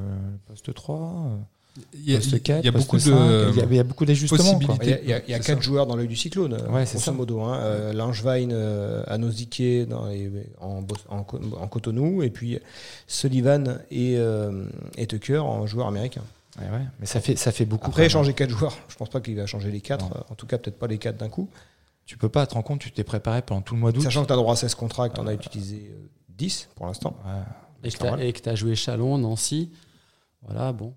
poste 0.47 0.73
3 0.75 0.97
euh, 0.97 1.37
Il 1.95 2.11
y 2.11 2.15
a, 2.15 2.19
Poste 2.19 2.43
4, 2.43 2.59
il 2.63 2.67
y 2.67 2.69
a 2.69 2.73
poste 2.73 2.85
beaucoup 2.85 2.99
5, 2.99 3.11
de. 3.11 3.49
il 3.51 3.57
y 3.57 3.61
a, 3.63 3.65
il 3.65 3.75
y 3.77 3.79
a 3.79 3.83
beaucoup 3.85 4.05
d'ajustements. 4.05 4.59
Il 4.83 4.89
y 4.89 4.93
a, 4.93 5.01
il 5.01 5.09
y 5.09 5.13
a- 5.15 5.23
il 5.27 5.31
y 5.31 5.35
a 5.35 5.39
C'est 5.39 5.47
quatre 5.47 5.59
ça. 5.59 5.61
joueurs 5.63 5.87
dans 5.87 5.97
l'œil 5.97 6.07
du 6.09 6.17
cyclone, 6.17 6.53
euh, 6.53 6.69
Ouais, 6.69 6.85
c'est 6.85 6.97
grosso 6.97 7.05
ça. 7.07 7.13
modo. 7.13 7.41
Hein. 7.41 7.59
Euh, 7.63 7.93
Langevin, 7.95 8.51
euh, 8.51 9.03
Anosiké 9.07 9.87
dans 9.87 10.07
les- 10.07 10.31
en, 10.61 11.67
Cotonou, 11.69 12.23
et 12.23 12.29
puis 12.29 12.59
Sullivan 13.07 13.79
et, 13.91 14.17
euh, 14.19 14.67
et 14.99 15.07
Tucker 15.07 15.39
en 15.39 15.67
joueurs 15.67 15.87
américains. 15.87 16.25
Ouais, 16.59 16.65
ouais, 16.67 16.85
Mais 17.01 17.07
ça 17.07 17.21
fait, 17.21 17.37
ça 17.37 17.51
fait 17.53 17.65
beaucoup. 17.65 17.89
Après, 17.89 18.09
changer 18.11 18.35
quatre 18.35 18.51
joueurs, 18.51 18.77
je 18.89 18.97
pense 18.97 19.09
pas 19.09 19.23
qu'il 19.23 19.37
va 19.37 19.47
changer 19.47 19.71
les 19.71 19.81
quatre. 19.81 20.05
Non. 20.11 20.17
euh, 20.17 20.21
En 20.31 20.35
tout 20.35 20.47
cas, 20.47 20.59
peut-être 20.59 20.79
pas 20.79 20.87
les 20.87 20.99
quatre 20.99 21.17
d'un 21.17 21.31
coup. 21.31 21.49
Tu 22.05 22.19
peux 22.19 22.29
pas 22.29 22.47
te 22.47 22.53
rendre 22.53 22.67
compte, 22.67 22.81
tu 22.81 22.91
t'es 22.91 23.05
préparé 23.05 23.41
pendant 23.41 23.63
tout 23.63 23.75
le 23.75 23.81
mois 23.81 23.93
d'août. 23.93 24.03
Sachant 24.03 24.23
que 24.23 24.27
tu 24.27 24.33
as 24.35 24.37
droit 24.37 24.53
à 24.53 24.57
16 24.57 24.75
contrats 24.75 25.09
que 25.09 25.15
tu 25.15 25.21
en 25.21 25.27
as 25.27 25.33
utilisé 25.33 25.91
euh, 25.91 26.07
10 26.37 26.69
pour 26.75 26.85
l'instant. 26.87 27.17
Ouais. 27.25 27.89
Et 28.29 28.33
que 28.35 28.41
tu 28.43 28.49
as 28.51 28.55
joué 28.55 28.75
Chalon, 28.75 29.17
Nancy. 29.17 29.71
Voilà, 30.43 30.73
bon. 30.73 30.93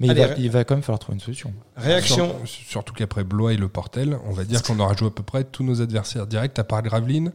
Mais 0.00 0.08
il 0.08 0.14
va, 0.14 0.26
ré- 0.34 0.34
il 0.38 0.50
va 0.50 0.64
quand 0.64 0.74
même 0.74 0.82
falloir 0.82 0.98
trouver 0.98 1.14
une 1.16 1.20
solution. 1.20 1.52
Réaction. 1.76 2.34
Sur- 2.44 2.66
surtout 2.68 2.94
qu'après 2.94 3.24
Blois 3.24 3.52
et 3.52 3.56
le 3.56 3.68
Portel, 3.68 4.18
on 4.24 4.32
va 4.32 4.44
dire 4.44 4.62
qu'on 4.62 4.78
aura 4.80 4.94
joué 4.94 5.08
à 5.08 5.10
peu 5.10 5.22
près 5.22 5.44
tous 5.44 5.62
nos 5.64 5.80
adversaires 5.82 6.26
directs, 6.26 6.58
à 6.58 6.64
part 6.64 6.82
Graveline. 6.82 7.32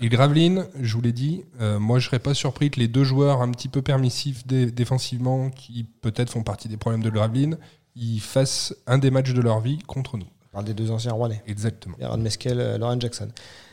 Et 0.00 0.08
Graveline, 0.08 0.66
je 0.80 0.94
vous 0.94 1.02
l'ai 1.02 1.12
dit, 1.12 1.42
euh, 1.60 1.78
moi 1.80 1.98
je 1.98 2.06
serais 2.06 2.20
pas 2.20 2.32
surpris 2.32 2.70
que 2.70 2.78
les 2.78 2.86
deux 2.88 3.02
joueurs 3.04 3.42
un 3.42 3.50
petit 3.50 3.68
peu 3.68 3.82
permissifs 3.82 4.46
dé- 4.46 4.70
défensivement, 4.70 5.50
qui 5.50 5.84
peut-être 5.84 6.30
font 6.30 6.42
partie 6.44 6.68
des 6.68 6.76
problèmes 6.76 7.02
de 7.02 7.10
Graveline, 7.10 7.58
ils 7.96 8.20
fassent 8.20 8.72
un 8.86 8.98
des 8.98 9.10
matchs 9.10 9.32
de 9.32 9.40
leur 9.40 9.60
vie 9.60 9.78
contre 9.78 10.16
nous. 10.16 10.26
On 10.52 10.52
parle 10.52 10.64
des 10.64 10.74
deux 10.74 10.90
anciens 10.92 11.12
Rouennais. 11.12 11.42
Exactement. 11.46 11.96
Aaron 12.00 12.18
Meskel, 12.18 12.60
euh, 12.60 12.78
Lauren 12.78 13.00
Jackson. 13.00 13.28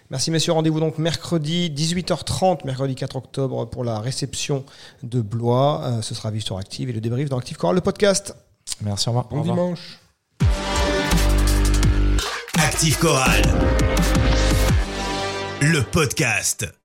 Merci 0.10 0.32
messieurs, 0.32 0.54
rendez-vous 0.54 0.80
donc 0.80 0.98
mercredi 1.00 1.70
18h30, 1.70 2.66
mercredi 2.66 2.96
4 2.96 3.18
octobre 3.18 3.66
pour 3.66 3.84
la 3.84 4.00
réception 4.00 4.64
de 5.04 5.20
Blois. 5.22 5.82
Euh, 5.84 6.02
ce 6.02 6.16
sera 6.16 6.32
Victoire 6.32 6.60
Active 6.60 6.90
et 6.90 6.94
le 6.94 7.02
débrief 7.02 7.28
dans 7.30 7.38
Active 7.38 7.58
Chorale, 7.58 7.76
le 7.76 7.82
podcast. 7.82 8.34
Merci, 8.82 9.10
au 9.10 9.12
revoir. 9.12 9.28
Bon 9.28 9.38
Au 9.38 9.40
revoir. 9.42 9.56
dimanche. 9.58 10.00
Active 12.58 12.98
Chorale. 13.00 13.42
Le 15.62 15.82
podcast. 15.84 16.68